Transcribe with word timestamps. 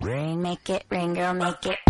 Rain, 0.00 0.40
make 0.40 0.70
it 0.70 0.84
rain, 0.90 1.12
girl, 1.12 1.34
make 1.34 1.66
it. 1.66 1.89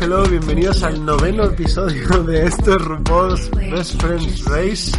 hello, 0.00 0.22
bienvenidos 0.28 0.82
al 0.82 1.04
noveno 1.04 1.44
episodio 1.44 2.08
de 2.24 2.46
estos 2.46 2.82
RuPaul's 2.82 3.50
Best 3.52 4.00
Friends 4.00 4.44
Race. 4.46 4.92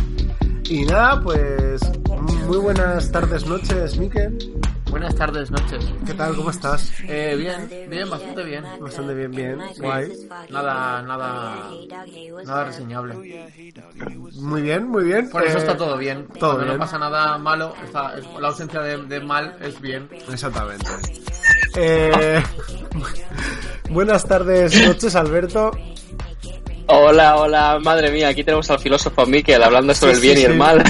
Y 0.66 0.86
nada, 0.86 1.22
pues 1.22 1.81
muy 2.47 2.58
buenas 2.58 3.11
tardes, 3.11 3.45
noches, 3.45 3.97
Mikel. 3.97 4.38
Buenas 4.89 5.16
tardes, 5.16 5.49
noches. 5.49 5.83
¿Qué 6.05 6.14
tal? 6.14 6.36
¿Cómo 6.36 6.52
estás? 6.52 6.91
Eh, 7.08 7.36
bien, 7.38 7.89
bien, 7.89 8.09
bastante 8.09 8.44
bien. 8.44 8.64
Bastante 8.80 9.14
bien, 9.16 9.31
bien, 9.31 9.58
guay. 9.80 10.11
Nada, 10.52 11.02
nada, 11.02 11.70
nada 12.45 12.64
reseñable. 12.65 13.15
Muy 14.36 14.61
bien, 14.61 14.87
muy 14.87 15.04
bien. 15.05 15.30
Por 15.30 15.43
eso 15.43 15.58
Eh, 15.58 15.61
está 15.61 15.75
todo 15.75 15.98
bien. 15.98 16.27
todo 16.39 16.58
bien. 16.58 16.73
no 16.73 16.77
pasa 16.80 16.99
nada 16.99 17.37
malo, 17.39 17.73
está, 17.83 18.17
es- 18.17 18.25
la 18.39 18.49
ausencia 18.49 18.81
de, 18.81 18.98
de 19.04 19.20
mal 19.20 19.58
es 19.61 19.80
bien. 19.81 20.08
Exactamente. 20.31 20.87
Eh, 21.75 22.43
buenas 23.89 24.26
tardes, 24.26 24.86
noches, 24.88 25.16
Alberto. 25.16 25.71
Hola, 26.88 27.38
hola, 27.38 27.80
madre 27.82 28.11
mía, 28.11 28.27
aquí 28.30 28.44
tenemos 28.44 28.70
al 28.70 28.80
filósofo 28.80 29.26
Miquel 29.26 29.64
hablando 29.64 29.94
sobre 29.95 30.16
Sí, 30.16 30.17
el 30.17 30.21
bien 30.21 30.38
sí, 30.38 30.42
y 30.44 30.45
el 30.45 30.58
mal. 30.58 30.83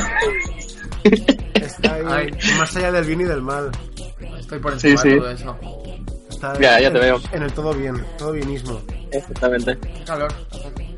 Está 1.54 1.94
ahí, 1.94 2.04
Ay. 2.08 2.30
más 2.58 2.76
allá 2.76 2.92
del 2.92 3.06
bien 3.06 3.22
y 3.22 3.24
del 3.26 3.42
mal. 3.42 3.72
Estoy 4.40 4.60
por 4.60 4.74
encima 4.74 5.02
Sí, 5.02 5.10
de 5.10 5.18
todo 5.18 5.30
eso. 5.32 5.58
Está 6.30 6.54
Ya, 6.60 6.80
ya 6.80 6.88
en- 6.88 6.94
te 6.94 7.00
veo. 7.00 7.22
En 7.32 7.44
el 7.44 7.54
todo 7.54 7.74
bien, 7.74 8.04
todo 8.18 8.32
bienismo. 8.32 8.82
Exactamente. 9.12 9.78
Qué 9.78 10.04
calor. 10.06 10.34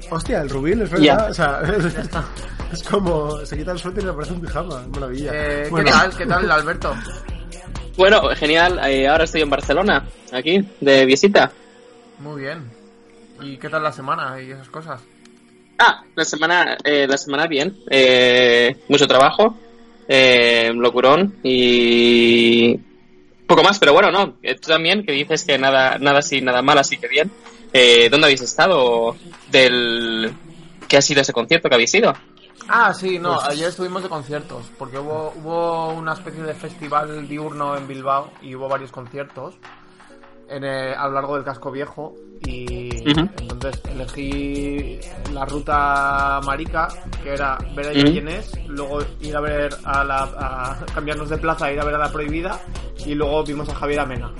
Hostia, 0.09 0.41
el 0.41 0.49
rubil 0.49 0.81
es 0.83 0.91
Ya. 0.91 1.15
verdad. 1.15 1.31
O 1.31 1.33
sea, 1.33 1.61
es 2.73 2.83
como 2.83 3.45
se 3.45 3.57
quita 3.57 3.71
el 3.73 3.79
suéter 3.79 4.03
y 4.03 4.07
le 4.07 4.13
parece 4.13 4.33
un 4.33 4.41
pijama. 4.41 4.85
Maravilla. 4.93 5.31
Eh, 5.33 5.67
Bueno, 5.69 5.85
¿Qué 5.87 5.91
tal? 5.91 6.17
¿Qué 6.17 6.25
tal, 6.25 6.51
Alberto? 6.51 6.95
Bueno, 7.97 8.21
genial, 8.35 8.79
eh, 8.87 9.07
ahora 9.07 9.23
estoy 9.25 9.41
en 9.41 9.49
Barcelona, 9.49 10.05
aquí, 10.31 10.65
de 10.81 11.05
visita. 11.05 11.51
Muy 12.19 12.41
bien. 12.41 12.71
¿Y 13.41 13.57
qué 13.57 13.69
tal 13.69 13.83
la 13.83 13.91
semana 13.91 14.41
y 14.41 14.51
esas 14.51 14.69
cosas? 14.69 15.01
Ah, 15.77 16.03
la 16.15 16.23
semana, 16.23 16.77
eh, 16.83 17.05
la 17.07 17.17
semana 17.17 17.47
bien, 17.47 17.77
eh, 17.89 18.77
mucho 18.87 19.07
trabajo, 19.07 19.57
eh, 20.07 20.71
locurón 20.73 21.35
y 21.43 22.77
poco 23.45 23.61
más, 23.61 23.77
pero 23.77 23.91
bueno, 23.91 24.09
no, 24.09 24.37
eh, 24.41 24.55
tú 24.55 24.69
también, 24.69 25.05
que 25.05 25.11
dices 25.11 25.43
que 25.43 25.57
nada, 25.57 25.97
nada 25.99 26.19
así, 26.19 26.39
nada 26.41 26.61
mal, 26.61 26.77
así 26.77 26.97
que 26.97 27.09
bien. 27.09 27.29
Eh, 27.73 28.07
¿Dónde 28.09 28.27
habéis 28.27 28.41
estado? 28.41 29.17
Del... 29.51 30.33
¿Qué 30.87 30.95
ha 30.97 31.01
sido 31.01 31.21
ese 31.21 31.33
concierto 31.33 31.67
que 31.67 31.75
habéis 31.75 31.93
ido? 31.93 32.13
Ah, 32.69 32.93
sí, 32.93 33.19
no, 33.19 33.35
Pues- 33.35 33.49
ayer 33.49 33.67
estuvimos 33.67 34.01
de 34.01 34.07
conciertos, 34.09 34.71
porque 34.79 34.97
hubo, 34.97 35.33
hubo 35.35 35.89
una 35.89 36.13
especie 36.13 36.41
de 36.41 36.53
festival 36.53 37.27
diurno 37.27 37.75
en 37.75 37.85
Bilbao 37.87 38.31
y 38.41 38.55
hubo 38.55 38.69
varios 38.69 38.91
conciertos 38.91 39.55
en 40.49 40.63
el- 40.63 40.93
a 40.93 41.07
lo 41.07 41.13
largo 41.13 41.35
del 41.35 41.43
casco 41.43 41.71
viejo 41.71 42.13
y 42.45 42.89
entonces 43.39 43.81
elegí 43.89 44.99
la 45.33 45.45
ruta 45.45 46.39
marica, 46.45 46.87
que 47.23 47.33
era 47.33 47.57
ver 47.75 47.87
a 47.87 47.91
quién 48.11 48.27
es, 48.27 48.51
luego 48.67 48.99
ir 49.21 49.35
a 49.35 49.41
ver 49.41 49.75
a 49.83 50.03
la, 50.03 50.23
a 50.23 50.85
cambiarnos 50.93 51.29
de 51.29 51.37
plaza, 51.37 51.71
ir 51.71 51.79
a 51.79 51.85
ver 51.85 51.95
a 51.95 51.99
la 51.99 52.11
prohibida 52.11 52.59
y 53.05 53.15
luego 53.15 53.43
vimos 53.43 53.67
a 53.69 53.75
Javier 53.75 54.01
Amena. 54.01 54.31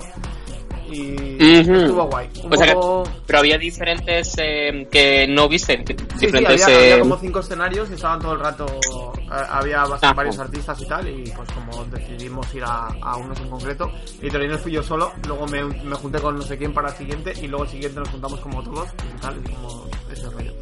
Y 0.90 1.60
estuvo 1.60 2.04
guay. 2.06 2.28
Un 2.44 2.52
O 2.52 2.56
sea 2.56 2.66
que- 2.66 2.72
poco... 2.74 3.02
Pero 3.26 3.38
había 3.40 3.58
diferentes 3.58 4.34
eh, 4.38 4.86
que 4.90 5.26
no 5.28 5.48
viste, 5.48 5.76
Sí, 5.86 5.94
sí, 6.18 6.26
diferentes... 6.26 6.62
había, 6.64 6.76
había 6.78 6.96
eh, 6.96 7.00
como 7.00 7.16
cinco 7.18 7.40
escenarios 7.40 7.90
y 7.90 7.94
estaban 7.94 8.20
todo 8.20 8.32
el 8.34 8.40
rato. 8.40 8.66
eh, 8.66 9.28
había 9.50 9.78
bastante- 9.80 10.06
Ah. 10.06 10.12
varios 10.12 10.38
artistas 10.38 10.80
y 10.80 10.86
tal, 10.86 11.08
y 11.08 11.30
pues 11.34 11.48
como 11.52 11.84
decidimos 11.86 12.54
ir 12.54 12.62
a, 12.64 12.86
a 13.02 13.16
unos 13.16 13.38
en 13.40 13.48
concreto. 13.50 13.90
Y 14.22 14.28
no 14.30 14.58
fui 14.58 14.72
yo 14.72 14.82
solo, 14.82 15.12
luego 15.26 15.46
me, 15.48 15.64
me 15.64 15.94
junté 15.96 16.20
con 16.20 16.36
no 16.36 16.42
sé 16.42 16.56
quién 16.56 16.72
para 16.72 16.90
el 16.90 16.94
siguiente, 16.96 17.32
y 17.42 17.48
luego 17.48 17.64
el 17.64 17.70
siguiente 17.70 17.98
nos 17.98 18.08
juntamos 18.10 18.40
como 18.40 18.62
todos 18.62 18.88
y 19.16 19.20
tal, 19.20 19.36
y 19.44 19.52
como 19.52 19.86
ese 20.12 20.30
rollo. 20.30 20.52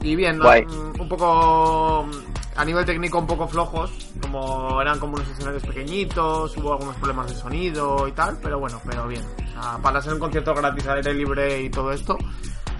Y 0.00 0.16
bien. 0.16 0.38
Mm, 0.38 1.00
un 1.00 1.08
poco. 1.08 2.04
mm, 2.06 2.34
A 2.56 2.64
nivel 2.64 2.84
técnico, 2.84 3.18
un 3.18 3.26
poco 3.26 3.48
flojos, 3.48 3.90
como 4.20 4.80
eran 4.80 4.98
como 5.00 5.14
unos 5.14 5.28
escenarios 5.28 5.62
pequeñitos, 5.64 6.56
hubo 6.56 6.72
algunos 6.74 6.94
problemas 6.96 7.26
de 7.28 7.34
sonido 7.34 8.06
y 8.06 8.12
tal, 8.12 8.38
pero 8.40 8.60
bueno, 8.60 8.80
pero 8.88 9.08
bien. 9.08 9.22
Sea, 9.54 9.78
para 9.82 10.00
ser 10.00 10.14
un 10.14 10.18
concierto 10.18 10.54
gratis 10.54 10.86
aire 10.86 11.14
libre 11.14 11.62
y 11.62 11.70
todo 11.70 11.92
esto, 11.92 12.18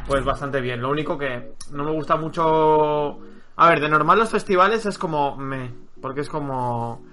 pues 0.06 0.24
bastante 0.24 0.60
bien. 0.60 0.80
Lo 0.80 0.90
único 0.90 1.16
que 1.16 1.52
no 1.70 1.84
me 1.84 1.92
gusta 1.92 2.16
mucho. 2.16 3.18
A 3.56 3.68
ver, 3.68 3.80
de 3.80 3.88
normal 3.88 4.18
los 4.18 4.30
festivales 4.30 4.84
es 4.86 4.98
como 4.98 5.36
me, 5.36 5.72
porque 6.00 6.22
es 6.22 6.28
como 6.28 7.04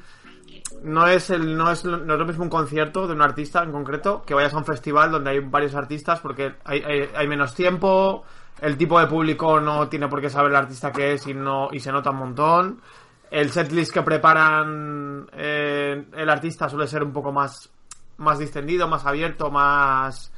no 0.84 1.08
es 1.08 1.30
el 1.30 1.56
no 1.56 1.70
es, 1.70 1.86
no 1.86 1.98
es 1.98 2.20
lo 2.20 2.26
mismo 2.26 2.44
un 2.44 2.50
concierto 2.50 3.08
de 3.08 3.14
un 3.14 3.22
artista 3.22 3.62
en 3.62 3.72
concreto 3.72 4.24
que 4.26 4.34
vayas 4.34 4.54
a 4.54 4.58
un 4.58 4.66
festival 4.66 5.12
donde 5.12 5.30
hay 5.30 5.40
varios 5.40 5.76
artistas 5.76 6.20
porque 6.20 6.56
hay 6.64 7.28
menos 7.28 7.54
tiempo, 7.54 8.24
el 8.62 8.78
tipo 8.78 9.00
de 9.00 9.08
público 9.08 9.60
no 9.60 9.88
tiene 9.90 10.08
por 10.08 10.22
qué 10.22 10.30
saber 10.30 10.52
el 10.52 10.58
artista 10.58 10.92
que 10.92 11.14
es 11.14 11.28
y 11.28 11.34
no 11.34 11.70
y 11.72 11.80
se 11.80 11.92
nota 11.92 12.12
un 12.12 12.18
montón. 12.18 12.82
El 13.30 13.50
setlist 13.52 13.94
que 13.94 14.02
preparan 14.02 15.28
eh, 15.34 16.06
el 16.14 16.30
artista 16.30 16.68
suele 16.68 16.88
ser 16.88 17.04
un 17.04 17.14
poco 17.14 17.32
más 17.32 17.72
más 18.18 18.40
distendido, 18.40 18.88
más 18.88 19.06
abierto, 19.06 19.50
más 19.52 20.32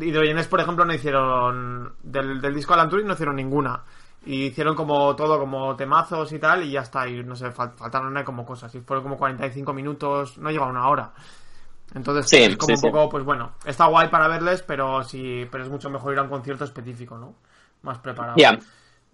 Hidrogenes, 0.00 0.48
por 0.48 0.60
ejemplo, 0.60 0.84
no 0.84 0.94
hicieron 0.94 1.94
del, 2.02 2.40
del 2.40 2.54
disco 2.54 2.74
Alan 2.74 2.88
Turing 2.88 3.06
no 3.06 3.14
hicieron 3.14 3.36
ninguna. 3.36 3.82
Y 4.24 4.46
hicieron 4.46 4.76
como 4.76 5.14
todo, 5.16 5.38
como 5.38 5.74
temazos 5.76 6.32
y 6.32 6.38
tal, 6.38 6.62
y 6.64 6.70
ya 6.72 6.82
está. 6.82 7.08
Y 7.08 7.24
no 7.24 7.34
sé, 7.36 7.46
fal- 7.52 7.74
faltaron 7.74 8.22
como 8.24 8.46
cosas. 8.46 8.74
Y 8.74 8.80
fueron 8.80 9.02
como 9.02 9.16
45 9.18 9.72
minutos, 9.72 10.38
no 10.38 10.50
llega 10.50 10.64
a 10.64 10.68
una 10.68 10.88
hora. 10.88 11.12
Entonces, 11.94 12.30
Sí, 12.30 12.38
es 12.40 12.56
como 12.56 12.74
sí, 12.74 12.76
un 12.76 12.80
sí. 12.80 12.88
poco, 12.92 13.08
pues 13.10 13.24
bueno, 13.24 13.52
está 13.64 13.86
guay 13.86 14.08
para 14.08 14.28
verles, 14.28 14.62
pero 14.62 15.02
sí, 15.04 15.46
pero 15.50 15.64
es 15.64 15.70
mucho 15.70 15.90
mejor 15.90 16.12
ir 16.14 16.18
a 16.20 16.22
un 16.22 16.28
concierto 16.30 16.64
específico, 16.64 17.18
¿no? 17.18 17.34
Más 17.82 17.98
preparado. 17.98 18.46
Ya. 18.46 18.58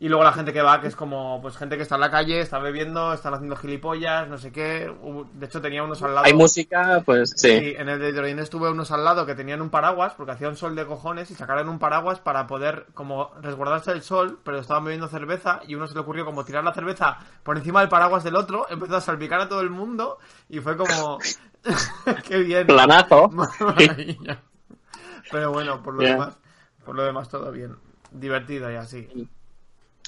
Y 0.00 0.08
luego 0.08 0.22
la 0.22 0.32
gente 0.32 0.52
que 0.52 0.62
va, 0.62 0.80
que 0.80 0.86
es 0.86 0.94
como, 0.94 1.42
pues 1.42 1.56
gente 1.56 1.76
que 1.76 1.82
está 1.82 1.96
en 1.96 2.02
la 2.02 2.10
calle, 2.10 2.40
está 2.40 2.60
bebiendo, 2.60 3.12
están 3.12 3.34
haciendo 3.34 3.56
gilipollas, 3.56 4.28
no 4.28 4.38
sé 4.38 4.52
qué. 4.52 4.94
De 5.32 5.46
hecho, 5.46 5.60
tenía 5.60 5.82
unos 5.82 6.00
al 6.04 6.14
lado. 6.14 6.24
Hay 6.24 6.34
música, 6.34 7.02
pues 7.04 7.32
sí. 7.34 7.48
Sí, 7.48 7.74
en 7.76 7.88
el 7.88 7.98
de 7.98 8.10
Hidrogen 8.10 8.38
estuve 8.38 8.70
unos 8.70 8.92
al 8.92 9.04
lado 9.04 9.26
que 9.26 9.34
tenían 9.34 9.60
un 9.60 9.70
paraguas, 9.70 10.14
porque 10.14 10.32
hacía 10.32 10.48
un 10.48 10.54
sol 10.54 10.76
de 10.76 10.86
cojones, 10.86 11.32
y 11.32 11.34
sacaron 11.34 11.68
un 11.68 11.80
paraguas 11.80 12.20
para 12.20 12.46
poder 12.46 12.86
como 12.94 13.32
resguardarse 13.42 13.90
del 13.90 14.02
sol, 14.02 14.38
pero 14.44 14.60
estaban 14.60 14.84
bebiendo 14.84 15.08
cerveza, 15.08 15.62
y 15.66 15.74
uno 15.74 15.88
se 15.88 15.94
le 15.94 16.00
ocurrió 16.00 16.24
como 16.24 16.44
tirar 16.44 16.62
la 16.62 16.72
cerveza 16.72 17.18
por 17.42 17.56
encima 17.56 17.80
del 17.80 17.88
paraguas 17.88 18.22
del 18.22 18.36
otro, 18.36 18.66
empezó 18.70 18.98
a 18.98 19.00
salpicar 19.00 19.40
a 19.40 19.48
todo 19.48 19.62
el 19.62 19.70
mundo, 19.70 20.18
y 20.48 20.60
fue 20.60 20.76
como... 20.76 21.18
¡Qué 22.24 22.38
bien! 22.38 22.66
Planazo. 22.66 23.30
Pero 25.30 25.52
bueno, 25.52 25.82
por 25.82 25.94
lo 25.94 26.02
demás, 26.02 26.36
por 26.84 26.94
lo 26.94 27.02
demás 27.02 27.28
todo 27.28 27.52
bien. 27.52 27.76
Divertido 28.10 28.72
y 28.72 28.76
así. 28.76 29.28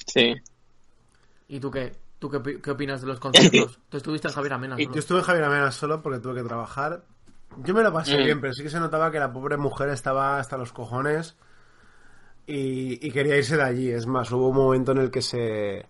Sí. 0.07 0.33
¿Y 1.47 1.59
tú 1.59 1.69
qué? 1.71 1.95
¿Tú 2.19 2.29
qué, 2.29 2.61
qué 2.61 2.71
opinas 2.71 3.01
de 3.01 3.07
los 3.07 3.19
conciertos? 3.19 3.79
Tú 3.89 3.97
estuviste 3.97 4.27
en 4.27 4.33
Javier 4.33 4.53
Amena. 4.53 4.77
Yo 4.77 4.89
estuve 4.95 5.19
en 5.19 5.23
Javier 5.25 5.45
Amena 5.45 5.71
solo 5.71 6.01
porque 6.01 6.19
tuve 6.19 6.35
que 6.41 6.47
trabajar. 6.47 7.03
Yo 7.63 7.73
me 7.73 7.81
lo 7.83 7.91
pasé 7.91 8.17
Mm. 8.17 8.23
bien, 8.23 8.41
pero 8.41 8.53
sí 8.53 8.63
que 8.63 8.69
se 8.69 8.79
notaba 8.79 9.11
que 9.11 9.19
la 9.19 9.33
pobre 9.33 9.57
mujer 9.57 9.89
estaba 9.89 10.37
hasta 10.39 10.55
los 10.57 10.71
cojones 10.71 11.35
y, 12.47 13.05
y 13.05 13.11
quería 13.11 13.37
irse 13.37 13.57
de 13.57 13.63
allí. 13.63 13.89
Es 13.89 14.05
más, 14.05 14.31
hubo 14.31 14.49
un 14.49 14.55
momento 14.55 14.91
en 14.91 14.99
el 14.99 15.11
que 15.11 15.21
se, 15.21 15.85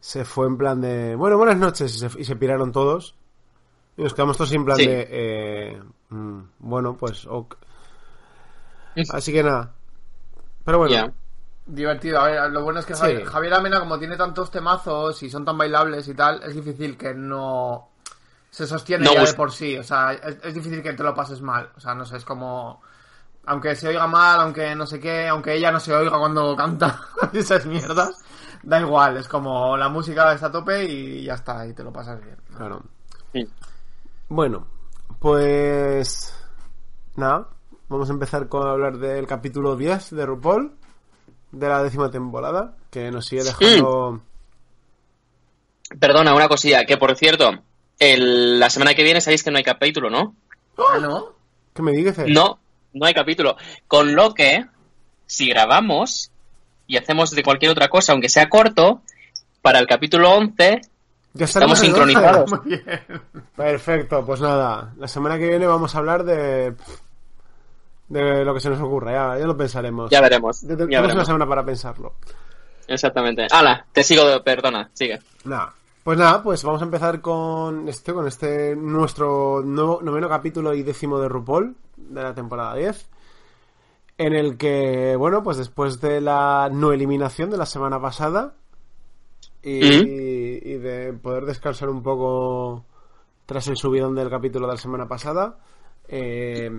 se 0.00 0.24
fue 0.24 0.46
en 0.46 0.56
plan 0.58 0.80
de, 0.80 1.14
bueno, 1.16 1.36
buenas 1.38 1.56
noches, 1.56 1.96
y 1.96 1.98
se, 2.08 2.20
y 2.20 2.24
se 2.24 2.36
piraron 2.36 2.70
todos. 2.70 3.16
Y 3.96 4.02
nos 4.02 4.12
quedamos 4.14 4.36
todos 4.36 4.52
en 4.52 4.64
plan 4.64 4.76
Sí. 4.76 4.86
de, 4.86 5.08
eh, 5.10 5.82
mm, 6.10 6.40
bueno, 6.60 6.96
pues, 6.96 7.26
ok. 7.26 7.56
Así 9.12 9.32
que 9.32 9.42
nada. 9.42 9.72
Pero 10.64 10.78
bueno. 10.78 11.12
Divertido, 11.66 12.20
a 12.20 12.24
ver, 12.26 12.50
lo 12.50 12.62
bueno 12.62 12.80
es 12.80 12.86
que 12.86 12.94
Sí. 12.94 13.00
Javier, 13.00 13.24
Javier 13.24 13.54
Amena, 13.54 13.80
como 13.80 13.98
tiene 13.98 14.16
tantos 14.16 14.50
temazos 14.50 15.22
y 15.22 15.30
son 15.30 15.44
tan 15.44 15.56
bailables 15.56 16.06
y 16.08 16.14
tal, 16.14 16.42
es 16.42 16.54
difícil 16.54 16.96
que 16.96 17.14
no 17.14 17.88
se 18.50 18.66
sostiene 18.66 19.04
No 19.04 19.14
ya 19.14 19.24
de 19.24 19.32
por 19.34 19.50
sí. 19.50 19.76
O 19.78 19.82
sea, 19.82 20.12
es, 20.12 20.36
es 20.42 20.54
difícil 20.54 20.82
que 20.82 20.92
te 20.92 21.02
lo 21.02 21.14
pases 21.14 21.40
mal. 21.40 21.70
O 21.76 21.80
sea, 21.80 21.94
no 21.94 22.04
sé, 22.04 22.18
es 22.18 22.24
como. 22.24 22.80
Aunque 23.46 23.74
se 23.74 23.88
oiga 23.88 24.06
mal, 24.06 24.40
aunque 24.40 24.74
no 24.74 24.86
sé 24.86 24.98
qué, 25.00 25.28
aunque 25.28 25.54
ella 25.54 25.70
no 25.70 25.78
se 25.80 25.94
oiga 25.94 26.18
cuando 26.18 26.54
canta 26.56 27.00
esas 27.32 27.66
mierdas, 27.66 28.22
da 28.62 28.80
igual, 28.80 29.18
es 29.18 29.28
como 29.28 29.76
la 29.76 29.90
música 29.90 30.32
está 30.32 30.46
a 30.46 30.52
tope 30.52 30.84
y 30.84 31.24
ya 31.24 31.34
está, 31.34 31.66
y 31.66 31.74
te 31.74 31.82
lo 31.84 31.92
pasas 31.92 32.22
bien. 32.24 32.36
claro. 32.56 32.82
Sí. 33.32 33.46
Bueno, 34.28 34.66
pues 35.18 36.34
nada, 37.16 37.48
vamos 37.88 38.08
a 38.08 38.12
empezar 38.14 38.48
con 38.48 38.66
hablar 38.66 38.96
del 38.96 39.26
capítulo 39.26 39.76
10 39.76 40.12
de 40.16 40.24
RuPaul, 40.24 40.72
de 41.54 41.68
la 41.68 41.82
décima 41.82 42.10
temporada, 42.10 42.74
que 42.90 43.10
nos 43.10 43.26
sigue 43.26 43.44
dejando... 43.44 44.20
Perdona, 46.00 46.34
una 46.34 46.48
cosilla, 46.48 46.84
que 46.84 46.96
por 46.96 47.14
cierto, 47.16 47.50
el- 47.98 48.58
la 48.58 48.70
semana 48.70 48.94
que 48.94 49.02
viene 49.04 49.20
sabéis 49.20 49.42
que 49.44 49.50
no 49.50 49.58
hay 49.58 49.64
capítulo, 49.64 50.10
¿no? 50.10 50.34
Ah, 50.78 50.98
¿no? 51.00 51.28
¿Qué 51.74 51.82
me 51.82 51.92
dices? 51.92 52.24
No, 52.28 52.58
no 52.92 53.06
hay 53.06 53.14
capítulo. 53.14 53.56
Con 53.86 54.14
lo 54.14 54.34
que, 54.34 54.64
si 55.26 55.48
grabamos 55.48 56.30
y 56.86 56.96
hacemos 56.96 57.30
de 57.30 57.42
cualquier 57.42 57.70
otra 57.70 57.88
cosa, 57.88 58.12
aunque 58.12 58.28
sea 58.28 58.48
corto, 58.48 59.02
para 59.62 59.78
el 59.78 59.86
capítulo 59.86 60.30
11, 60.32 60.80
Ya 61.34 61.44
estamos 61.44 61.82
en 61.82 61.94
el 61.94 62.00
11. 62.00 62.06
sincronizados. 62.12 62.50
Muy 62.64 62.76
bien. 62.76 62.84
Perfecto, 63.56 64.24
pues 64.26 64.40
nada, 64.40 64.92
la 64.98 65.06
semana 65.08 65.38
que 65.38 65.48
viene 65.48 65.66
vamos 65.66 65.94
a 65.94 65.98
hablar 65.98 66.24
de... 66.24 66.74
de 68.08 68.44
lo 68.44 68.52
que 68.54 68.60
se 68.60 68.70
nos 68.70 68.80
ocurra, 68.80 69.12
ya, 69.12 69.38
ya 69.40 69.46
lo 69.46 69.56
pensaremos. 69.56 70.10
ya 70.10 70.20
veremos. 70.20 70.60
Ya 70.62 70.76
te- 70.76 70.82
Ya 70.84 71.00
tenemos 71.00 71.14
una 71.14 71.24
semana 71.24 71.46
para 71.46 71.64
pensarlo. 71.64 72.14
Exactamente. 72.86 73.46
Hala, 73.50 73.86
te 73.92 74.02
sigo, 74.02 74.22
perdona, 74.44 74.90
sigue. 74.92 75.18
Nada. 75.44 75.72
Pues 76.02 76.18
nada, 76.18 76.42
pues 76.42 76.62
vamos 76.62 76.82
a 76.82 76.84
empezar 76.84 77.22
con 77.22 77.88
este, 77.88 78.12
con 78.12 78.26
este 78.26 78.76
nuestro 78.76 79.62
nuevo, 79.64 80.00
noveno 80.02 80.28
capítulo 80.28 80.74
y 80.74 80.82
décimo 80.82 81.18
de 81.18 81.28
RuPaul 81.30 81.74
de 81.96 82.22
la 82.22 82.34
temporada 82.34 82.74
10. 82.74 83.08
En 84.18 84.34
el 84.34 84.58
que, 84.58 85.16
bueno, 85.16 85.42
pues 85.42 85.56
después 85.56 86.00
de 86.02 86.20
la 86.20 86.68
no 86.70 86.92
eliminación 86.92 87.48
de 87.50 87.56
la 87.56 87.64
semana 87.66 87.98
pasada 88.00 88.52
y, 89.62 89.80
¿Mm? 89.80 90.06
y 90.06 90.74
de 90.78 91.14
poder 91.14 91.46
descansar 91.46 91.88
un 91.88 92.02
poco 92.02 92.84
tras 93.46 93.66
el 93.68 93.76
subidón 93.78 94.14
del 94.14 94.28
capítulo 94.28 94.66
de 94.66 94.74
la 94.74 94.78
semana 94.78 95.08
pasada, 95.08 95.56
eh, 96.06 96.70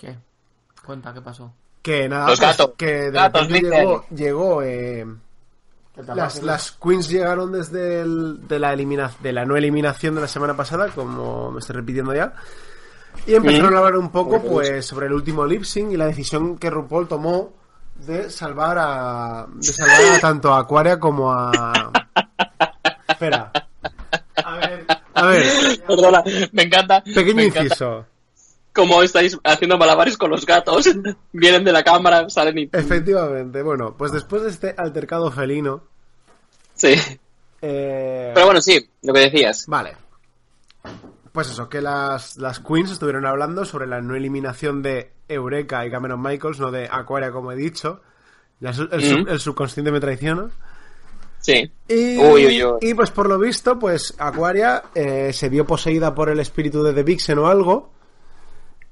¿Qué? 0.00 0.16
Cuenta, 0.84 1.12
¿qué 1.12 1.20
pasó? 1.20 1.52
que 1.82 2.08
nada, 2.08 2.28
Los 2.28 2.38
pues, 2.40 2.56
gatos. 2.58 2.72
que 2.76 2.86
de 2.86 3.10
Gatos, 3.10 3.46
repente 3.48 3.70
llegó, 3.70 4.04
llegó 4.14 4.62
eh, 4.62 5.06
Las, 6.14 6.42
las 6.42 6.72
queens 6.72 7.08
llegaron 7.08 7.52
desde 7.52 8.00
el- 8.02 8.46
de, 8.48 8.58
la 8.58 8.72
elimina- 8.74 9.10
de 9.20 9.32
la 9.32 9.44
no 9.46 9.56
eliminación 9.56 10.14
de 10.14 10.20
la 10.22 10.28
semana 10.28 10.54
pasada, 10.56 10.88
como 10.88 11.50
me 11.50 11.60
estoy 11.60 11.76
repitiendo 11.76 12.14
ya. 12.14 12.32
Y 13.26 13.34
empezaron 13.34 13.74
a 13.74 13.78
hablar 13.78 13.96
un 13.96 14.10
poco 14.10 14.42
pues 14.42 14.86
sobre 14.86 15.06
el 15.06 15.12
último 15.14 15.44
lip 15.44 15.64
sync 15.64 15.92
y 15.92 15.96
la 15.96 16.06
decisión 16.06 16.56
que 16.58 16.70
RuPaul 16.70 17.08
tomó 17.08 17.52
de 17.96 18.30
salvar 18.30 18.76
a 18.78 19.46
de 19.52 19.62
salvar 19.72 20.16
a 20.16 20.20
tanto 20.20 20.52
a 20.54 20.60
Aquaria 20.60 20.98
como 21.00 21.30
a 21.32 21.92
Espera. 23.08 23.52
A 24.44 24.56
ver, 24.56 24.86
A 25.14 25.26
ver, 25.26 25.44
Perdona, 25.86 26.22
me 26.52 26.62
encanta. 26.62 27.02
pequeño 27.02 27.36
me 27.36 27.44
encanta 27.46 28.06
Cómo 28.80 29.02
estáis 29.02 29.38
haciendo 29.44 29.76
malabares 29.76 30.16
con 30.16 30.30
los 30.30 30.46
gatos. 30.46 30.88
Vienen 31.32 31.64
de 31.64 31.72
la 31.72 31.82
cámara, 31.82 32.30
salen 32.30 32.58
y. 32.58 32.70
Efectivamente, 32.72 33.62
bueno, 33.62 33.94
pues 33.96 34.10
después 34.10 34.42
de 34.42 34.48
este 34.50 34.74
altercado 34.76 35.30
felino 35.30 35.82
Sí. 36.74 36.94
eh, 37.60 38.30
Pero 38.34 38.46
bueno, 38.46 38.62
sí, 38.62 38.88
lo 39.02 39.12
que 39.12 39.20
decías. 39.20 39.66
Vale. 39.66 39.96
Pues 41.32 41.50
eso, 41.50 41.68
que 41.68 41.80
las, 41.82 42.38
las 42.38 42.58
queens 42.60 42.90
estuvieron 42.90 43.26
hablando 43.26 43.64
sobre 43.66 43.86
la 43.86 44.00
no 44.00 44.16
eliminación 44.16 44.82
de 44.82 45.12
Eureka 45.28 45.84
y 45.84 45.90
Cameron 45.90 46.22
Michaels, 46.22 46.58
no 46.58 46.70
de 46.70 46.88
Aquaria, 46.90 47.30
como 47.30 47.52
he 47.52 47.56
dicho. 47.56 48.00
Mm. 48.60 49.28
el 49.28 49.40
subconsciente 49.40 49.92
me 49.92 50.00
traiciona. 50.00 50.48
Sí. 51.40 51.70
Y, 51.88 52.18
Uy, 52.18 52.46
uy, 52.46 52.64
uy. 52.64 52.78
y, 52.80 52.94
pues 52.94 53.10
por 53.10 53.28
lo 53.28 53.38
visto, 53.38 53.78
pues 53.78 54.14
Aquaria 54.18 54.84
eh, 54.94 55.32
se 55.32 55.48
vio 55.48 55.66
poseída 55.66 56.14
por 56.14 56.28
el 56.30 56.40
espíritu 56.40 56.82
de 56.82 56.92
The 56.92 57.02
Vixen 57.02 57.38
o 57.38 57.46
algo. 57.46 57.92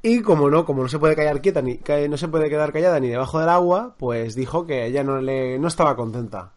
Y 0.03 0.23
como 0.23 0.49
no, 0.49 0.65
como 0.65 0.83
no 0.83 0.89
se 0.89 0.99
puede 0.99 1.17
callar 1.17 1.41
quieta 1.41 1.61
ni 1.61 1.81
no 2.09 2.17
se 2.17 2.29
puede 2.29 2.49
quedar 2.49 2.73
callada 2.73 3.01
ni 3.01 3.09
debajo 3.09 3.41
del 3.41 3.49
agua, 3.49 3.95
pues 3.99 4.35
dijo 4.37 4.65
que 4.67 4.87
ella 4.87 5.03
no 5.03 5.21
le 5.21 5.59
no 5.59 5.67
estaba 5.69 5.97
contenta. 5.97 6.53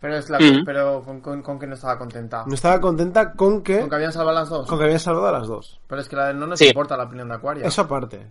pero, 0.00 0.16
es 0.18 0.28
la, 0.30 0.38
Mm. 0.38 0.64
pero 0.64 1.02
con, 1.04 1.20
con, 1.20 1.42
con 1.42 1.58
que 1.58 1.66
no 1.66 1.74
estaba 1.74 1.96
contenta. 1.98 2.44
No 2.46 2.54
estaba 2.54 2.80
contenta 2.80 3.32
con 3.32 3.62
que 3.62 3.80
Con 3.80 3.88
que 3.88 3.94
habían 3.96 4.12
salvado 4.12 4.38
las 4.38 4.48
dos. 4.48 4.66
con 4.68 4.78
que 4.78 4.84
había 4.84 4.98
salvado 4.98 5.26
a 5.28 5.32
las 5.32 5.46
dos. 5.48 5.80
Pero 5.86 6.00
es 6.00 6.08
que 6.08 6.16
la 6.16 6.26
de 6.28 6.34
no 6.34 6.46
nos 6.46 6.58
Sí. 6.58 6.68
importa 6.68 6.96
la 6.96 7.04
opinión 7.04 7.28
de 7.28 7.34
Aquaria. 7.34 7.66
Eso 7.66 7.82
aparte. 7.82 8.26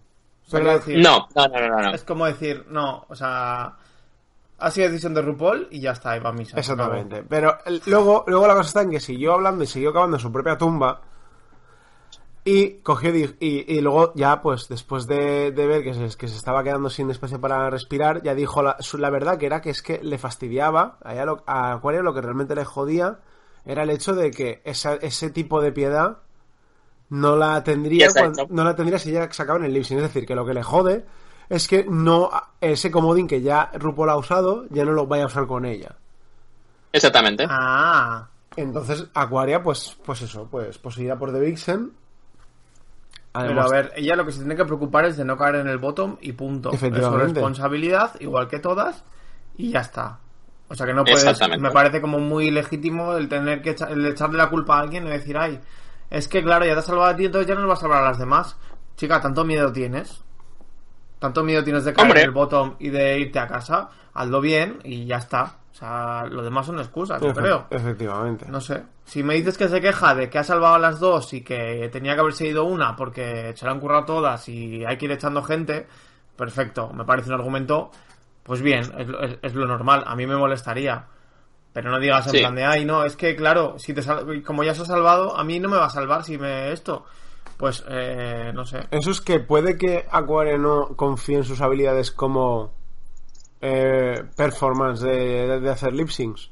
Pero 0.51 0.73
decir, 0.73 0.99
No, 0.99 1.27
no, 1.35 1.47
no, 1.47 1.67
no, 1.69 1.81
no. 1.81 1.91
Es 1.93 2.03
como 2.03 2.25
decir, 2.27 2.65
no, 2.69 3.05
o 3.09 3.15
sea, 3.15 3.73
ha 4.59 4.71
sido 4.71 4.87
decisión 4.89 5.13
de 5.15 5.21
RuPaul 5.23 5.67
y 5.71 5.79
ya 5.81 5.91
está, 5.91 6.15
y 6.15 6.19
va 6.19 6.29
a 6.29 6.33
misa. 6.33 6.57
Exactamente. 6.57 7.23
Pero 7.27 7.57
el- 7.65 7.81
luego, 7.87 8.23
luego 8.27 8.47
la 8.47 8.53
cosa 8.55 8.67
está 8.67 8.81
en 8.83 8.91
que 8.91 8.99
siguió 8.99 9.33
hablando 9.33 9.63
y 9.63 9.67
siguió 9.67 9.91
cavando 9.91 10.17
en 10.17 10.21
su 10.21 10.31
propia 10.31 10.57
tumba. 10.57 11.01
Y 12.47 12.73
cogió 12.83 13.09
y, 13.15 13.33
y 13.39 13.81
luego 13.81 14.13
ya, 14.13 14.43
pues, 14.43 14.67
después 14.67 15.07
de, 15.07 15.51
de 15.51 15.65
ver 15.67 15.83
que 15.83 15.95
se, 15.95 16.15
que 16.15 16.27
se 16.27 16.35
estaba 16.37 16.63
quedando 16.63 16.91
sin 16.91 17.09
espacio 17.09 17.41
para 17.41 17.71
respirar, 17.71 18.21
ya 18.21 18.35
dijo 18.35 18.61
la, 18.61 18.77
su- 18.81 18.99
la 18.99 19.09
verdad 19.09 19.39
que 19.39 19.47
era 19.47 19.61
que 19.61 19.71
es 19.71 19.81
que 19.81 19.99
le 20.03 20.19
fastidiaba 20.19 20.99
a, 21.03 21.13
lo- 21.25 21.43
a 21.47 21.71
Aquaria 21.73 22.03
lo 22.03 22.13
que 22.13 22.21
realmente 22.21 22.53
le 22.53 22.63
jodía 22.63 23.17
era 23.65 23.81
el 23.81 23.89
hecho 23.89 24.13
de 24.13 24.29
que 24.29 24.61
esa- 24.63 24.93
ese 24.93 25.31
tipo 25.31 25.59
de 25.59 25.71
piedad 25.71 26.17
no 27.09 27.35
la 27.35 27.63
tendría 27.63 28.05
Exacto. 28.05 28.45
cuan- 28.45 28.55
no 28.55 28.63
la 28.63 28.75
tendría 28.75 28.99
si 28.99 29.11
ya 29.11 29.27
sacaba 29.33 29.57
en 29.57 29.65
el 29.65 29.73
lip 29.73 29.83
sync. 29.83 29.97
Es 29.97 30.03
decir, 30.13 30.27
que 30.27 30.35
lo 30.35 30.45
que 30.45 30.53
le 30.53 30.61
jode 30.61 31.03
es 31.49 31.67
que 31.67 31.83
no 31.89 32.29
ese 32.61 32.91
comodín 32.91 33.27
que 33.27 33.41
ya 33.41 33.71
RuPaul 33.73 34.09
ha 34.11 34.17
usado 34.17 34.65
ya 34.69 34.85
no 34.85 34.91
lo 34.91 35.07
vaya 35.07 35.23
a 35.23 35.27
usar 35.27 35.47
con 35.47 35.65
ella. 35.65 35.95
Exactamente. 36.91 37.45
Ah, 37.49 38.27
Entonces, 38.55 39.07
Aquaria, 39.15 39.63
pues, 39.63 39.97
pues 40.05 40.21
eso, 40.21 40.47
pues 40.49 40.77
poseída 40.77 41.17
por 41.17 41.33
The 41.33 41.39
Vixen. 41.39 41.91
Pero 43.41 43.61
a 43.61 43.67
ver, 43.69 43.91
ella 43.95 44.15
lo 44.15 44.25
que 44.25 44.31
se 44.31 44.39
tiene 44.39 44.55
que 44.55 44.65
preocupar 44.65 45.05
es 45.05 45.17
de 45.17 45.25
no 45.25 45.37
caer 45.37 45.55
en 45.55 45.67
el 45.67 45.77
bottom 45.77 46.17
y 46.21 46.33
punto. 46.33 46.71
Es 46.71 46.79
su 46.79 46.89
responsabilidad, 47.17 48.11
igual 48.19 48.47
que 48.47 48.59
todas, 48.59 49.03
y 49.57 49.71
ya 49.71 49.81
está. 49.81 50.19
O 50.67 50.75
sea 50.75 50.85
que 50.85 50.93
no 50.93 51.03
puedes. 51.03 51.39
Me 51.59 51.71
parece 51.71 52.01
como 52.01 52.19
muy 52.19 52.49
legítimo 52.51 53.13
el 53.15 53.29
tener 53.29 53.61
que 53.61 53.71
echa- 53.75 53.89
el 53.89 54.05
echarle 54.05 54.37
la 54.37 54.49
culpa 54.49 54.77
a 54.77 54.81
alguien 54.81 55.05
y 55.05 55.09
decir, 55.09 55.37
ay, 55.37 55.59
es 56.09 56.27
que 56.27 56.43
claro, 56.43 56.65
ya 56.65 56.73
te 56.73 56.79
has 56.79 56.85
salvado 56.85 57.09
a 57.09 57.15
ti, 57.15 57.25
entonces 57.25 57.47
ya 57.47 57.55
no 57.55 57.61
lo 57.61 57.67
vas 57.67 57.79
a 57.79 57.81
salvar 57.81 58.03
a 58.03 58.07
las 58.07 58.17
demás. 58.19 58.57
Chica, 58.95 59.19
¿tanto 59.21 59.43
miedo 59.45 59.71
tienes? 59.71 60.21
¿Tanto 61.19 61.43
miedo 61.43 61.63
tienes 61.63 61.85
de 61.85 61.93
caer 61.93 62.05
Hombre. 62.07 62.21
en 62.21 62.25
el 62.27 62.31
bottom 62.31 62.75
y 62.79 62.89
de 62.89 63.19
irte 63.19 63.39
a 63.39 63.47
casa? 63.47 63.89
Hazlo 64.13 64.41
bien 64.41 64.79
y 64.83 65.05
ya 65.05 65.17
está. 65.17 65.57
O 65.75 65.77
sea, 65.77 66.23
lo 66.29 66.41
demás 66.41 66.65
son 66.67 66.79
excusas, 66.79 67.21
yo 67.21 67.33
creo. 67.33 67.65
Efectivamente. 67.69 68.45
No 68.47 68.61
sé. 68.61 68.81
Si 69.03 69.23
me 69.23 69.33
dices 69.33 69.57
que 69.57 69.67
se 69.67 69.81
queja 69.81 70.15
de 70.15 70.29
que 70.29 70.37
ha 70.39 70.43
salvado 70.45 70.75
a 70.75 70.79
las 70.79 71.01
dos 71.01 71.33
y 71.33 71.41
que 71.41 71.89
tenía 71.91 72.13
que 72.15 72.21
haberse 72.21 72.47
ido 72.47 72.63
una 72.63 72.95
porque 72.95 73.51
se 73.57 73.65
la 73.65 73.71
han 73.71 73.81
currado 73.81 74.05
todas 74.05 74.47
y 74.47 74.85
hay 74.85 74.95
que 74.97 75.03
ir 75.03 75.11
echando 75.11 75.43
gente, 75.43 75.85
perfecto. 76.37 76.93
Me 76.93 77.03
parece 77.03 77.27
un 77.27 77.35
argumento 77.35 77.91
pues 78.43 78.61
bien, 78.61 78.83
es, 78.97 79.05
lo- 79.07 79.19
es- 79.21 79.37
es 79.41 79.53
lo 79.53 79.65
normal. 79.67 80.05
A 80.07 80.15
mí 80.15 80.25
me 80.25 80.37
molestaría. 80.37 81.07
Pero 81.73 81.91
no 81.91 81.99
digas 81.99 82.25
en 82.27 82.31
Sí. 82.31 82.39
plan 82.39 82.55
de, 82.55 82.63
ay, 82.63 82.85
no, 82.85 83.03
es 83.03 83.17
que 83.17 83.35
claro, 83.35 83.75
si 83.77 83.93
te 83.93 84.01
sal- 84.01 84.43
como 84.45 84.63
ya 84.63 84.73
se 84.73 84.83
ha 84.83 84.85
salvado, 84.85 85.35
a 85.37 85.43
mí 85.43 85.59
no 85.59 85.67
me 85.67 85.75
va 85.75 85.87
a 85.87 85.89
salvar 85.89 86.23
si 86.23 86.37
me 86.37 86.71
esto. 86.71 87.03
Pues, 87.57 87.83
eh, 87.89 88.51
no 88.55 88.63
sé. 88.63 88.87
Eso 88.91 89.11
es 89.11 89.19
que 89.19 89.39
puede 89.41 89.77
que 89.77 90.05
Aquaria 90.09 90.57
no 90.57 90.95
confíe 90.95 91.35
en 91.35 91.43
sus 91.43 91.59
habilidades 91.59 92.11
como 92.11 92.71
eh, 93.61 94.23
performance 94.35 95.01
de, 95.01 95.59
de 95.59 95.69
hacer 95.69 95.93
lip 95.93 96.09
syncs. 96.09 96.49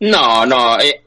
No, 0.00 0.44
no. 0.46 0.78
eh, 0.80 1.02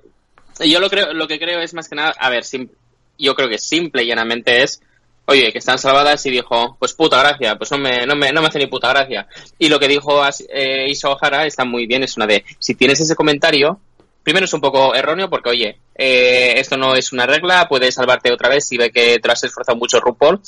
yo 0.65 0.79
lo 0.79 0.89
creo, 0.89 1.13
lo 1.13 1.27
que 1.27 1.39
creo 1.39 1.59
es 1.59 1.73
más 1.73 1.89
que 1.89 1.95
nada, 1.95 2.13
a 2.17 2.29
ver, 2.29 2.43
sim- 2.45 2.69
yo 3.17 3.35
creo 3.35 3.49
que 3.49 3.57
simple 3.57 4.03
y 4.03 4.07
llanamente 4.07 4.63
es, 4.63 4.81
oye, 5.25 5.51
que 5.51 5.59
están 5.59 5.77
salvadas 5.79 6.25
y 6.25 6.31
dijo, 6.31 6.75
pues 6.79 6.93
puta 6.93 7.19
gracia, 7.19 7.57
pues 7.57 7.71
no 7.71 7.77
me, 7.77 8.05
no 8.05 8.15
me, 8.15 8.31
no 8.31 8.41
me 8.41 8.47
hace 8.47 8.59
ni 8.59 8.67
puta 8.67 8.89
gracia. 8.89 9.27
Y 9.59 9.69
lo 9.69 9.79
que 9.79 9.87
dijo 9.87 10.21
eh, 10.49 10.85
Isa 10.89 11.09
O'Hara 11.09 11.45
está 11.45 11.65
muy 11.65 11.85
bien, 11.87 12.03
es 12.03 12.15
una 12.17 12.25
de, 12.27 12.43
si 12.59 12.75
tienes 12.75 12.99
ese 12.99 13.15
comentario, 13.15 13.79
primero 14.23 14.45
es 14.45 14.53
un 14.53 14.61
poco 14.61 14.95
erróneo 14.95 15.29
porque, 15.29 15.49
oye, 15.49 15.77
eh, 15.95 16.53
esto 16.57 16.77
no 16.77 16.95
es 16.95 17.11
una 17.11 17.25
regla, 17.25 17.67
puede 17.67 17.91
salvarte 17.91 18.31
otra 18.31 18.49
vez 18.49 18.65
si 18.67 18.77
ve 18.77 18.91
que 18.91 19.19
te 19.19 19.27
lo 19.27 19.33
has 19.33 19.43
esforzado 19.43 19.77
mucho 19.77 19.99
RuPaul. 19.99 20.39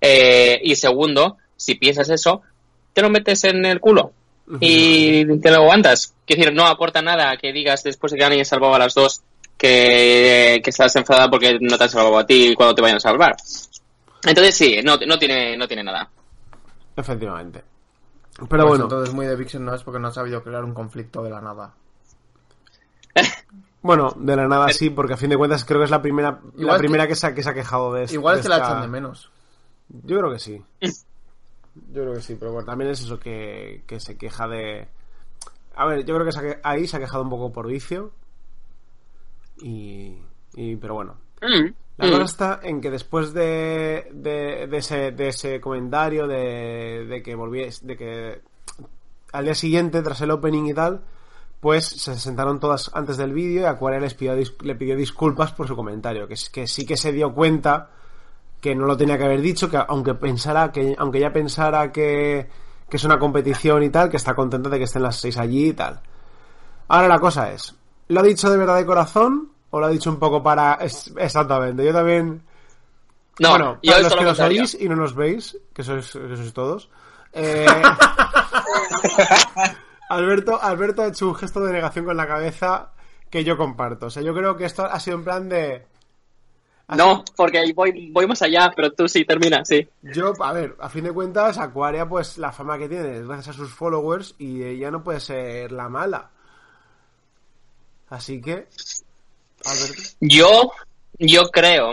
Eh, 0.00 0.60
y 0.62 0.74
segundo, 0.76 1.36
si 1.56 1.74
piensas 1.76 2.08
eso, 2.10 2.42
te 2.92 3.02
lo 3.02 3.10
metes 3.10 3.44
en 3.44 3.64
el 3.64 3.80
culo 3.80 4.12
y 4.60 5.24
te 5.38 5.50
lo 5.50 5.56
aguantas. 5.58 6.14
Quiero 6.26 6.40
decir, 6.42 6.54
no 6.56 6.66
aporta 6.66 7.00
nada 7.02 7.36
que 7.36 7.52
digas 7.52 7.82
después 7.84 8.12
de 8.12 8.18
que 8.18 8.24
alguien 8.24 8.44
salvado 8.44 8.74
a 8.74 8.78
las 8.80 8.94
dos 8.94 9.20
que, 9.56 10.60
que 10.64 10.70
estás 10.70 10.94
enfadada 10.96 11.30
porque 11.30 11.58
no 11.60 11.76
te 11.78 11.84
han 11.84 11.90
salvado 11.90 12.18
a 12.18 12.26
ti 12.26 12.54
cuando 12.56 12.74
te 12.74 12.82
vayan 12.82 12.96
a 12.96 13.00
salvar. 13.00 13.36
Entonces 14.24 14.54
sí, 14.56 14.80
no, 14.82 14.96
no 15.06 15.18
tiene, 15.18 15.56
no 15.56 15.66
tiene 15.68 15.84
nada. 15.84 16.08
Efectivamente. 16.96 17.62
Pero 18.36 18.48
Pues 18.48 18.62
bueno, 18.68 18.84
entonces 18.84 19.14
muy 19.14 19.26
de 19.26 19.36
Vixen 19.36 19.64
no 19.64 19.74
es 19.74 19.82
porque 19.82 20.00
no 20.00 20.08
ha 20.08 20.12
sabido 20.12 20.42
crear 20.42 20.64
un 20.64 20.72
conflicto 20.74 21.22
de 21.22 21.30
la 21.30 21.40
nada. 21.40 21.74
bueno, 23.82 24.12
de 24.16 24.36
la 24.36 24.46
nada 24.48 24.68
sí, 24.70 24.90
porque 24.90 25.14
a 25.14 25.16
fin 25.16 25.30
de 25.30 25.36
cuentas 25.36 25.64
creo 25.64 25.78
que 25.80 25.84
es 25.84 25.90
la 25.90 26.02
primera, 26.02 26.40
la 26.54 26.62
Igual 26.62 26.78
primera 26.78 27.06
que, 27.06 27.14
se, 27.16 27.26
ha- 27.26 27.34
que 27.34 27.42
se 27.42 27.50
ha 27.50 27.54
quejado 27.54 27.92
de 27.92 28.04
esto. 28.04 28.14
Igual 28.14 28.36
es 28.36 28.42
que 28.42 28.48
la 28.48 28.56
esta- 28.56 28.68
echan 28.68 28.82
de 28.82 28.88
menos. 28.88 29.30
Yo 29.88 30.18
creo 30.18 30.30
que 30.32 30.38
sí. 30.38 30.62
Yo 31.92 32.02
creo 32.02 32.14
que 32.14 32.20
sí, 32.22 32.36
pero 32.38 32.52
bueno, 32.52 32.66
también 32.66 32.90
es 32.90 33.00
eso 33.02 33.18
que, 33.18 33.82
que 33.86 33.98
se 34.00 34.16
queja 34.16 34.46
de... 34.46 34.88
A 35.74 35.86
ver, 35.86 36.04
yo 36.04 36.14
creo 36.14 36.24
que 36.26 36.32
se 36.32 36.58
ahí 36.62 36.86
se 36.86 36.96
ha 36.96 37.00
quejado 37.00 37.22
un 37.22 37.30
poco 37.30 37.52
por 37.52 37.66
vicio. 37.66 38.12
Y... 39.62 40.16
y- 40.54 40.76
pero 40.76 40.94
bueno. 40.94 41.16
Mm, 41.42 41.72
La 41.98 42.06
mm. 42.06 42.10
cosa 42.10 42.24
está 42.24 42.60
en 42.62 42.80
que 42.80 42.90
después 42.90 43.32
de, 43.32 44.08
de, 44.12 44.66
de 44.68 44.76
ese, 44.76 45.10
de 45.12 45.28
ese 45.28 45.60
comentario 45.60 46.26
de, 46.26 47.06
de 47.08 47.22
que 47.22 47.34
volvies, 47.34 47.86
de 47.86 47.96
que 47.96 48.40
al 49.32 49.44
día 49.44 49.54
siguiente, 49.54 50.02
tras 50.02 50.20
el 50.22 50.30
opening 50.32 50.66
y 50.66 50.74
tal, 50.74 51.02
pues 51.60 51.86
se 51.86 52.16
sentaron 52.18 52.58
todas 52.58 52.90
antes 52.94 53.16
del 53.16 53.32
vídeo 53.32 53.62
y 53.62 53.64
Aquaria 53.64 54.00
les 54.00 54.14
pidió, 54.14 54.34
le 54.34 54.74
pidió 54.74 54.96
disculpas 54.96 55.52
por 55.52 55.68
su 55.68 55.76
comentario, 55.76 56.26
que, 56.26 56.34
que 56.52 56.66
sí 56.66 56.84
que 56.86 56.96
se 56.96 57.12
dio 57.12 57.32
cuenta 57.34 57.90
que 58.60 58.74
no 58.74 58.86
lo 58.86 58.96
tenía 58.96 59.16
que 59.18 59.24
haber 59.24 59.40
dicho, 59.40 59.70
que 59.70 59.78
aunque 59.88 60.14
pensara, 60.14 60.70
que 60.72 60.94
aunque 60.98 61.20
ya 61.20 61.32
pensara 61.32 61.90
que, 61.92 62.48
que 62.88 62.96
es 62.96 63.04
una 63.04 63.18
competición 63.18 63.82
y 63.82 63.90
tal, 63.90 64.10
que 64.10 64.16
está 64.18 64.34
contenta 64.34 64.68
de 64.68 64.78
que 64.78 64.84
estén 64.84 65.02
las 65.02 65.16
seis 65.16 65.36
allí 65.38 65.68
y 65.68 65.72
tal. 65.72 66.00
Ahora 66.88 67.08
la 67.08 67.18
cosa 67.20 67.50
es, 67.52 67.74
¿lo 68.08 68.20
ha 68.20 68.22
dicho 68.22 68.50
de 68.50 68.56
verdad 68.58 68.76
de 68.76 68.86
corazón? 68.86 69.52
¿O 69.70 69.78
lo 69.78 69.86
ha 69.86 69.90
dicho 69.90 70.10
un 70.10 70.18
poco 70.18 70.42
para... 70.42 70.74
es- 70.74 71.12
exactamente, 71.16 71.84
yo 71.84 71.92
también... 71.92 72.42
No, 73.38 73.50
bueno, 73.50 73.78
yo 73.82 73.92
para 73.92 74.02
los 74.02 74.14
que 74.14 74.24
lo 74.24 74.30
nos 74.30 74.40
oís 74.40 74.76
y 74.78 74.88
no 74.88 74.96
nos 74.96 75.14
veis, 75.14 75.56
que 75.72 75.82
sois, 75.84 76.10
que 76.12 76.36
sois 76.36 76.52
todos, 76.52 76.90
eh, 77.32 77.64
Alberto, 80.08 80.60
Alberto 80.60 81.02
ha 81.02 81.06
hecho 81.08 81.28
un 81.28 81.34
gesto 81.36 81.60
de 81.60 81.72
negación 81.72 82.04
con 82.04 82.16
la 82.16 82.26
cabeza 82.26 82.90
que 83.30 83.44
yo 83.44 83.56
comparto. 83.56 84.06
O 84.06 84.10
sea, 84.10 84.22
yo 84.22 84.34
creo 84.34 84.56
que 84.56 84.64
esto 84.64 84.84
ha 84.84 84.98
sido 84.98 85.18
en 85.18 85.24
plan 85.24 85.48
de... 85.48 85.86
ha 86.90 86.96
No, 86.96 87.24
porque 87.36 87.58
ahí 87.58 87.72
voy, 87.72 88.10
voy 88.10 88.26
más 88.26 88.42
allá, 88.42 88.72
pero 88.74 88.92
tú 88.92 89.08
sí 89.08 89.24
termina, 89.24 89.64
sí. 89.64 89.86
Yo, 90.02 90.32
a 90.42 90.52
ver, 90.52 90.74
a 90.80 90.88
fin 90.88 91.04
de 91.04 91.12
cuentas, 91.12 91.56
Aquaria, 91.56 92.08
pues 92.08 92.36
la 92.36 92.50
fama 92.50 92.78
que 92.78 92.88
tiene 92.88 93.18
es 93.18 93.26
gracias 93.26 93.54
a 93.54 93.58
sus 93.58 93.72
followers 93.72 94.34
y 94.38 94.62
ella 94.64 94.90
no 94.90 95.04
puede 95.04 95.20
ser 95.20 95.70
la 95.70 95.88
mala. 95.88 96.30
Así 98.08 98.40
que, 98.40 98.66
Alberto. 99.64 100.02
Yo, 100.20 100.72
yo 101.16 101.42
creo 101.50 101.92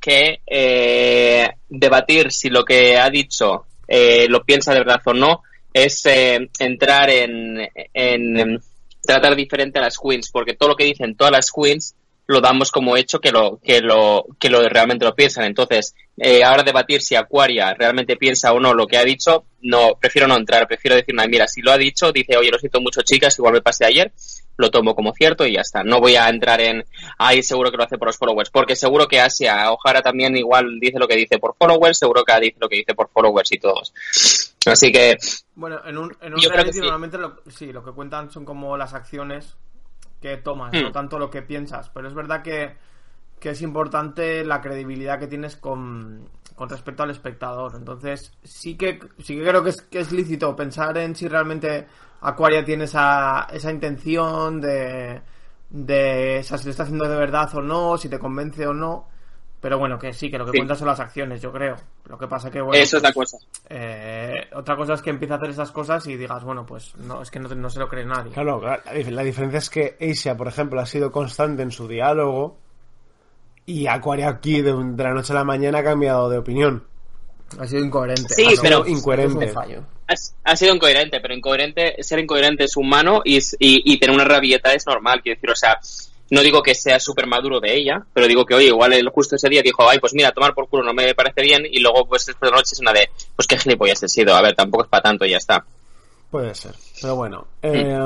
que 0.00 0.40
eh, 0.46 1.50
debatir 1.68 2.32
si 2.32 2.48
lo 2.48 2.64
que 2.64 2.96
ha 2.96 3.10
dicho 3.10 3.66
eh, 3.86 4.26
lo 4.30 4.44
piensa 4.44 4.72
de 4.72 4.78
verdad 4.78 5.02
o 5.04 5.12
no 5.12 5.42
es 5.74 6.06
eh, 6.06 6.48
entrar 6.58 7.10
en, 7.10 7.68
en, 7.92 8.38
em, 8.38 8.58
tratar 9.02 9.36
diferente 9.36 9.78
a 9.78 9.82
las 9.82 9.98
queens, 9.98 10.30
porque 10.30 10.54
todo 10.54 10.70
lo 10.70 10.76
que 10.76 10.84
dicen 10.84 11.16
todas 11.16 11.32
las 11.32 11.52
queens 11.52 11.94
lo 12.32 12.40
damos 12.40 12.70
como 12.70 12.96
hecho 12.96 13.20
que 13.20 13.30
lo 13.30 13.60
que 13.62 13.80
lo 13.80 14.26
que 14.38 14.50
lo 14.50 14.68
realmente 14.68 15.04
lo 15.04 15.14
piensan. 15.14 15.44
Entonces, 15.44 15.94
eh, 16.16 16.42
ahora 16.42 16.62
debatir 16.62 17.00
si 17.02 17.14
Aquaria 17.14 17.74
realmente 17.74 18.16
piensa 18.16 18.52
o 18.52 18.60
no 18.60 18.74
lo 18.74 18.86
que 18.86 18.96
ha 18.98 19.04
dicho, 19.04 19.44
no 19.62 19.96
prefiero 20.00 20.26
no 20.26 20.36
entrar, 20.36 20.66
prefiero 20.66 20.96
decir, 20.96 21.14
"Nah, 21.14 21.26
mira, 21.26 21.46
si 21.46 21.62
lo 21.62 21.70
ha 21.70 21.78
dicho, 21.78 22.10
dice, 22.12 22.36
oye, 22.36 22.50
lo 22.50 22.58
siento 22.58 22.80
mucho, 22.80 23.02
chicas, 23.02 23.38
igual 23.38 23.54
me 23.54 23.62
pasé 23.62 23.84
ayer, 23.84 24.12
lo 24.56 24.70
tomo 24.70 24.94
como 24.94 25.12
cierto 25.12 25.46
y 25.46 25.54
ya 25.54 25.60
está. 25.60 25.82
No 25.82 26.00
voy 26.00 26.16
a 26.16 26.28
entrar 26.28 26.60
en, 26.60 26.84
ay, 27.18 27.42
seguro 27.42 27.70
que 27.70 27.76
lo 27.76 27.84
hace 27.84 27.98
por 27.98 28.08
los 28.08 28.16
followers, 28.18 28.50
porque 28.50 28.76
seguro 28.76 29.06
que 29.08 29.20
Asia 29.20 29.70
O'Hara 29.72 30.02
también 30.02 30.36
igual 30.36 30.78
dice 30.80 30.98
lo 30.98 31.08
que 31.08 31.16
dice 31.16 31.38
por 31.38 31.54
followers, 31.56 31.98
seguro 31.98 32.24
que 32.24 32.40
dice 32.40 32.56
lo 32.60 32.68
que 32.68 32.76
dice 32.76 32.94
por 32.94 33.08
followers 33.10 33.52
y 33.52 33.58
todos. 33.58 33.92
Así 34.66 34.92
que, 34.92 35.16
Bueno, 35.54 35.80
en 35.84 35.98
un, 35.98 36.16
en 36.20 36.34
un 36.34 36.40
Yo 36.40 36.50
creo 36.50 36.64
que 36.64 36.72
sí. 36.72 36.80
normalmente 36.80 37.18
lo, 37.18 37.40
sí, 37.50 37.72
lo 37.72 37.84
que 37.84 37.92
cuentan 37.92 38.30
son 38.30 38.44
como 38.44 38.76
las 38.76 38.94
acciones 38.94 39.56
que 40.22 40.38
tomas, 40.38 40.72
Hmm. 40.72 40.84
no 40.84 40.92
tanto 40.92 41.18
lo 41.18 41.28
que 41.28 41.42
piensas. 41.42 41.90
Pero 41.90 42.08
es 42.08 42.14
verdad 42.14 42.42
que, 42.42 42.74
que 43.38 43.50
es 43.50 43.60
importante 43.60 44.44
la 44.44 44.62
credibilidad 44.62 45.18
que 45.18 45.26
tienes 45.26 45.56
con, 45.56 46.26
con 46.54 46.68
respecto 46.70 47.02
al 47.02 47.10
espectador. 47.10 47.72
Entonces, 47.76 48.32
sí 48.42 48.76
que, 48.76 48.98
sí 49.18 49.36
que 49.36 49.42
creo 49.44 49.62
que 49.62 49.70
es, 49.70 49.82
que 49.82 50.00
es 50.00 50.12
lícito 50.12 50.56
pensar 50.56 50.96
en 50.96 51.14
si 51.14 51.28
realmente 51.28 51.86
Aquaria 52.22 52.64
tiene 52.64 52.84
esa, 52.84 53.46
esa 53.52 53.70
intención 53.70 54.60
de, 54.60 55.20
de 55.68 56.38
o 56.40 56.42
sea, 56.44 56.56
si 56.56 56.64
lo 56.66 56.70
está 56.70 56.84
haciendo 56.84 57.08
de 57.08 57.16
verdad 57.16 57.54
o 57.54 57.60
no, 57.60 57.98
si 57.98 58.08
te 58.08 58.18
convence 58.18 58.66
o 58.66 58.72
no. 58.72 59.08
Pero 59.62 59.78
bueno, 59.78 59.96
que 59.98 60.12
sí, 60.12 60.28
que 60.28 60.36
lo 60.38 60.44
que 60.44 60.50
Sí. 60.50 60.58
cuentan 60.58 60.76
son 60.76 60.88
las 60.88 60.98
acciones, 61.00 61.40
yo 61.40 61.52
creo. 61.52 61.76
Lo 62.06 62.18
que 62.18 62.26
pasa 62.26 62.50
que, 62.50 62.60
bueno, 62.60 62.82
eso 62.82 62.96
es 62.96 63.02
la 63.02 63.12
cosa. 63.12 63.38
eh, 63.70 64.48
otra 64.54 64.76
cosa 64.76 64.94
es 64.94 65.02
que 65.02 65.10
empiece 65.10 65.32
a 65.32 65.36
hacer 65.36 65.50
esas 65.50 65.70
cosas 65.70 66.04
y 66.08 66.16
digas, 66.16 66.42
bueno, 66.42 66.66
pues 66.66 66.94
no, 66.96 67.22
es 67.22 67.30
que 67.30 67.38
no, 67.38 67.48
te- 67.48 67.54
no 67.54 67.70
se 67.70 67.78
lo 67.78 67.88
cree 67.88 68.04
nadie. 68.04 68.32
Claro, 68.32 68.60
la, 68.60 68.82
la 68.92 69.22
diferencia 69.22 69.58
es 69.58 69.70
que 69.70 69.96
Asia, 70.00 70.36
por 70.36 70.48
ejemplo, 70.48 70.80
ha 70.80 70.86
sido 70.86 71.12
constante 71.12 71.62
en 71.62 71.70
su 71.70 71.86
diálogo 71.86 72.58
y 73.64 73.86
Aquaria 73.86 74.28
aquí 74.28 74.60
de, 74.62 74.72
un- 74.74 74.96
de 74.96 75.04
la 75.04 75.14
noche 75.14 75.32
a 75.32 75.36
la 75.36 75.44
mañana 75.44 75.78
ha 75.78 75.84
cambiado 75.84 76.28
de 76.28 76.38
opinión. 76.38 76.84
Ha 77.58 77.66
sido 77.66 77.84
incoherente. 77.84 78.34
Sí, 78.34 78.44
Ha 78.46 78.50
sido- 78.50 78.62
pero- 78.62 78.86
incoherente. 78.88 79.44
es 79.44 79.50
un 79.50 79.54
fallo. 79.54 79.82
Ha, 80.08 80.14
ha 80.50 80.56
sido 80.56 80.74
incoherente, 80.74 81.20
pero 81.20 81.34
incoherente, 81.34 82.02
ser 82.02 82.18
incoherente 82.18 82.64
es 82.64 82.76
humano 82.76 83.20
y, 83.24 83.36
y, 83.38 83.40
y 83.60 83.98
tener 84.00 84.14
una 84.16 84.24
rabieta 84.24 84.72
es 84.74 84.86
normal, 84.86 85.20
quiero 85.22 85.36
decir, 85.36 85.50
o 85.50 85.54
sea, 85.54 85.78
no 86.32 86.40
digo 86.40 86.62
que 86.62 86.74
sea 86.74 86.98
súper 86.98 87.26
maduro 87.26 87.60
de 87.60 87.74
ella, 87.76 88.02
pero 88.14 88.26
digo 88.26 88.46
que, 88.46 88.54
oye, 88.54 88.68
igual 88.68 88.94
él 88.94 89.08
justo 89.10 89.36
ese 89.36 89.50
día 89.50 89.60
dijo, 89.62 89.86
ay, 89.88 89.98
pues 89.98 90.14
mira, 90.14 90.32
tomar 90.32 90.54
por 90.54 90.66
culo 90.66 90.82
no 90.82 90.94
me 90.94 91.14
parece 91.14 91.42
bien, 91.42 91.66
y 91.70 91.78
luego, 91.78 92.06
pues 92.06 92.24
después 92.24 92.48
de 92.48 92.52
la 92.52 92.56
noche 92.56 92.72
es 92.72 92.80
una 92.80 92.92
de, 92.92 93.10
pues 93.36 93.46
qué 93.46 93.58
gilipollas 93.58 94.02
he 94.02 94.08
sido, 94.08 94.34
a 94.34 94.40
ver, 94.40 94.54
tampoco 94.54 94.84
es 94.84 94.88
para 94.88 95.02
tanto 95.02 95.26
y 95.26 95.30
ya 95.30 95.36
está. 95.36 95.64
Puede 96.30 96.54
ser, 96.54 96.74
pero 97.02 97.16
bueno. 97.16 97.46
Eh, 97.62 97.98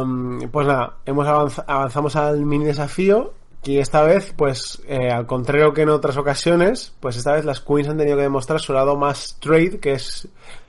pues 0.50 0.66
nada, 0.66 0.96
hemos 1.06 1.26
avanz- 1.28 1.64
avanzamos 1.68 2.16
al 2.16 2.40
mini 2.40 2.64
desafío 2.64 3.32
y 3.62 3.78
esta 3.78 4.02
vez, 4.02 4.34
pues, 4.36 4.82
eh, 4.88 5.08
al 5.10 5.26
contrario 5.26 5.72
que 5.72 5.82
en 5.82 5.90
otras 5.90 6.16
ocasiones, 6.16 6.92
pues 6.98 7.16
esta 7.16 7.32
vez 7.34 7.44
las 7.44 7.60
queens 7.60 7.88
han 7.88 7.98
tenido 7.98 8.16
que 8.16 8.24
demostrar 8.24 8.60
su 8.60 8.72
lado 8.72 8.96
más 8.96 9.24
straight, 9.36 9.78
que 9.78 9.92
es 9.92 10.26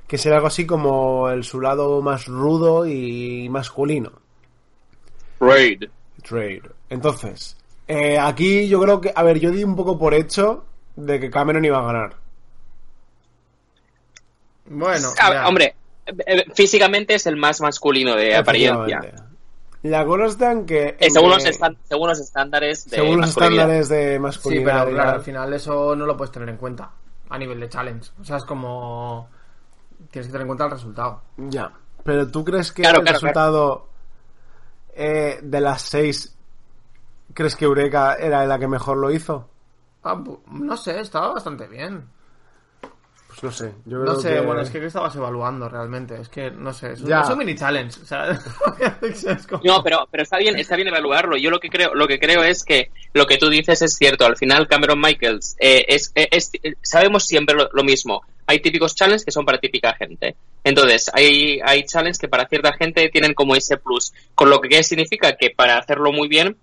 que 0.08 0.20
será 0.20 0.36
algo 0.36 0.48
así 0.48 0.68
como 0.68 1.30
el 1.30 1.44
su 1.44 1.60
lado 1.60 2.02
más 2.04 2.28
rudo 2.28 2.86
y 2.86 3.50
masculino. 3.50 4.12
Raid. 5.40 5.86
Trade. 6.22 6.62
Entonces, 6.90 7.58
eh, 7.88 8.18
aquí 8.20 8.68
yo 8.68 8.80
creo 8.82 9.02
que, 9.02 9.12
a 9.16 9.24
ver, 9.24 9.40
yo 9.40 9.52
di 9.52 9.64
un 9.64 9.76
poco 9.76 9.98
por 9.98 10.14
hecho 10.14 10.66
de 10.96 11.20
que 11.20 11.30
Cameron 11.30 11.64
iba 11.66 11.80
a 11.80 11.84
ganar. 11.86 12.16
Bueno, 14.66 15.10
A- 15.22 15.32
ya. 15.34 15.48
hombre, 15.48 15.76
eh, 16.06 16.46
físicamente 16.54 17.16
es 17.16 17.26
el 17.26 17.38
más 17.38 17.62
masculino 17.62 18.16
de 18.16 18.36
apariencia. 18.36 19.02
La 19.84 20.06
cosa 20.06 20.26
está 20.26 20.52
en 20.52 20.66
que... 20.66 20.88
Eh, 20.88 20.98
en 21.02 21.12
según, 21.12 21.30
que- 21.38 21.50
los 21.50 21.78
según 21.88 22.10
los 22.10 22.20
estándares 22.20 22.90
de 22.90 22.98
según 22.98 23.18
los 23.18 23.28
masculinidad. 23.28 23.60
estándares 23.80 23.90
de 23.90 24.14
Sí, 24.16 24.20
masculinidad. 24.20 24.84
pero 24.86 24.96
claro, 24.96 25.12
al 25.12 25.22
final 25.22 25.54
eso 25.54 25.96
no 25.96 26.06
lo 26.06 26.18
puedes 26.18 26.32
tener 26.32 26.50
en 26.50 26.58
cuenta 26.58 26.90
a 27.30 27.38
nivel 27.38 27.60
de 27.60 27.70
challenge. 27.70 28.12
O 28.20 28.24
sea, 28.24 28.38
es 28.38 28.44
como... 28.44 29.30
Tienes 30.12 30.28
que 30.28 30.32
tener 30.32 30.42
en 30.42 30.48
cuenta 30.48 30.66
el 30.66 30.72
resultado. 30.72 31.22
Ya. 31.38 31.72
Pero 32.04 32.28
tú 32.30 32.44
crees 32.44 32.72
que 32.72 32.82
Claro, 32.82 33.00
el 33.00 33.04
claro, 33.04 33.16
resultado 33.20 33.90
eh, 34.96 35.40
de 35.42 35.62
las 35.62 35.82
seis, 35.84 36.36
¿crees 37.38 37.56
que 37.56 37.66
Eureka 37.66 38.16
era 38.16 38.44
la 38.48 38.58
que 38.58 38.68
mejor 38.68 38.98
lo 38.98 39.12
hizo? 39.12 39.48
Ah, 40.04 40.20
no 40.52 40.76
sé, 40.76 41.00
estaba 41.00 41.34
bastante 41.36 41.68
bien. 41.68 42.06
pues 43.28 43.44
no 43.44 43.52
sé. 43.52 43.74
Yo 43.86 44.00
No 44.00 44.04
creo 44.06 44.16
sé, 44.22 44.34
que... 44.34 44.40
bueno, 44.42 44.62
es 44.62 44.70
que 44.72 44.80
¿qué 44.80 44.88
estabas 44.88 45.16
evaluando 45.16 45.70
realmente? 45.70 46.20
Es 46.20 46.30
que, 46.30 46.50
no 46.50 46.74
sé, 46.74 46.94
es 46.94 47.02
un, 47.02 47.08
Ya. 47.10 47.22
es 47.22 47.30
un 47.30 47.38
mini 47.38 47.56
challenge. 47.56 48.00
O 48.02 48.06
sea, 48.06 48.32
es 48.32 49.46
como- 49.48 49.62
No, 49.64 49.84
pero, 49.84 50.08
pero 50.10 50.24
está 50.24 50.38
bien, 50.38 50.56
está 50.58 50.76
bien 50.76 50.88
evaluarlo. 50.88 51.38
Yo 51.38 51.52
lo 51.52 51.60
que 51.60 51.70
creo, 51.70 51.94
lo 51.94 52.08
que 52.08 52.20
creo 52.20 52.44
es 52.44 52.64
que 52.64 52.90
lo 53.14 53.28
que 53.28 53.38
tú 53.38 53.50
dices 53.50 53.82
es 53.84 53.96
cierto. 53.96 54.26
Al 54.26 54.38
final, 54.38 54.68
Cameron 54.68 55.00
Michaels 55.00 55.56
eh, 55.60 55.86
es, 55.88 56.12
eh, 56.16 56.28
es- 56.32 56.50
eh, 56.64 56.74
sabemos 56.82 57.26
siempre 57.26 57.56
lo, 57.56 57.70
lo 57.72 57.84
mismo. 57.84 58.22
Hay 58.48 58.60
típicos 58.62 58.96
challenges 58.96 59.26
que 59.26 59.32
son 59.32 59.46
para 59.46 59.60
típica 59.60 59.94
gente. 59.94 60.36
Entonces, 60.64 61.12
hay, 61.14 61.60
hay 61.66 61.84
challenges 61.84 62.18
que 62.18 62.30
para 62.30 62.48
cierta 62.48 62.72
gente 62.74 63.10
tienen 63.10 63.34
como 63.34 63.56
ese 63.56 63.78
plus. 63.78 64.14
Con 64.36 64.50
lo 64.50 64.62
que 64.62 64.70
¿qué 64.70 64.84
significa 64.84 65.36
que 65.36 65.50
para 65.50 65.78
hacerlo 65.78 66.12
muy 66.14 66.28
bien, 66.30 66.58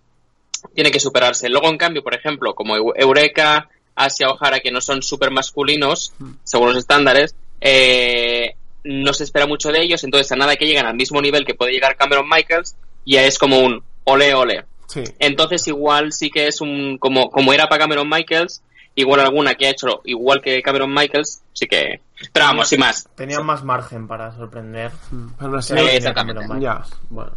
tiene 0.75 0.91
que 0.91 1.01
superarse. 1.01 1.49
Luego, 1.49 1.69
en 1.69 1.77
cambio, 1.79 2.03
por 2.03 2.15
ejemplo, 2.15 2.55
como 2.55 2.77
Eu- 2.77 2.93
Eureka, 2.97 3.69
Asia 3.97 4.29
O'Hara, 4.31 4.61
que 4.61 4.71
no 4.73 4.81
son 4.81 5.03
súper 5.03 5.31
masculinos, 5.31 6.13
según 6.45 6.69
los 6.69 6.79
estándares, 6.79 7.35
eh, 7.61 8.55
no 8.85 9.13
se 9.15 9.25
espera 9.25 9.47
mucho 9.47 9.71
de 9.73 9.83
ellos, 9.83 10.03
entonces 10.05 10.31
a 10.33 10.37
nada 10.37 10.57
que 10.57 10.67
llegan 10.67 10.87
al 10.87 10.95
mismo 10.97 11.21
nivel 11.21 11.45
que 11.47 11.55
puede 11.55 11.73
llegar 11.73 11.97
Cameron 11.97 12.29
Michaels, 12.29 12.77
ya 13.07 13.25
es 13.25 13.39
como 13.39 13.59
un 13.61 13.83
ole 14.05 14.35
ole. 14.35 14.65
Sí. 14.89 15.03
Entonces 15.19 15.67
igual 15.69 16.13
sí 16.13 16.31
que 16.31 16.47
es 16.49 16.61
un, 16.61 16.99
como, 16.99 17.31
como 17.31 17.53
era 17.53 17.69
para 17.69 17.81
Cameron 17.85 18.09
Michaels, 18.09 18.63
igual 18.97 19.21
alguna 19.21 19.55
que 19.55 19.67
ha 19.67 19.71
hecho 19.71 20.01
igual 20.05 20.41
que 20.43 20.61
Cameron 20.63 20.93
Michaels, 20.93 21.43
sí 21.53 21.67
que... 21.67 22.01
Pero 22.33 22.47
vamos, 22.47 22.69
sin 22.69 22.81
más. 22.81 23.09
Tenían 23.17 23.45
más 23.45 23.65
margen 23.65 24.07
para 24.07 24.33
sorprender. 24.37 24.93
Pero 25.39 25.51
no 25.51 25.63
sé. 25.63 25.77
Sí, 25.79 25.85
exactamente. 25.97 26.43
Cameron 26.43 26.61
Ya. 26.63 26.75
Michaels. 26.75 26.97
Bueno. 27.11 27.33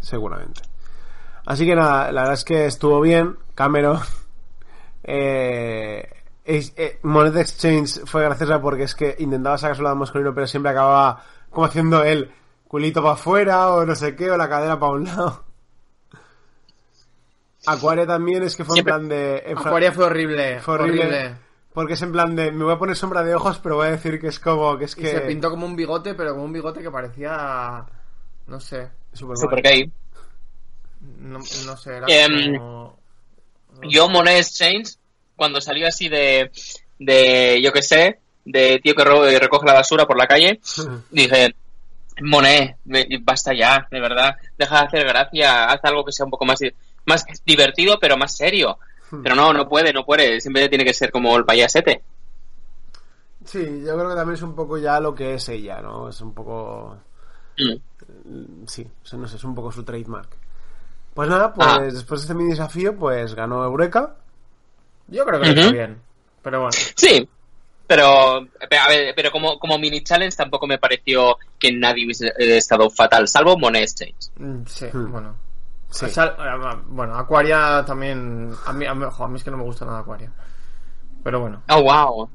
Seguramente. 0.00 0.62
Así 1.46 1.66
que 1.66 1.74
nada, 1.74 2.12
la 2.12 2.20
verdad 2.22 2.34
es 2.34 2.44
que 2.44 2.66
estuvo 2.66 3.00
bien. 3.00 3.36
Cameron. 3.54 3.98
Eh, 5.04 6.08
eh, 6.44 6.98
Moneta 7.02 7.40
Exchange 7.40 8.04
fue 8.04 8.22
graciosa 8.22 8.60
porque 8.62 8.84
es 8.84 8.94
que 8.94 9.16
intentaba 9.18 9.58
sacárselo 9.58 9.88
a 9.88 9.96
masculino, 9.96 10.32
pero 10.32 10.46
siempre 10.46 10.70
acababa 10.70 11.24
como 11.50 11.66
haciendo 11.66 12.04
el 12.04 12.30
culito 12.68 13.02
para 13.02 13.14
afuera 13.14 13.70
o 13.74 13.84
no 13.84 13.96
sé 13.96 14.14
qué, 14.14 14.30
o 14.30 14.36
la 14.36 14.48
cadera 14.48 14.78
para 14.78 14.92
un 14.92 15.04
lado. 15.04 15.44
Acuaria 17.66 18.06
también 18.06 18.42
es 18.42 18.56
que 18.56 18.64
fue 18.64 18.74
Siempre- 18.74 18.94
en 18.94 18.98
plan 19.00 19.08
de. 19.08 19.42
en 19.46 19.58
Acuaria 19.58 19.92
fue 19.92 20.04
horrible. 20.04 20.60
fue 20.60 20.74
horrible. 20.74 21.34
Porque 21.72 21.94
es 21.94 22.02
en 22.02 22.12
plan 22.12 22.36
de. 22.36 22.52
Me 22.52 22.64
voy 22.64 22.74
a 22.74 22.78
poner 22.78 22.96
sombra 22.96 23.22
de 23.22 23.34
ojos, 23.34 23.58
pero 23.62 23.76
voy 23.76 23.86
a 23.86 23.90
decir 23.92 24.20
que 24.20 24.28
es 24.28 24.38
como. 24.38 24.76
que 24.78 24.84
es 24.84 24.96
Y 24.98 25.00
que. 25.02 25.08
se 25.10 25.20
pintó 25.22 25.48
como 25.50 25.66
un 25.66 25.74
bigote, 25.76 26.14
pero 26.14 26.32
como 26.32 26.44
un 26.44 26.52
bigote 26.52 26.80
que 26.82 26.90
parecía. 26.90 27.84
No 28.46 28.60
sé. 28.60 28.90
Superman. 29.12 29.36
Super 29.40 29.62
gay. 29.62 29.92
No, 31.02 31.38
no 31.38 31.76
sé, 31.76 31.96
era 31.96 32.06
Em, 32.08 32.56
como. 32.56 32.98
Yo 33.82 34.08
Monet 34.08 34.38
Exchange, 34.38 34.96
cuando 35.36 35.60
salió 35.60 35.86
así 35.88 36.08
de, 36.08 36.50
de 36.98 37.60
yo 37.62 37.72
qué 37.72 37.82
sé, 37.82 38.20
de 38.44 38.78
tío 38.80 38.94
que 38.94 39.04
ro- 39.04 39.24
recoge 39.38 39.66
la 39.66 39.74
basura 39.74 40.06
por 40.06 40.16
la 40.18 40.26
calle, 40.26 40.60
dije, 41.10 41.54
Monet, 42.20 42.76
basta 43.22 43.52
ya, 43.54 43.86
de 43.90 44.00
verdad, 44.00 44.36
deja 44.58 44.80
de 44.80 44.86
hacer 44.86 45.06
gracia, 45.06 45.64
haz 45.64 45.80
algo 45.84 46.04
que 46.04 46.12
sea 46.12 46.24
un 46.26 46.30
poco 46.30 46.44
más, 46.44 46.60
más 47.06 47.24
divertido, 47.44 47.98
pero 48.00 48.16
más 48.16 48.36
serio. 48.36 48.78
Pero 49.22 49.34
no, 49.34 49.52
no 49.52 49.68
puede, 49.68 49.92
no 49.92 50.04
puede, 50.06 50.40
siempre 50.40 50.68
tiene 50.70 50.84
que 50.84 50.94
ser 50.94 51.10
como 51.10 51.36
el 51.36 51.44
payasete. 51.44 52.02
Sí, 53.44 53.58
yo 53.84 53.94
creo 53.96 54.08
que 54.10 54.14
también 54.14 54.34
es 54.34 54.42
un 54.42 54.54
poco 54.54 54.78
ya 54.78 55.00
lo 55.00 55.14
que 55.14 55.34
es 55.34 55.48
ella, 55.48 55.80
¿no? 55.82 56.08
Es 56.08 56.20
un 56.20 56.32
poco. 56.32 56.96
Mm. 57.58 58.66
Sí, 58.66 58.86
no 59.12 59.26
sé, 59.28 59.36
es 59.36 59.44
un 59.44 59.54
poco 59.54 59.70
su 59.72 59.82
trademark. 59.82 60.28
Pues 61.14 61.28
nada, 61.28 61.52
pues 61.52 61.68
Ah. 61.68 61.80
después 61.80 62.20
de 62.20 62.24
este 62.24 62.34
mini 62.34 62.50
desafío, 62.50 62.96
pues 62.96 63.34
ganó 63.34 63.64
Eureka. 63.64 64.14
Yo 65.08 65.24
creo 65.26 65.40
que 65.40 65.52
lo 65.52 65.60
hizo 65.60 65.72
bien. 65.72 66.00
Pero 66.42 66.60
bueno. 66.62 66.72
Sí, 66.96 67.28
pero, 67.86 68.06
a 68.38 68.88
ver, 68.88 69.12
pero 69.14 69.30
como, 69.30 69.58
como 69.58 69.78
mini 69.78 70.02
challenge 70.02 70.36
tampoco 70.36 70.66
me 70.66 70.78
pareció 70.78 71.36
que 71.58 71.72
nadie 71.72 72.04
hubiese 72.06 72.28
eh, 72.28 72.56
estado 72.56 72.88
fatal, 72.90 73.28
salvo 73.28 73.58
Monet 73.58 73.82
Exchange. 73.82 74.30
Mm, 74.38 74.64
Sí, 74.66 74.86
Hmm. 74.92 75.12
bueno. 75.12 75.36
Sí. 75.90 76.06
Eh, 76.06 76.30
bueno, 76.86 77.16
Aquaria 77.18 77.84
también. 77.86 78.50
A 78.66 78.72
mí, 78.72 78.86
a, 78.86 78.94
mí, 78.94 79.04
a 79.06 79.26
mí 79.28 79.36
es 79.36 79.44
que 79.44 79.50
no 79.50 79.58
me 79.58 79.64
gusta 79.64 79.84
nada 79.84 79.98
Aquaria. 79.98 80.32
Pero 81.22 81.40
bueno. 81.40 81.62
Oh, 81.68 81.82
wow. 81.82 82.30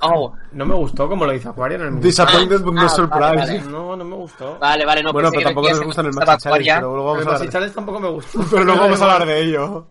Oh, 0.00 0.32
No 0.52 0.64
me 0.66 0.74
gustó 0.74 1.08
como 1.08 1.26
lo 1.26 1.34
hizo 1.34 1.50
Aquaria 1.50 1.76
en 1.76 1.82
el 1.82 2.00
Disappointed 2.00 2.60
but 2.62 2.74
no 2.74 2.82
Ah, 2.82 2.88
surprise. 2.88 3.20
vale, 3.20 3.36
vale. 3.40 3.62
No, 3.62 3.96
no 3.96 4.04
me 4.04 4.16
gustó. 4.16 4.58
vale, 4.58 4.84
vale, 4.86 5.02
no 5.02 5.12
bueno, 5.12 5.30
pero 5.30 5.42
tampoco 5.42 5.68
nos 5.70 5.80
gustan 5.82 6.06
el 6.06 6.12
Maxi 6.12 6.36
Challenge, 6.38 6.74
pero 6.74 6.92
luego 6.94 7.04
vamos 7.06 7.22
el 7.22 7.28
a 7.28 7.34
hablar. 7.34 7.50
Challenge 7.50 7.74
tampoco 7.74 8.00
me 8.00 8.08
gustó. 8.10 8.40
Pero 8.50 8.64
luego 8.64 8.80
vamos 8.80 9.00
a 9.00 9.04
hablar 9.12 9.26
de 9.28 9.40
ello. 9.42 9.86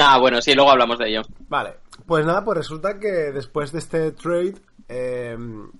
Ah, 0.00 0.18
bueno, 0.18 0.40
sí, 0.40 0.54
luego 0.54 0.70
hablamos 0.70 0.98
de 0.98 1.08
ello. 1.08 1.22
Vale, 1.48 1.74
pues 2.06 2.24
nada, 2.26 2.44
pues 2.44 2.58
resulta 2.58 2.98
que 2.98 3.08
después 3.08 3.72
de 3.72 3.78
este 3.80 4.12
trade 4.12 4.54
eh, 4.88 5.36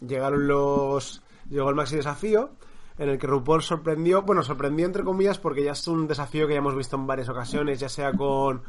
llegaron 0.07 0.47
los... 0.47 1.23
Llegó 1.49 1.69
el 1.71 1.75
maxi 1.75 1.97
desafío 1.97 2.51
en 2.99 3.09
el 3.09 3.19
que 3.19 3.27
RuPaul 3.27 3.63
sorprendió, 3.63 4.23
bueno, 4.23 4.43
sorprendió 4.45 4.87
entre 4.87 5.03
comillas 5.03 5.39
porque 5.39 5.65
ya 5.65 5.73
es 5.73 5.89
un 5.89 6.07
desafío 6.07 6.47
que 6.47 6.53
ya 6.53 6.59
hemos 6.59 6.77
visto 6.77 6.95
en 6.97 7.07
varias 7.07 7.29
ocasiones, 7.29 7.81
ya 7.81 7.89
sea 7.89 8.13
con 8.13 8.63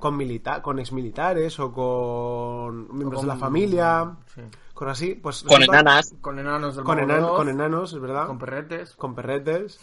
con 0.00 0.16
milita 0.16 0.60
con 0.62 0.78
exmilitares 0.80 1.60
o 1.60 1.72
con 1.72 2.96
miembros 2.96 3.20
de 3.22 3.26
la 3.28 3.34
Con- 3.34 3.40
familia, 3.40 4.10
sí. 4.34 4.40
con 4.74 4.88
así, 4.88 5.14
pues 5.14 5.42
Con 5.42 5.58
resulta- 5.58 5.80
enanas. 5.80 6.14
Con 6.20 6.38
enanos 6.38 6.74
del 6.76 6.84
con, 6.84 6.98
enan- 6.98 7.28
con 7.36 7.48
enanos, 7.48 7.92
es 7.92 8.00
verdad, 8.00 8.26
con 8.26 8.38
perretes. 8.38 8.94
con 8.96 9.14
perretes, 9.14 9.78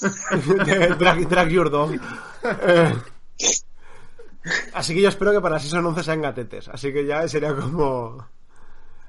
drag, 0.98 1.28
drag 1.28 1.48
your 1.48 1.70
dog. 1.70 1.92
Eh, 2.62 2.94
así 4.74 4.94
que 4.94 5.02
yo 5.02 5.08
espero 5.08 5.32
que 5.32 5.40
para 5.40 5.54
la 5.56 5.60
season 5.60 5.86
11 5.86 6.02
sean 6.02 6.20
gatetes, 6.22 6.68
así 6.68 6.92
que 6.92 7.06
ya 7.06 7.26
sería 7.28 7.54
como 7.54 8.26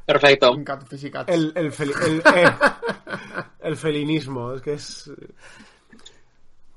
Perfecto. 0.05 0.53
El, 1.27 1.53
el, 1.55 1.71
fel- 1.71 1.95
el, 2.05 2.21
eh, 2.35 2.51
el 3.61 3.77
felinismo, 3.77 4.53
es 4.53 4.61
que 4.61 4.73
es... 4.73 5.09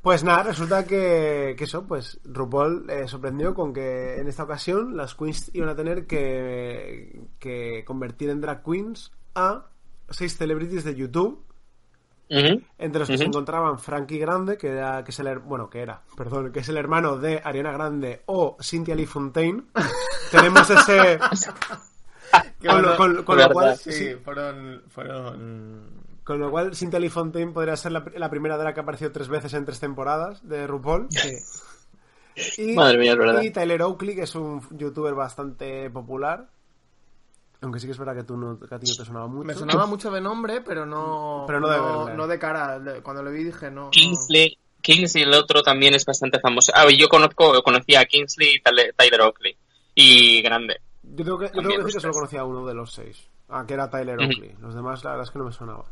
Pues 0.05 0.23
nada, 0.23 0.43
resulta 0.45 0.85
que, 0.87 1.55
que 1.59 1.65
eso, 1.65 1.85
pues 1.87 2.21
RuPaul 2.25 2.89
eh, 2.91 3.09
sorprendió 3.09 3.55
con 3.55 3.73
que 3.73 4.17
en 4.21 4.29
esta 4.29 4.43
ocasión 4.45 4.97
las 4.97 5.15
queens 5.15 5.51
iban 5.55 5.71
a 5.71 5.75
tener 5.75 6.07
que, 6.07 7.23
que 7.41 7.83
convertir 7.87 8.29
en 8.29 8.41
drag 8.43 8.63
queens 8.63 9.11
a 9.35 9.65
seis 10.11 10.37
celebrities 10.37 10.85
de 10.85 10.95
YouTube, 10.95 11.43
entre 12.29 12.99
los 12.99 13.09
que 13.09 13.17
se 13.17 13.25
encontraban 13.25 13.79
Frankie 13.79 14.19
Grande, 14.19 14.59
que 14.59 14.69
era, 14.69 15.03
que 15.05 15.11
es 15.11 15.19
el, 15.21 15.39
bueno, 15.39 15.71
que 15.71 15.81
era, 15.81 16.03
perdón, 16.17 16.53
que 16.53 16.61
es 16.61 16.69
el 16.69 16.77
hermano 16.77 17.17
de 17.17 17.41
Ariana 17.43 17.73
Grande 17.73 18.23
o 18.27 18.57
Cynthia 18.61 18.95
Lee 18.95 19.07
Fontaine. 19.07 19.63
Tenemos 20.31 20.69
ese... 20.69 21.19
Que 22.61 22.69
con, 22.69 22.83
lo, 22.83 22.97
bueno, 22.97 22.97
con- 22.97 23.25
con 23.25 23.37
verdad. 23.37 23.49
lo 23.49 23.55
cual, 23.55 23.77
Sí, 23.79 23.93
sí, 23.93 24.15
fueron. 24.23 24.83
fueron... 24.89 26.04
Con 26.25 26.39
lo 26.41 26.51
cual, 26.51 26.75
Cynthia 26.75 27.11
Fontaine 27.11 27.53
podría 27.53 27.77
ser 27.77 27.93
la, 27.93 28.05
la 28.17 28.31
primera 28.31 28.57
drag 28.57 28.73
que 28.75 28.81
ha 28.81 28.83
aparecido 28.83 29.13
tres 29.13 29.29
veces 29.29 29.53
en 29.55 29.65
tres 29.67 29.79
temporadas 29.79 30.47
de 30.49 30.67
RuPaul. 30.67 31.09
Y, 32.59 32.73
Madre 32.75 32.99
mía, 32.99 33.13
es 33.13 33.19
verdad. 33.19 33.43
y 33.43 33.51
Tyler 33.51 33.83
Oakley, 33.83 34.17
que 34.17 34.23
es 34.23 34.35
un 34.35 34.61
youtuber 34.77 35.15
bastante 35.15 35.89
popular. 35.91 36.49
Aunque 37.61 37.79
sí 37.79 37.87
que 37.87 37.93
es 37.93 37.99
verdad 37.99 38.15
que, 38.17 38.25
tú 38.25 38.37
no, 38.37 38.59
que 38.59 38.75
a 38.75 38.79
ti 38.79 38.91
no 38.91 38.97
te 38.97 39.05
sonaba 39.05 39.27
mucho. 39.27 39.47
Me 39.47 39.55
sonaba 39.55 39.87
mucho 39.87 40.11
de 40.11 40.21
nombre, 40.21 40.61
pero 40.61 40.85
no. 40.85 41.45
Pero 41.47 41.61
no 41.61 41.69
de 41.69 41.77
no, 41.79 41.99
verle. 42.05 42.17
no 42.17 42.27
de 42.27 42.39
cara. 42.39 42.79
De- 42.81 43.03
Cuando 43.03 43.23
le 43.23 43.31
vi 43.31 43.45
dije 43.45 43.71
no. 43.71 43.85
no. 43.85 43.91
Kingsley, 43.91 44.59
Kingsley, 44.83 45.25
el 45.25 45.33
otro 45.35 45.63
también 45.63 45.95
es 45.95 46.05
bastante 46.05 46.41
famoso. 46.41 46.73
Ah, 46.75 46.87
yo 46.91 47.09
conozco, 47.09 47.63
conocía 47.63 48.01
a 48.01 48.05
Kingsley 48.07 48.57
y 48.57 48.61
Tyler 48.63 49.21
Oakley. 49.21 49.57
Y 49.95 50.43
grande. 50.43 50.81
Yo 51.03 51.25
tengo 51.25 51.39
que, 51.39 51.47
yo 51.47 51.53
tengo 51.53 51.69
que 51.71 51.77
decir 51.79 51.95
que 51.95 52.01
solo 52.01 52.13
conocía 52.15 52.41
a 52.41 52.45
uno 52.45 52.67
de 52.67 52.75
los 52.75 52.93
seis. 52.93 53.29
Ah, 53.49 53.65
que 53.67 53.75
era 53.75 53.89
Tyler. 53.89 54.19
Oakley. 54.19 54.55
Los 54.61 54.75
demás, 54.75 55.05
la 55.05 55.11
verdad 55.11 55.25
es 55.25 55.31
que 55.31 55.39
no 55.39 55.45
me 55.45 55.53
sonaba. 55.53 55.85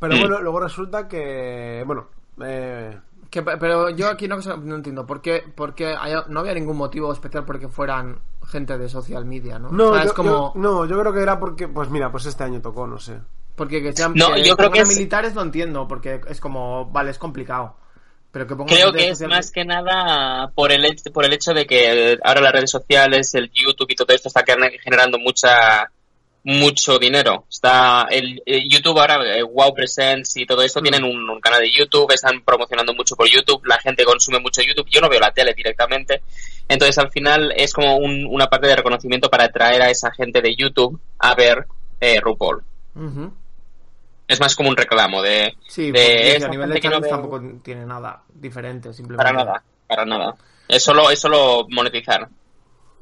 Pero 0.00 0.18
bueno, 0.18 0.40
luego 0.40 0.60
resulta 0.60 1.08
que. 1.08 1.82
Bueno. 1.86 2.08
Eh, 2.44 2.98
Que- 3.30 3.42
pero 3.42 3.90
yo 3.90 4.08
aquí 4.08 4.26
no, 4.28 4.38
no 4.38 4.76
entiendo. 4.76 5.04
¿Por 5.06 5.20
qué, 5.20 5.42
por 5.54 5.74
qué 5.74 5.94
hay- 5.98 6.14
no 6.28 6.40
había 6.40 6.54
ningún 6.54 6.76
motivo 6.78 7.12
especial 7.12 7.44
porque 7.44 7.68
fueran 7.68 8.20
gente 8.46 8.78
de 8.78 8.88
social 8.88 9.24
media, 9.26 9.58
no? 9.58 9.70
no, 9.70 9.90
O 9.90 9.94
sea, 9.94 10.04
yo, 10.04 10.08
es 10.08 10.14
como. 10.14 10.30
yo- 10.30 10.52
no, 10.54 10.86
yo 10.86 10.98
creo 11.00 11.12
que 11.12 11.20
era 11.20 11.38
porque. 11.38 11.68
Pues 11.68 11.90
mira, 11.90 12.10
pues 12.10 12.24
este 12.26 12.44
año 12.44 12.62
tocó, 12.62 12.86
no 12.86 12.98
sé. 12.98 13.18
Porque 13.54 13.82
que 13.82 13.92
sean. 13.92 14.14
No, 14.14 14.34
yo 14.38 14.56
creo 14.56 14.70
que 14.70 14.80
es- 14.80 14.88
militares 14.88 15.34
lo 15.34 15.42
entiendo, 15.42 15.86
porque 15.86 16.20
es 16.28 16.40
como. 16.40 16.86
Vale, 16.86 17.10
es 17.10 17.18
complicado. 17.18 17.76
Pero 18.30 18.46
que 18.46 18.54
pongan 18.56 18.74
Creo 18.76 18.92
que 18.92 19.08
es 19.08 19.18
social- 19.18 19.30
más 19.30 19.50
que 19.50 19.64
nada 19.64 20.50
por 20.54 20.70
el, 20.70 20.84
hecho- 20.84 21.10
por 21.12 21.24
el 21.24 21.32
hecho 21.32 21.52
de 21.54 21.66
que 21.66 22.18
ahora 22.22 22.40
las 22.42 22.52
redes 22.52 22.70
sociales, 22.70 23.34
el 23.34 23.50
YouTube 23.50 23.90
y 23.90 23.94
todo 23.96 24.14
esto 24.14 24.28
está 24.28 24.42
gener- 24.44 24.78
generando 24.80 25.18
mucha 25.18 25.90
mucho 26.44 26.98
dinero. 26.98 27.44
Está 27.50 28.06
el, 28.10 28.42
el 28.46 28.68
YouTube 28.70 28.98
ahora, 28.98 29.36
eh, 29.36 29.42
Wow 29.42 29.74
Presents 29.74 30.36
y 30.36 30.46
todo 30.46 30.62
esto 30.62 30.80
tienen 30.80 31.04
un, 31.04 31.28
un 31.28 31.40
canal 31.40 31.60
de 31.60 31.70
YouTube, 31.70 32.10
están 32.12 32.42
promocionando 32.42 32.94
mucho 32.94 33.16
por 33.16 33.28
YouTube, 33.28 33.64
la 33.66 33.78
gente 33.80 34.04
consume 34.04 34.38
mucho 34.40 34.62
YouTube. 34.62 34.88
Yo 34.90 35.00
no 35.00 35.08
veo 35.08 35.20
la 35.20 35.32
tele 35.32 35.52
directamente, 35.54 36.22
entonces 36.68 36.96
al 36.98 37.10
final 37.10 37.52
es 37.56 37.72
como 37.72 37.96
un- 37.96 38.26
una 38.26 38.46
parte 38.46 38.66
de 38.68 38.76
reconocimiento 38.76 39.28
para 39.28 39.44
atraer 39.44 39.82
a 39.82 39.90
esa 39.90 40.10
gente 40.12 40.40
de 40.40 40.54
YouTube 40.56 40.98
a 41.18 41.34
ver 41.34 41.66
eh, 42.00 42.20
RuPaul. 42.20 42.62
Es 44.26 44.40
más 44.40 44.54
como 44.54 44.68
un 44.68 44.76
reclamo 44.76 45.22
de, 45.22 45.54
Sí, 45.68 45.86
de 45.90 45.92
porque 45.92 46.36
esa 46.36 46.46
a 46.46 46.50
nivel 46.50 46.70
de 46.70 46.80
que 46.80 46.88
no 46.88 47.00
tampoco 47.00 47.40
tiene 47.62 47.86
nada 47.86 48.22
diferente, 48.34 48.92
simplemente. 48.92 49.32
para 49.32 49.44
nada, 49.44 49.62
para 49.86 50.04
nada. 50.04 50.34
Es 50.68 50.82
solo, 50.84 51.10
es 51.10 51.18
solo 51.18 51.66
monetizar. 51.70 52.28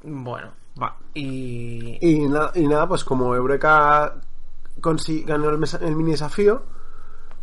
Bueno, 0.03 0.53
Va. 0.81 0.97
Y. 1.15 1.99
Y, 2.01 2.29
na- 2.29 2.51
y 2.55 2.67
nada, 2.67 2.87
pues 2.89 3.05
como 3.05 3.35
Eureka 3.35 4.15
ganó 4.77 5.51
el, 5.51 5.65
el 5.81 5.97
mini 5.97 6.11
desafío, 6.13 6.63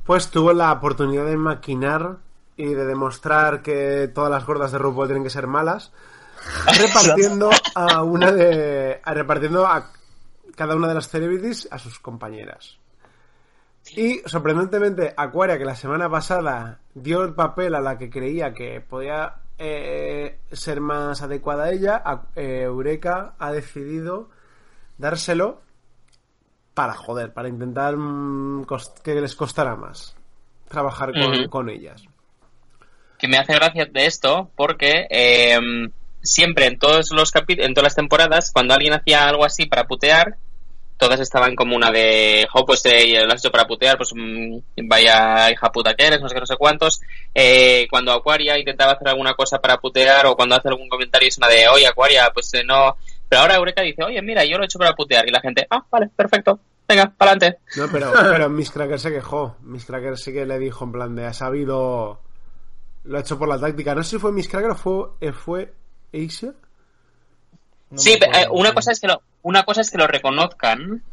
pues 0.05 0.29
tuvo 0.29 0.53
la 0.53 0.71
oportunidad 0.71 1.25
de 1.25 1.37
maquinar 1.37 2.17
y 2.55 2.65
de 2.73 2.85
demostrar 2.85 3.61
que 3.63 4.11
todas 4.13 4.29
las 4.29 4.45
gordas 4.45 4.71
de 4.71 4.77
RuPaul 4.77 5.07
tienen 5.07 5.23
que 5.23 5.29
ser 5.31 5.47
malas, 5.47 5.91
repartiendo 6.79 7.49
a 7.75 8.03
una 8.03 8.31
de. 8.31 9.01
a- 9.03 9.13
repartiendo 9.13 9.65
a 9.65 9.91
cada 10.55 10.75
una 10.75 10.87
de 10.87 10.93
las 10.93 11.09
celebrities 11.09 11.67
a 11.71 11.79
sus 11.79 11.99
compañeras. 11.99 12.77
Y 13.95 14.19
sorprendentemente, 14.25 15.13
Aquaria, 15.17 15.57
que 15.57 15.65
la 15.65 15.75
semana 15.75 16.09
pasada 16.09 16.79
dio 16.93 17.23
el 17.23 17.33
papel 17.33 17.75
a 17.75 17.81
la 17.81 17.97
que 17.97 18.09
creía 18.09 18.53
que 18.53 18.79
podía 18.79 19.35
eh, 19.57 20.39
ser 20.51 20.81
más 20.81 21.21
adecuada 21.21 21.65
a 21.65 21.71
ella, 21.71 22.03
eh, 22.35 22.61
Eureka 22.63 23.35
ha 23.39 23.51
decidido 23.51 24.29
dárselo 24.97 25.61
para 26.73 26.93
joder, 26.95 27.33
para 27.33 27.49
intentar 27.49 27.95
mm, 27.95 28.65
que 29.03 29.15
les 29.15 29.35
costara 29.35 29.75
más 29.75 30.15
trabajar 30.67 31.11
con 31.49 31.69
ellas. 31.69 32.03
que 33.19 33.27
me 33.27 33.37
hace 33.37 33.53
gracia 33.53 33.85
de 33.85 34.05
esto 34.05 34.49
porque 34.55 35.05
eh, 35.09 35.59
siempre 36.21 36.65
en 36.65 36.79
todos 36.79 37.11
los 37.11 37.31
capi- 37.33 37.63
en 37.63 37.73
todas 37.73 37.85
las 37.85 37.95
temporadas 37.95 38.51
cuando 38.51 38.73
alguien 38.73 38.93
hacía 38.93 39.27
algo 39.29 39.45
así 39.45 39.65
para 39.65 39.85
putear 39.85 40.37
todas 41.03 41.19
estaban 41.19 41.53
como 41.53 41.75
una 41.75 41.91
de 41.91 42.47
jo 42.49 42.65
pues 42.65 42.81
eh, 42.85 43.21
lo 43.25 43.33
has 43.33 43.41
hecho 43.41 43.51
para 43.51 43.67
putear 43.67 43.97
pues 43.97 44.11
mm, 44.15 44.87
vaya 44.87 45.51
hija 45.51 45.69
puta 45.69 45.93
que 45.95 46.07
eres 46.07 46.21
no 46.21 46.29
sé 46.29 46.35
qué 46.35 46.39
no 46.39 46.45
sé 46.45 46.55
cuántos 46.55 47.01
Eh, 47.35 47.87
cuando 47.89 48.13
Aquaria 48.13 48.57
intentaba 48.57 48.93
hacer 48.93 49.09
alguna 49.09 49.33
cosa 49.33 49.59
para 49.59 49.77
putear 49.77 50.25
o 50.27 50.35
cuando 50.35 50.55
hace 50.55 50.69
algún 50.69 50.87
comentario 50.87 51.27
es 51.27 51.37
una 51.37 51.47
de 51.47 51.67
oye 51.67 51.87
Aquaria 51.87 52.29
pues 52.33 52.53
eh, 52.53 52.63
no 52.63 52.95
pero 53.27 53.41
ahora 53.41 53.55
Eureka 53.55 53.81
dice 53.81 54.03
oye 54.03 54.21
mira 54.21 54.45
yo 54.45 54.57
lo 54.57 54.63
he 54.63 54.65
hecho 54.65 54.79
para 54.79 54.93
putear 54.93 55.27
y 55.27 55.31
la 55.31 55.41
gente 55.41 55.67
ah 55.69 55.83
vale 55.91 56.09
perfecto 56.15 56.59
venga 56.87 57.11
para 57.17 57.31
adelante 57.31 57.59
No, 57.75 57.87
pero, 57.91 58.13
pero 58.31 58.49
Miss 58.49 58.71
Cracker 58.71 58.99
se 58.99 59.11
quejó. 59.11 59.57
Miss 59.61 59.85
Cracker 59.85 60.17
sí 60.17 60.31
que 60.31 60.45
le 60.45 60.57
dijo 60.59 60.85
en 60.85 60.91
plan 60.91 61.15
de 61.15 61.25
ha 61.25 61.33
sabido. 61.33 62.21
Lo 63.05 63.17
ha 63.17 63.21
hecho 63.21 63.37
por 63.37 63.49
la 63.49 63.59
táctica. 63.59 63.95
No 63.95 64.03
sé 64.03 64.11
si 64.11 64.19
fue 64.19 64.31
Miss 64.31 64.47
Cracker 64.47 64.71
o 64.71 64.75
fue, 64.75 65.07
eh, 65.19 65.33
fue 65.33 65.73
Asia. 66.13 66.53
no 67.89 67.97
sí 67.97 68.13
eh, 68.13 68.47
una 68.51 68.73
cosa 68.73 68.91
es 68.91 68.99
que 68.99 69.07
lo 69.07 69.21
una 69.43 69.63
cosa 69.63 69.81
es 69.81 69.91
que 69.91 69.97
lo 69.99 70.07
reconozcan 70.07 71.03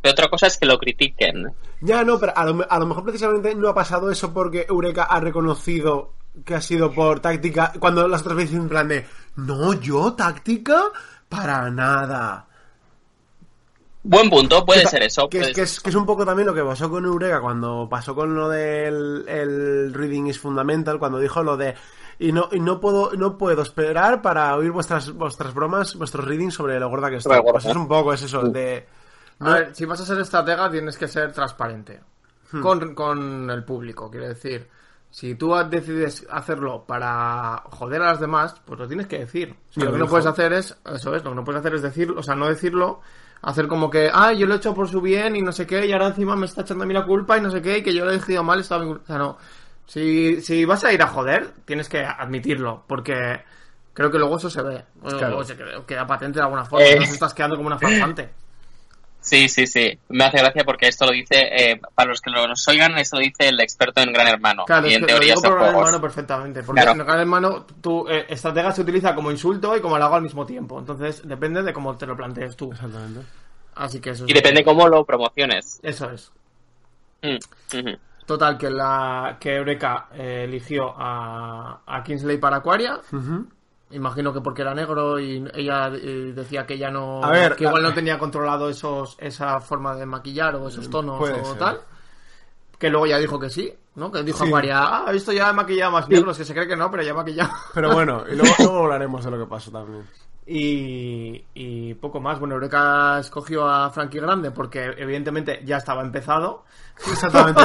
pero 0.00 0.12
otra 0.12 0.28
cosa 0.28 0.46
es 0.46 0.56
que 0.56 0.64
lo 0.66 0.78
critiquen 0.78 1.52
Ya, 1.82 2.02
no, 2.04 2.18
pero 2.18 2.32
a 2.34 2.44
lo, 2.46 2.66
a 2.70 2.78
lo 2.78 2.86
mejor 2.86 3.04
precisamente 3.04 3.54
no 3.54 3.68
ha 3.68 3.74
pasado 3.74 4.10
eso 4.10 4.32
porque 4.32 4.64
Eureka 4.68 5.04
ha 5.04 5.20
reconocido 5.20 6.14
que 6.44 6.54
ha 6.54 6.60
sido 6.60 6.92
por 6.92 7.20
táctica. 7.20 7.72
Cuando 7.78 8.06
las 8.08 8.20
otras 8.22 8.36
veces 8.36 8.54
en 8.54 8.68
plan 8.68 8.86
de, 8.88 9.04
no, 9.36 9.74
yo, 9.74 10.14
táctica, 10.14 10.84
para 11.28 11.68
nada. 11.70 12.46
Buen 14.02 14.30
punto, 14.30 14.64
puede 14.64 14.82
Que- 14.82 14.88
ser 14.88 15.02
eso. 15.02 15.28
Que, 15.28 15.40
puede 15.40 15.52
que 15.52 15.62
es, 15.62 15.80
que 15.80 15.90
es 15.90 15.96
un 15.96 16.06
poco 16.06 16.24
también 16.24 16.46
lo 16.46 16.54
que 16.54 16.62
pasó 16.62 16.88
con 16.88 17.04
Eureka 17.04 17.40
cuando 17.40 17.86
pasó 17.90 18.14
con 18.14 18.34
lo 18.34 18.48
del 18.48 19.24
el 19.28 19.92
reading 19.92 20.28
is 20.28 20.38
fundamental, 20.38 20.98
cuando 20.98 21.18
dijo 21.18 21.42
lo 21.42 21.56
de 21.58 21.74
y 22.20 22.32
no 22.32 22.50
y 22.52 22.60
no 22.60 22.78
puedo 22.80 23.12
no 23.14 23.38
puedo 23.38 23.62
esperar 23.62 24.20
para 24.20 24.54
oír 24.54 24.70
vuestras 24.70 25.10
vuestras 25.12 25.54
bromas, 25.54 25.96
vuestros 25.96 26.26
readings 26.26 26.52
sobre 26.52 26.78
lo 26.78 26.90
gorda 26.90 27.08
que 27.08 27.16
estoy. 27.16 27.34
Sobre 27.34 27.46
lo 27.46 27.52
Pues 27.52 27.64
es 27.64 27.74
un 27.74 27.88
poco 27.88 28.12
es 28.12 28.22
eso 28.22 28.42
de 28.42 28.86
A 29.38 29.54
ver, 29.54 29.74
si 29.74 29.86
vas 29.86 30.00
a 30.00 30.04
ser 30.04 30.20
estratega 30.20 30.70
tienes 30.70 30.98
que 30.98 31.08
ser 31.08 31.32
transparente 31.32 32.00
con, 32.60 32.94
con 32.94 33.50
el 33.50 33.64
público, 33.64 34.10
quiero 34.10 34.28
decir. 34.28 34.68
Si 35.10 35.34
tú 35.34 35.54
decides 35.68 36.26
hacerlo 36.30 36.84
para 36.86 37.64
joder 37.70 38.02
a 38.02 38.06
las 38.06 38.20
demás, 38.20 38.54
pues 38.64 38.78
lo 38.78 38.86
tienes 38.86 39.08
que 39.08 39.20
decir. 39.20 39.56
Sí, 39.70 39.80
lo 39.80 39.92
que 39.92 39.98
no 39.98 40.06
puedes 40.06 40.26
hacer 40.26 40.52
es, 40.52 40.76
eso 40.86 41.14
es, 41.16 41.24
lo 41.24 41.30
que 41.30 41.36
no 41.36 41.44
puedes 41.44 41.58
hacer 41.58 41.74
es 41.74 41.82
decirlo, 41.82 42.20
o 42.20 42.22
sea, 42.22 42.36
no 42.36 42.46
decirlo, 42.46 43.00
hacer 43.42 43.66
como 43.66 43.90
que, 43.90 44.08
ah, 44.12 44.32
yo 44.32 44.46
lo 44.46 44.54
he 44.54 44.58
hecho 44.58 44.72
por 44.72 44.88
su 44.88 45.00
bien 45.00 45.34
y 45.34 45.42
no 45.42 45.50
sé 45.50 45.66
qué, 45.66 45.84
y 45.84 45.92
ahora 45.92 46.08
encima 46.08 46.36
me 46.36 46.46
está 46.46 46.60
echando 46.60 46.84
a 46.84 46.86
mí 46.86 46.94
la 46.94 47.06
culpa 47.06 47.36
y 47.36 47.40
no 47.40 47.50
sé 47.50 47.60
qué, 47.60 47.78
y 47.78 47.82
que 47.82 47.92
yo 47.92 48.04
lo 48.04 48.12
he 48.12 48.14
elegido 48.14 48.44
mal, 48.44 48.60
estaba 48.60 48.84
bien... 48.84 49.00
O 49.02 49.06
sea, 49.06 49.18
no. 49.18 49.36
Si, 49.90 50.40
si 50.40 50.64
vas 50.64 50.84
a 50.84 50.92
ir 50.92 51.02
a 51.02 51.08
joder, 51.08 51.50
tienes 51.64 51.88
que 51.88 51.98
admitirlo, 52.04 52.84
porque 52.86 53.40
creo 53.92 54.08
que 54.08 54.18
luego 54.18 54.36
eso 54.36 54.48
se 54.48 54.62
ve. 54.62 54.84
O- 55.02 55.08
Claro. 55.18 55.42
Se 55.42 55.56
queda, 55.84 56.06
patente 56.06 56.38
de 56.38 56.44
alguna 56.44 56.64
forma, 56.64 56.86
Eh. 56.86 56.94
no 56.96 57.02
estás 57.02 57.34
quedando 57.34 57.56
como 57.56 57.66
una 57.66 57.76
farsante. 57.78 58.30
Sí, 59.20 59.48
sí, 59.48 59.66
sí. 59.66 59.98
Me 60.10 60.22
hace 60.24 60.38
gracia 60.38 60.62
porque 60.64 60.86
esto 60.86 61.06
lo 61.06 61.10
dice, 61.12 61.34
eh, 61.40 61.80
para 61.94 62.08
los 62.10 62.20
que 62.20 62.30
nos 62.30 62.68
oigan, 62.68 62.96
esto 62.98 63.16
lo 63.16 63.22
dice 63.22 63.48
el 63.48 63.58
experto 63.60 64.00
en 64.00 64.12
Gran 64.12 64.28
Hermano. 64.28 64.64
Claro, 64.64 64.86
y 64.86 64.90
es 64.92 64.98
en 64.98 65.06
que 65.06 65.12
lo 65.12 65.18
digo 65.18 65.42
por 65.42 65.58
gran 65.58 65.74
hermano 65.74 66.00
perfectamente. 66.00 66.62
Porque 66.62 66.82
Claro. 66.82 67.00
en 67.00 67.04
gran 67.06 67.18
hermano, 67.20 67.66
tu 67.82 68.08
eh, 68.08 68.26
estratega 68.28 68.70
se 68.70 68.82
utiliza 68.82 69.12
como 69.16 69.32
insulto 69.32 69.76
y 69.76 69.80
como 69.80 69.96
halago 69.96 70.14
al 70.14 70.22
mismo 70.22 70.46
tiempo. 70.46 70.78
Entonces, 70.78 71.22
depende 71.26 71.64
de 71.64 71.72
cómo 71.72 71.96
te 71.96 72.06
lo 72.06 72.16
plantees 72.16 72.54
tú. 72.56 72.70
Exactamente. 72.72 73.22
Así 73.74 74.00
que 74.00 74.10
eso 74.10 74.24
es. 74.24 74.30
Y 74.30 74.34
depende 74.34 74.62
cómo 74.64 74.86
lo 74.88 75.04
promociones. 75.04 75.80
Eso 75.82 76.08
es. 76.12 76.30
Mm, 77.22 77.76
ujú. 77.76 77.98
Total, 78.30 78.56
que 78.56 78.70
la 78.70 79.38
que 79.40 79.56
Eureka 79.56 80.06
eh, 80.12 80.44
eligió 80.44 80.94
a, 80.96 81.80
a 81.84 82.00
Kingsley 82.04 82.38
para 82.38 82.58
Aquaria. 82.58 83.00
Imagino 83.90 84.32
que 84.32 84.40
porque 84.40 84.62
era 84.62 84.72
negro 84.72 85.18
y 85.18 85.44
ella 85.52 85.88
eh, 85.88 86.32
decía 86.32 86.64
que 86.64 86.74
ella 86.74 86.92
no. 86.92 87.24
A 87.24 87.30
ver, 87.32 87.56
que 87.56 87.64
igual 87.64 87.82
no 87.82 87.92
tenía 87.92 88.20
controlado 88.20 88.68
esos 88.68 89.16
esa 89.18 89.58
forma 89.58 89.96
de 89.96 90.06
maquillar 90.06 90.54
o 90.54 90.68
esos 90.68 90.88
tonos 90.88 91.18
puede 91.18 91.40
o 91.40 91.44
ser. 91.44 91.58
tal. 91.58 91.80
Que 92.78 92.88
luego 92.88 93.08
ya 93.08 93.18
dijo 93.18 93.36
que 93.40 93.50
sí, 93.50 93.74
¿no? 93.96 94.12
Que 94.12 94.22
dijo 94.22 94.44
Sí. 94.44 94.48
Aquaria, 94.48 94.78
ah, 94.78 95.12
esto 95.12 95.32
ya 95.32 95.50
he 95.50 95.52
maquillado 95.52 95.90
más 95.90 96.08
negros, 96.08 96.38
que 96.38 96.44
se 96.44 96.54
cree 96.54 96.68
que 96.68 96.76
no, 96.76 96.88
pero 96.88 97.02
ya 97.02 97.10
he 97.10 97.14
maquillado. 97.14 97.50
Pero 97.74 97.92
bueno, 97.92 98.22
y 98.30 98.36
luego, 98.36 98.54
luego 98.60 98.78
hablaremos 98.84 99.24
de 99.24 99.30
lo 99.32 99.38
que 99.40 99.46
pasó 99.46 99.72
también. 99.72 100.06
Y, 100.52 101.44
y 101.54 101.94
poco 101.94 102.18
más. 102.18 102.40
Bueno, 102.40 102.54
Eureka 102.56 103.20
escogió 103.20 103.68
a 103.68 103.88
Frankie 103.90 104.18
Grande 104.18 104.50
porque 104.50 104.82
evidentemente 104.98 105.60
ya 105.64 105.76
estaba 105.76 106.02
empezado. 106.02 106.64
Exactamente. 107.08 107.62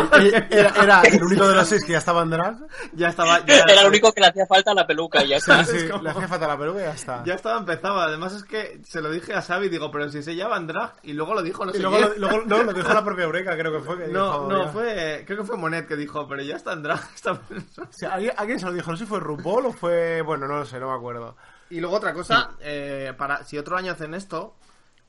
Era, 0.52 0.70
era 0.82 1.02
el 1.02 1.22
único 1.24 1.48
de 1.48 1.56
los 1.56 1.68
seis 1.68 1.84
que 1.84 1.94
ya 1.94 1.98
estaba 1.98 2.22
en 2.22 2.30
drag. 2.30 2.56
Ya 2.94 3.10
estaba... 3.10 3.44
Ya, 3.44 3.64
Era 3.68 3.82
lo 3.82 3.90
único 3.90 4.14
que 4.14 4.22
le 4.22 4.28
hacía 4.28 4.46
falta 4.46 4.74
la 4.76 4.86
peluca 4.86 5.24
y 5.26 5.30
ya 5.30 5.40
Sí, 5.40 5.52
está. 5.52 5.66
sí, 5.66 5.90
como- 5.90 6.04
le 6.04 6.10
hacía 6.12 6.28
falta 6.28 6.48
la 6.48 6.58
peluca 6.60 6.80
y 6.80 6.84
ya 6.84 6.92
está. 6.94 7.24
Ya 7.26 7.34
estaba 7.34 7.58
empezado. 7.58 8.00
Además 8.00 8.34
es 8.34 8.44
que 8.44 8.80
se 8.88 9.02
lo 9.02 9.10
dije 9.10 9.34
a 9.34 9.42
Xavi, 9.42 9.68
digo, 9.68 9.90
pero 9.92 10.08
si 10.10 10.22
se 10.22 10.36
llama 10.36 10.58
en 10.58 10.68
drag. 10.68 10.94
Y 11.04 11.14
luego 11.14 11.34
lo 11.34 11.42
dijo, 11.42 11.66
no 11.66 11.72
Y 11.72 11.76
sé 11.78 11.82
luego, 11.82 11.98
quién. 11.98 12.10
lo, 12.22 12.28
luego 12.30 12.46
no, 12.46 12.64
lo 12.64 12.72
dijo 12.74 12.94
la 12.94 13.04
propia 13.04 13.24
Eureka, 13.26 13.58
creo 13.58 13.72
que 13.74 13.80
fue. 13.80 13.98
Que 13.98 14.08
No, 14.10 14.26
dijo, 14.32 14.48
no, 14.48 14.64
ya. 14.66 14.72
fue... 14.72 15.24
Creo 15.26 15.40
que 15.40 15.44
fue 15.44 15.58
Monet 15.58 15.88
que 15.88 15.96
dijo, 15.96 16.28
pero 16.28 16.44
ya 16.44 16.56
está 16.56 16.74
en 16.74 16.84
sea, 17.90 18.14
¿alguien, 18.14 18.34
alguien 18.38 18.60
se 18.60 18.68
lo 18.68 18.74
dijo, 18.74 18.92
no 18.92 18.96
sé 18.98 19.04
si 19.06 19.10
fue 19.10 19.20
RuPaul 19.20 19.66
o 19.66 19.74
fue. 19.74 20.22
Bueno, 20.22 20.48
no 20.48 20.60
lo 20.60 20.66
sé, 20.66 20.80
no 20.80 20.90
me 20.92 20.96
acuerdo. 20.96 21.36
Y 21.70 21.80
luego 21.80 21.96
otra 21.98 22.14
cosa, 22.14 22.52
eh, 22.62 23.14
para 23.18 23.44
si 23.44 23.58
otro 23.58 23.76
año 23.78 23.92
hacen 23.94 24.14
esto, 24.14 24.56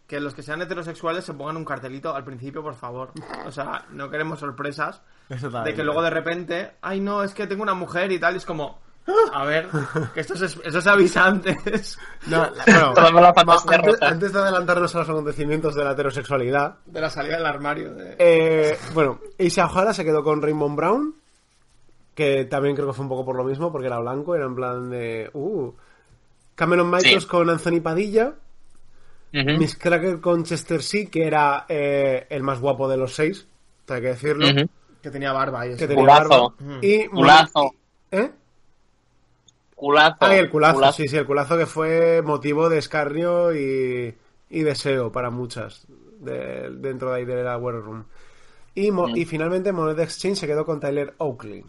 que 0.07 0.21
los 0.21 0.35
que 0.35 0.43
sean 0.43 0.63
heterosexuales 0.63 1.25
se 1.25 1.35
pongan 1.35 1.57
un 1.57 1.65
cartelito 1.65 2.15
al 2.15 2.25
principio, 2.25 2.63
por 2.63 2.75
favor. 2.75 3.11
O 3.45 3.51
sea, 3.53 3.85
no 3.91 4.09
queremos 4.09 4.39
sorpresas. 4.41 5.03
De 5.29 5.75
que 5.75 5.83
luego 5.83 6.01
de 6.03 6.11
repente, 6.11 6.73
ay 6.81 7.01
no, 7.01 7.23
es 7.25 7.35
que 7.35 7.47
tengo 7.47 7.63
una 7.63 7.75
mujer 7.75 8.13
y 8.13 8.19
tal, 8.21 8.35
y 8.35 8.37
es 8.39 8.47
como, 8.47 8.79
a 9.33 9.45
ver, 9.45 9.69
que 10.15 10.21
esto 10.21 10.35
es, 10.35 10.59
eso 10.65 10.81
se 10.81 10.89
avisa 10.91 11.25
antes 11.27 11.99
No, 12.29 12.49
bueno, 12.95 13.33
antes, 14.01 14.33
de 14.33 14.39
adelantarnos 14.39 14.95
a 14.95 14.99
los 15.01 15.09
acontecimientos 15.09 15.75
de 15.75 15.85
la 15.85 15.93
heterosexualidad, 15.93 16.77
de 16.87 17.01
la 17.01 17.11
salida 17.11 17.37
del 17.37 17.47
armario. 17.47 17.93
de- 17.95 18.17
eh, 18.19 18.79
bueno, 18.95 19.19
Isa 19.39 19.67
O'Hara 19.67 19.93
se 19.93 20.05
quedó 20.05 20.23
con 20.23 20.41
Raymond 20.41 20.77
Brown, 20.77 21.15
que 22.15 22.45
también 22.47 22.75
creo 22.77 22.87
que 22.87 22.95
fue 22.95 23.03
un 23.05 23.09
poco 23.11 23.25
por 23.25 23.37
lo 23.37 23.45
mismo, 23.45 23.71
porque 23.73 23.89
era 23.89 23.99
blanco, 23.99 24.35
era 24.35 24.47
en 24.47 24.55
plan 24.55 24.89
de. 24.89 25.29
Uh, 25.35 25.73
Cameron 26.57 26.91
Michaels 26.91 27.23
Sí. 27.23 27.29
con 27.29 27.49
Anthony 27.49 27.81
Padilla. 27.81 28.35
Miss 29.33 29.77
Cracker 29.77 30.21
con 30.21 30.45
Chester 30.45 30.83
C, 30.83 31.09
que 31.11 31.27
era 31.27 31.67
eh, 31.69 32.27
el 32.31 32.43
más 32.43 32.59
guapo 32.59 32.89
de 32.89 32.97
los 32.97 33.15
seis, 33.15 33.47
hay 33.89 34.01
que 34.01 34.09
decirlo. 34.09 34.47
Que 35.03 35.11
tenía 35.11 35.31
barba 35.33 35.67
y 35.67 35.71
eso. 35.71 35.79
Que 35.79 35.87
tenía 35.87 36.03
Culazo. 36.03 36.55
barba. 36.59 36.79
Y 36.83 37.07
Culazo. 37.07 37.71
¿Eh? 38.11 38.31
Culazo. 39.75 40.17
Ah, 40.21 40.35
y 40.35 40.39
el 40.39 40.49
culazo, 40.51 40.93
sí, 40.93 41.07
sí, 41.07 41.17
el 41.19 41.27
culazo 41.27 41.59
que 41.59 41.67
fue 41.67 42.23
motivo 42.23 42.69
de 42.71 42.79
escarnio 42.79 43.55
y, 43.55 44.15
y 44.49 44.61
deseo 44.63 45.13
para 45.13 45.29
muchas 45.29 45.87
de- 46.21 46.71
dentro 46.71 47.11
de 47.11 47.17
ahí 47.19 47.25
de 47.27 47.43
la 47.45 47.59
War 47.59 47.75
Room. 47.75 48.05
Y, 48.75 48.91
mo- 48.91 49.09
y 49.15 49.27
finalmente 49.27 49.73
Monet 49.73 49.99
Exchange 49.99 50.39
se 50.39 50.47
quedó 50.47 50.65
con 50.65 50.81
Tyler 50.81 51.13
Oakley. 51.19 51.63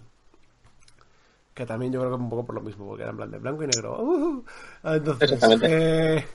Que 1.57 1.65
también 1.65 1.91
yo 1.91 2.01
creo 2.01 2.11
que 2.11 2.21
un 2.21 2.29
poco 2.29 2.45
por 2.45 2.53
lo 2.53 2.61
mismo, 2.61 2.85
porque 2.85 3.01
era 3.01 3.09
en 3.09 3.17
plan 3.17 3.31
de 3.31 3.39
blanco 3.39 3.63
y 3.63 3.67
negro. 3.67 3.99
Uh, 3.99 4.43
entonces, 4.83 5.31
Exactamente. 5.31 6.17
eh, 6.17 6.25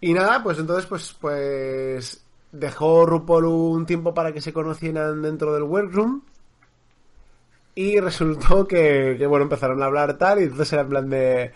y 0.00 0.14
nada, 0.14 0.44
pues 0.44 0.60
entonces 0.60 0.86
pues 0.86 1.12
pues 1.20 2.24
dejó 2.52 3.04
RuPaul 3.04 3.46
un 3.46 3.84
tiempo 3.84 4.14
para 4.14 4.30
que 4.32 4.40
se 4.40 4.52
conocieran 4.52 5.22
dentro 5.22 5.52
del 5.52 5.64
workroom. 5.64 6.22
Y 7.74 7.98
resultó 7.98 8.64
que, 8.68 9.16
que, 9.18 9.26
bueno, 9.26 9.42
empezaron 9.42 9.82
a 9.82 9.86
hablar 9.86 10.16
tal, 10.16 10.38
y 10.38 10.44
entonces 10.44 10.72
era 10.72 10.82
en 10.82 10.88
plan 10.88 11.10
de. 11.10 11.50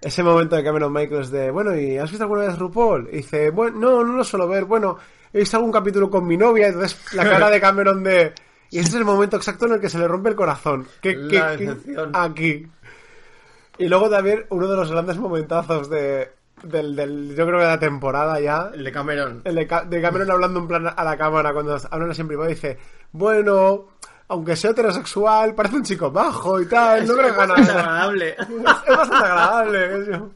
Ese 0.00 0.24
momento 0.24 0.56
de 0.56 0.64
Cameron 0.64 0.92
Michaels 0.92 1.30
de, 1.30 1.52
bueno, 1.52 1.76
¿y 1.78 1.98
has 1.98 2.10
visto 2.10 2.24
alguna 2.24 2.42
vez 2.42 2.58
RuPaul? 2.58 3.10
Y 3.12 3.18
dice, 3.18 3.50
bueno, 3.50 3.78
no, 3.78 4.04
no 4.04 4.14
lo 4.14 4.24
suelo 4.24 4.48
ver, 4.48 4.64
bueno, 4.64 4.96
he 5.32 5.38
visto 5.38 5.56
algún 5.56 5.70
capítulo 5.70 6.10
con 6.10 6.26
mi 6.26 6.36
novia, 6.36 6.66
y 6.66 6.72
entonces 6.72 7.14
la 7.14 7.22
cara 7.22 7.48
de 7.48 7.60
Cameron 7.60 8.02
de. 8.02 8.32
Y 8.72 8.78
ese 8.80 8.88
es 8.88 8.94
el 8.96 9.04
momento 9.04 9.36
exacto 9.36 9.66
en 9.66 9.74
el 9.74 9.80
que 9.80 9.88
se 9.88 9.98
le 9.98 10.08
rompe 10.08 10.30
el 10.30 10.34
corazón. 10.34 10.88
La 11.02 11.56
decepción. 11.56 12.10
aquí. 12.14 12.66
Y 13.78 13.86
luego 13.88 14.10
también 14.10 14.44
uno 14.50 14.66
de 14.68 14.76
los 14.76 14.90
grandes 14.90 15.16
momentazos 15.18 15.88
de, 15.90 16.32
del, 16.62 16.96
del, 16.96 17.28
yo 17.36 17.46
creo 17.46 17.58
que 17.58 17.64
de 17.64 17.70
la 17.70 17.78
temporada 17.78 18.40
ya. 18.40 18.70
El 18.74 18.82
de 18.84 18.92
Cameron. 18.92 19.42
El 19.44 19.54
de, 19.54 19.66
Ca- 19.66 19.84
de 19.84 20.00
Cameron 20.02 20.30
hablando 20.30 20.60
en 20.60 20.68
plan 20.68 20.86
a 20.94 21.04
la 21.04 21.16
cámara 21.16 21.52
cuando 21.52 21.76
hablan 21.90 22.10
así 22.10 22.20
en 22.22 22.28
privado 22.28 22.48
dice, 22.48 22.78
bueno, 23.12 23.88
aunque 24.28 24.56
sea 24.56 24.70
heterosexual, 24.70 25.54
parece 25.54 25.76
un 25.76 25.82
chico 25.82 26.10
bajo 26.10 26.60
y 26.60 26.66
tal, 26.66 27.06
no 27.06 27.14
creo 27.14 27.34
que 27.34 27.42
Es 27.42 27.48
nada. 27.48 27.54
agradable. 27.78 28.36
Es 28.38 28.62
bastante 28.96 29.14
agradable. 29.16 30.02
eso. 30.14 30.30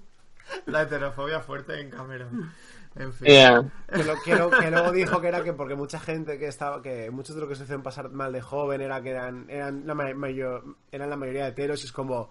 La 0.67 0.83
heterofobia 0.83 1.41
fuerte 1.41 1.81
en 1.81 1.91
Cameron. 1.91 2.53
En 2.99 3.13
fin. 3.13 3.27
Yeah. 3.29 3.63
Que, 3.93 4.05
lo- 4.05 4.15
que 4.25 4.35
lo- 4.35 4.51
que 4.51 4.71
luego 4.71 4.91
dijo 4.93 5.21
que 5.21 5.29
era 5.29 5.43
que 5.45 5.53
porque 5.53 5.75
mucha 5.75 6.01
gente 6.01 6.39
que 6.39 6.47
estaba, 6.49 6.81
que 6.83 7.11
muchos 7.11 7.35
de 7.35 7.41
los 7.43 7.49
que 7.51 7.55
se 7.57 7.65
hacían 7.65 7.83
pasar 7.83 8.11
mal 8.11 8.33
de 8.33 8.41
joven 8.41 8.81
era 8.81 9.03
que 9.03 9.11
eran, 9.11 9.45
eran 9.51 9.87
la 9.87 9.95
ma- 9.95 10.15
mayor, 10.15 10.65
eran 10.91 11.11
la 11.11 11.17
mayoría 11.17 11.45
de 11.45 11.51
heteros 11.51 11.83
y 11.83 11.87
es 11.87 11.93
como 11.93 12.31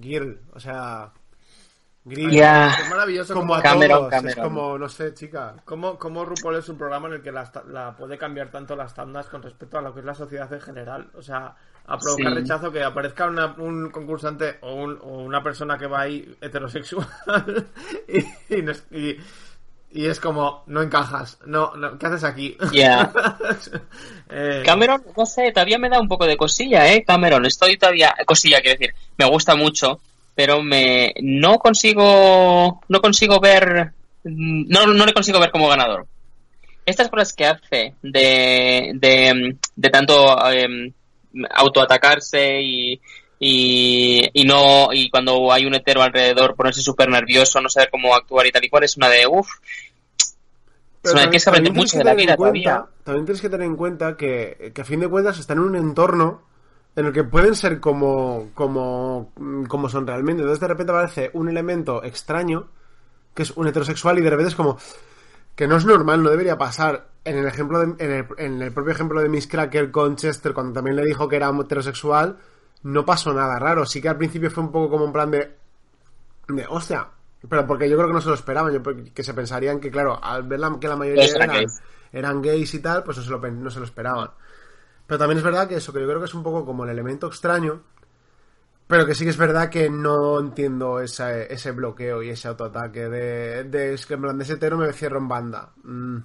girl, 0.00 0.40
o 0.52 0.60
sea, 0.60 1.12
grill. 2.04 2.30
Yeah. 2.30 2.68
Es 2.80 2.88
maravilloso 2.88 3.34
Como 3.34 3.48
como, 3.48 3.54
a 3.56 3.62
Cameron, 3.62 3.98
todos, 3.98 4.10
Cameron. 4.10 4.38
es 4.38 4.44
como, 4.44 4.78
no 4.78 4.88
sé, 4.88 5.12
chica. 5.12 5.56
como, 5.64 5.98
como 5.98 6.24
RuPaul 6.24 6.54
es 6.56 6.68
un 6.68 6.78
programa 6.78 7.08
en 7.08 7.14
el 7.14 7.22
que 7.22 7.32
la, 7.32 7.96
puede 7.98 8.16
cambiar 8.16 8.48
tanto 8.50 8.76
las 8.76 8.94
tandas 8.94 9.26
con 9.28 9.42
respecto 9.42 9.78
a 9.78 9.82
lo 9.82 9.92
que 9.92 10.00
es 10.00 10.06
la 10.06 10.14
sociedad 10.14 10.52
en 10.52 10.60
general. 10.60 11.10
O 11.14 11.22
sea, 11.22 11.56
a 11.88 11.98
provocar 11.98 12.32
Sí. 12.32 12.38
rechazo 12.40 12.70
que 12.70 12.82
aparezca 12.84 13.26
una- 13.26 13.54
un 13.58 13.90
concursante 13.90 14.58
o, 14.60 14.74
un- 14.74 14.98
o 15.02 15.18
una 15.24 15.42
persona 15.42 15.76
que 15.76 15.86
va 15.88 16.02
ahí 16.02 16.36
heterosexual 16.40 17.06
y- 18.90 19.16
y 19.96 20.08
es 20.08 20.20
como, 20.20 20.62
no 20.66 20.82
encajas, 20.82 21.38
no, 21.46 21.74
no 21.74 21.98
¿qué 21.98 22.06
haces 22.06 22.24
aquí? 22.24 22.56
Yeah. 22.70 23.12
Eh, 24.28 24.64
Cameron, 24.66 25.04
no 25.16 25.24
sé, 25.24 25.52
todavía 25.52 25.78
me 25.78 25.88
da 25.88 26.00
un 26.00 26.08
poco 26.08 26.26
de 26.26 26.36
cosilla, 26.36 26.92
¿eh? 26.92 27.04
Cameron, 27.04 27.46
estoy 27.46 27.76
todavía... 27.76 28.12
Cosilla, 28.26 28.60
quiero 28.60 28.76
decir, 28.76 28.92
me 29.16 29.24
gusta 29.24 29.54
mucho, 29.54 30.00
pero 30.34 30.64
me... 30.64 31.14
No 31.22 31.58
consigo... 31.58 32.82
No 32.88 33.00
consigo 33.00 33.38
ver... 33.38 33.92
No, 34.24 34.88
no 34.88 35.06
le 35.06 35.14
consigo 35.14 35.38
ver 35.38 35.52
como 35.52 35.68
ganador. 35.68 36.08
Estas 36.84 37.08
cosas 37.08 37.32
que 37.34 37.46
hace 37.46 37.94
de... 38.02 38.90
De, 38.94 39.56
de 39.76 39.90
tanto 39.90 40.36
em, 40.50 40.92
autoatacarse 41.54 42.60
y... 42.60 43.00
Y, 43.38 44.28
y 44.32 44.44
no 44.44 44.88
y 44.92 45.10
cuando 45.10 45.52
hay 45.52 45.66
un 45.66 45.74
hetero 45.74 46.02
alrededor 46.02 46.54
ponerse 46.56 46.80
súper 46.80 47.10
nervioso 47.10 47.60
no 47.60 47.68
saber 47.68 47.90
cómo 47.90 48.14
actuar 48.14 48.46
y 48.46 48.50
tal 48.52 48.64
y 48.64 48.70
cual 48.70 48.84
es 48.84 48.96
una 48.96 49.10
de 49.10 49.26
uff 49.26 49.46
es 51.02 51.12
una 51.12 51.22
de 51.26 51.30
que 51.30 51.38
se 51.38 51.50
aprende 51.50 51.68
también 51.68 51.82
mucho 51.82 51.98
de 51.98 52.04
la 52.04 52.14
vida 52.14 52.30
en 52.32 52.36
cuenta- 52.36 52.70
todavía 52.70 52.86
También 53.04 53.26
tienes 53.26 53.40
que 53.42 53.48
tener 53.50 53.66
en 53.66 53.76
cuenta 53.76 54.16
que, 54.16 54.72
que 54.74 54.80
a 54.80 54.84
fin 54.84 55.00
de 55.00 55.08
cuentas 55.08 55.38
están 55.38 55.58
en 55.58 55.64
un 55.64 55.76
entorno 55.76 56.42
en 56.96 57.04
el 57.06 57.12
que 57.12 57.24
pueden 57.24 57.54
ser 57.54 57.78
como, 57.78 58.50
como, 58.54 59.32
como 59.68 59.88
son 59.90 60.06
realmente. 60.06 60.40
Entonces 60.42 60.60
de 60.60 60.68
repente 60.68 60.92
aparece 60.92 61.30
un 61.34 61.48
elemento 61.50 62.02
extraño, 62.02 62.68
que 63.34 63.42
es 63.42 63.50
un 63.50 63.68
heterosexual, 63.68 64.18
y 64.18 64.22
de 64.22 64.30
repente 64.30 64.48
es 64.48 64.56
como 64.56 64.78
que 65.54 65.68
no 65.68 65.76
es 65.76 65.84
normal, 65.84 66.22
no 66.22 66.30
debería 66.30 66.56
pasar. 66.56 67.06
En 67.22 67.36
el 67.36 67.46
ejemplo 67.46 67.80
de- 67.80 68.02
en, 68.04 68.10
el, 68.12 68.26
en 68.38 68.62
el 68.62 68.72
propio 68.72 68.92
ejemplo 68.92 69.20
de 69.20 69.28
Miss 69.28 69.46
Cracker 69.46 69.90
con 69.90 70.16
Chester, 70.16 70.54
cuando 70.54 70.72
también 70.72 70.96
le 70.96 71.04
dijo 71.04 71.28
que 71.28 71.36
era 71.36 71.50
heterosexual, 71.50 72.38
no 72.82 73.04
pasó 73.04 73.32
nada 73.34 73.58
raro. 73.58 73.84
Sí 73.86 74.00
que 74.00 74.08
al 74.08 74.16
principio 74.18 74.50
fue 74.50 74.62
un 74.64 74.72
poco 74.72 74.90
como 74.90 75.04
en 75.06 75.12
plan 75.12 75.30
de 75.30 75.56
de, 76.48 76.64
hostia, 76.68 77.08
pero 77.48 77.66
porque 77.66 77.88
yo 77.90 77.96
creo 77.96 78.08
que 78.08 78.14
no 78.14 78.20
se 78.20 78.28
lo 78.28 78.34
esperaban, 78.34 78.72
yo 78.72 78.80
que 79.12 79.22
se 79.24 79.34
pensarían 79.34 79.80
que, 79.80 79.90
claro, 79.90 80.18
al 80.22 80.44
ver 80.44 80.60
la- 80.60 80.78
que 80.80 80.86
la 80.88 80.96
mayoría 80.96 81.24
eran 81.34 81.48
gays. 81.48 81.80
eran 82.12 82.42
gays 82.42 82.74
y 82.74 82.78
tal, 82.80 83.02
pues 83.02 83.16
no 83.18 83.22
se, 83.24 83.30
lo, 83.30 83.38
no 83.50 83.70
se 83.70 83.78
lo 83.80 83.84
esperaban. 83.84 84.30
Pero 85.06 85.18
también 85.18 85.38
es 85.38 85.44
verdad 85.44 85.66
que 85.68 85.76
eso, 85.76 85.92
que 85.92 86.00
yo 86.00 86.06
creo 86.06 86.18
que 86.20 86.26
es 86.26 86.34
un 86.34 86.42
poco 86.44 86.64
como 86.64 86.84
el 86.84 86.90
elemento 86.90 87.26
extraño, 87.26 87.82
pero 88.86 89.04
que 89.06 89.14
sí 89.16 89.24
que 89.24 89.30
es 89.30 89.36
verdad 89.36 89.68
que 89.68 89.90
no 89.90 90.38
entiendo 90.38 91.00
esa- 91.00 91.36
ese 91.42 91.72
bloqueo 91.72 92.22
y 92.22 92.30
ese 92.30 92.46
autoataque 92.48 93.08
de, 93.08 93.64
de 93.64 93.94
es 93.94 94.06
que 94.06 94.14
en 94.14 94.22
plan 94.22 94.38
de 94.38 94.44
ese 94.44 94.54
hetero 94.54 94.76
me 94.78 94.92
cierro 94.92 95.18
en 95.18 95.26
banda. 95.28 95.72
Mm, 95.82 96.18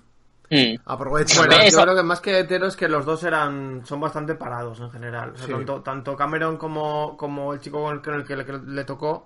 Mm. 0.52 0.76
aprovecha. 0.86 1.40
Bueno, 1.40 1.56
Eso- 1.64 1.78
yo 1.78 1.84
creo 1.84 1.96
que 1.96 2.04
más 2.04 2.20
que 2.22 2.40
hetero 2.40 2.68
es 2.68 2.76
que 2.76 2.88
los 2.90 3.06
dos 3.06 3.24
eran 3.24 3.86
son 3.86 4.00
bastante 4.02 4.36
parados 4.36 4.80
en 4.82 4.92
general. 4.92 5.32
O 5.34 5.38
sea, 5.38 5.46
Sí. 5.48 5.52
tanto, 5.54 5.82
tanto 5.82 6.16
Cameron 6.16 6.58
como, 6.58 7.16
como 7.18 7.54
el 7.54 7.60
chico 7.62 7.82
con 7.82 7.96
el 7.96 8.02
que, 8.02 8.12
con 8.12 8.20
el 8.20 8.26
que 8.26 8.36
le, 8.36 8.46
que 8.46 8.54
le 8.72 8.84
tocó 8.84 9.26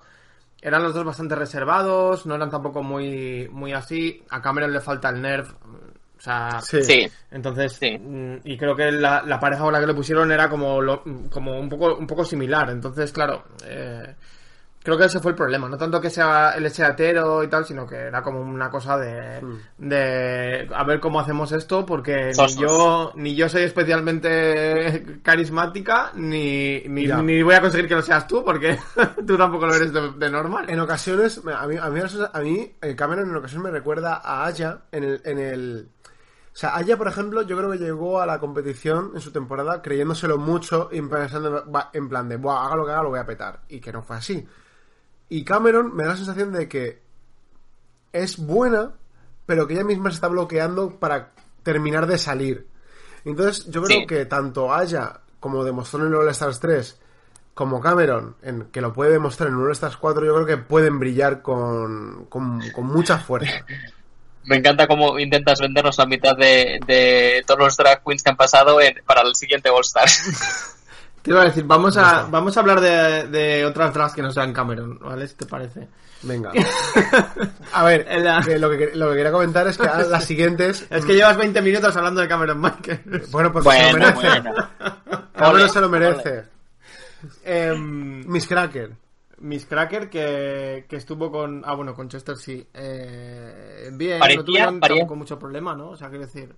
eran 0.61 0.83
los 0.83 0.93
dos 0.93 1.03
bastante 1.03 1.35
reservados, 1.35 2.25
no 2.25 2.35
eran 2.35 2.49
tampoco 2.49 2.81
muy, 2.83 3.47
muy 3.51 3.73
así. 3.73 4.23
A 4.29 4.41
Cameron 4.41 4.71
le 4.71 4.79
falta 4.81 5.09
el 5.09 5.21
nerf. 5.21 5.51
O 6.17 6.21
sea, 6.25 6.59
Sí. 6.61 6.81
sí 6.83 7.07
entonces, 7.31 7.73
Sí. 7.73 7.97
mm, 7.99 8.38
y 8.45 8.57
creo 8.57 8.75
que 8.75 8.91
la, 8.91 9.21
la 9.23 9.39
pareja 9.39 9.63
con 9.63 9.73
la 9.73 9.79
que 9.79 9.88
le 9.88 9.93
pusieron 9.93 10.31
era 10.31 10.49
como, 10.49 10.81
lo- 10.81 11.03
como 11.29 11.59
un 11.59 11.69
poco 11.69 11.95
un 11.95 12.07
poco 12.07 12.23
similar. 12.23 12.69
Entonces, 12.69 13.11
claro, 13.11 13.43
eh, 13.65 14.15
creo 14.86 15.00
que 15.00 15.06
ese 15.06 15.19
fue 15.19 15.32
el 15.32 15.36
problema. 15.36 15.67
No 15.67 15.78
tanto 15.78 16.00
que 16.00 16.12
sea 16.12 16.52
el 16.52 16.69
sea 16.69 16.89
hetero 16.89 17.43
y 17.43 17.48
tal, 17.48 17.65
sino 17.65 17.88
que 17.88 17.95
era 17.95 18.21
como 18.21 18.39
una 18.39 18.69
cosa 18.69 18.98
de, 19.00 19.41
de 19.80 20.69
a 20.71 20.84
ver 20.84 21.00
cómo 21.00 21.19
hacemos 21.19 21.52
esto, 21.52 21.86
porque 21.86 22.32
ni 22.38 22.56
yo, 22.56 23.12
ni 23.15 23.36
yo 23.36 23.50
soy 23.50 23.63
especialmente 23.63 25.19
carismática, 25.24 26.12
ni, 26.13 26.82
ni, 26.82 27.41
voy 27.41 27.56
a 27.56 27.62
conseguir 27.62 27.88
que 27.88 27.95
lo 27.95 28.04
seas 28.04 28.28
tú, 28.28 28.43
porque 28.45 28.78
tú 29.28 29.36
tampoco 29.36 29.65
lo 29.65 29.74
eres 29.74 29.91
de, 29.91 30.12
de 30.12 30.30
normal. 30.30 30.69
En 30.69 30.80
ocasiones, 30.80 31.41
a 31.43 31.65
mí, 31.67 31.78
a 31.78 31.89
mí, 31.89 32.00
a 32.32 32.39
mí, 32.41 32.76
eh, 32.80 32.95
Cameron 32.95 33.32
en 33.32 33.36
ocasiones 33.36 33.63
me 33.63 33.71
recuerda 33.71 34.21
a 34.24 34.45
Aya 34.45 34.82
en 34.91 35.04
el, 35.04 35.21
en 35.26 35.39
el... 35.39 35.89
O 36.54 36.58
sea, 36.58 36.76
Aya, 36.78 36.95
por 36.95 37.08
ejemplo, 37.08 37.41
yo 37.41 37.58
creo 37.58 37.71
que 37.71 37.80
llegó 37.80 38.21
a 38.21 38.28
la 38.28 38.39
competición 38.39 39.13
en 39.15 39.21
su 39.21 39.32
temporada 39.32 39.82
creyéndoselo 39.82 40.38
mucho 40.38 40.89
y 40.91 41.02
pensando 41.02 41.65
en 41.91 42.08
plan 42.08 42.30
de, 42.30 42.38
Buah, 42.38 42.67
haga 42.67 42.76
lo 42.76 42.86
que 42.86 42.91
haga, 42.91 43.04
lo 43.04 43.10
voy 43.10 43.19
a 43.19 43.26
petar. 43.26 43.62
Y 43.67 43.80
que 43.80 43.91
no 43.91 44.04
fue 44.04 44.17
así. 44.17 44.48
Y 45.29 45.43
Cameron 45.43 45.95
me 45.95 46.03
da 46.03 46.09
la 46.11 46.15
sensación 46.17 46.53
de 46.53 46.67
que 46.69 47.01
es 48.13 48.38
buena, 48.38 48.91
pero 49.45 49.67
que 49.67 49.73
ella 49.73 49.83
misma 49.83 50.09
se 50.11 50.15
está 50.15 50.27
bloqueando 50.27 50.99
para 50.99 51.31
terminar 51.63 52.07
de 52.07 52.17
salir. 52.17 52.67
Entonces, 53.25 53.65
yo 53.69 53.81
creo 53.83 54.01
Sí. 54.01 54.07
que 54.07 54.25
tanto 54.25 54.73
Aya, 54.73 55.19
como 55.39 55.63
demostró 55.63 56.01
en 56.01 56.07
el 56.07 56.15
All 56.15 56.29
Stars 56.29 56.59
3, 56.59 56.99
como 57.53 57.81
Cameron, 57.81 58.35
en, 58.41 58.65
que 58.65 58.81
lo 58.81 58.93
puede 58.93 59.11
demostrar 59.11 59.49
en 59.49 59.55
el 59.55 59.61
All 59.61 59.71
Stars 59.71 59.97
4, 59.97 60.25
yo 60.25 60.33
creo 60.35 60.45
que 60.45 60.57
pueden 60.57 60.99
brillar 60.99 61.41
con, 61.41 62.25
con, 62.29 62.61
con 62.71 62.85
mucha 62.85 63.17
fuerza. 63.17 63.65
Me 64.47 64.57
encanta 64.57 64.85
cómo 64.88 65.17
intentas 65.17 65.59
vendernos 65.59 65.97
la 65.97 66.05
mitad 66.05 66.38
de, 66.38 66.79
de 66.85 67.43
todos 67.47 67.59
los 67.61 67.77
drag 67.77 68.03
queens 68.03 68.21
que 68.21 68.29
han 68.29 68.38
pasado 68.38 68.79
en- 68.79 69.01
para 69.03 69.21
el 69.21 69.33
siguiente 69.35 69.71
All 69.71 69.81
Stars. 69.81 70.21
Te 71.25 71.31
iba 71.31 71.41
a 71.41 71.45
decir, 71.45 71.63
vamos 71.65 71.97
a, 71.97 72.27
vamos 72.29 72.55
a 72.55 72.59
hablar 72.59 72.79
de, 72.79 73.27
de 73.27 73.65
otras 73.65 73.93
drags 73.93 74.13
que 74.13 74.21
no 74.21 74.31
sean 74.31 74.53
Cameron, 74.53 74.97
¿vale? 74.99 75.27
Si 75.27 75.35
te 75.35 75.45
parece. 75.45 75.88
Venga. 76.21 76.51
A 77.73 77.83
ver, 77.83 78.07
la- 78.21 78.39
lo, 78.57 78.69
que, 78.69 78.91
lo 78.95 79.09
que 79.09 79.15
quería 79.17 79.31
comentar 79.31 79.67
es 79.67 79.77
que 79.77 79.88
a 79.88 80.03
las 80.03 80.23
siguientes... 80.23 80.85
Es 80.91 81.03
que 81.05 81.13
llevas 81.15 81.35
20 81.38 81.61
minutos 81.61 81.95
hablando 81.97 82.21
de 82.21 82.27
Cameron 82.27 82.61
Michaels. 82.61 83.29
Bueno, 83.31 83.51
pues 83.51 83.65
se 83.65 83.71
lo 83.71 83.89
bueno, 83.91 84.05
merece. 84.21 84.41
bueno. 84.41 84.67
Cameron 85.33 85.55
Ole, 85.61 85.69
se 85.69 85.81
lo 85.81 85.89
merece. 85.89 86.43
Em, 87.43 88.23
Miss 88.27 88.47
Cracker. 88.47 88.91
Miss 89.39 89.65
Cracker 89.65 90.09
que, 90.09 90.85
que 90.88 90.95
estuvo 90.95 91.31
con... 91.31 91.61
Ah, 91.65 91.73
bueno, 91.73 91.93
con 91.93 92.07
Chester 92.07 92.38
sí. 92.38 92.65
Eh, 92.73 93.89
bien, 93.93 94.19
Parecía- 94.19 94.38
no 94.39 94.45
tuvieron 94.45 94.79
parecía- 94.79 95.01
tampoco 95.01 95.15
mucho 95.17 95.38
problema, 95.39 95.75
¿no? 95.75 95.89
O 95.89 95.95
sea, 95.97 96.09
quiero 96.09 96.25
decir... 96.25 96.55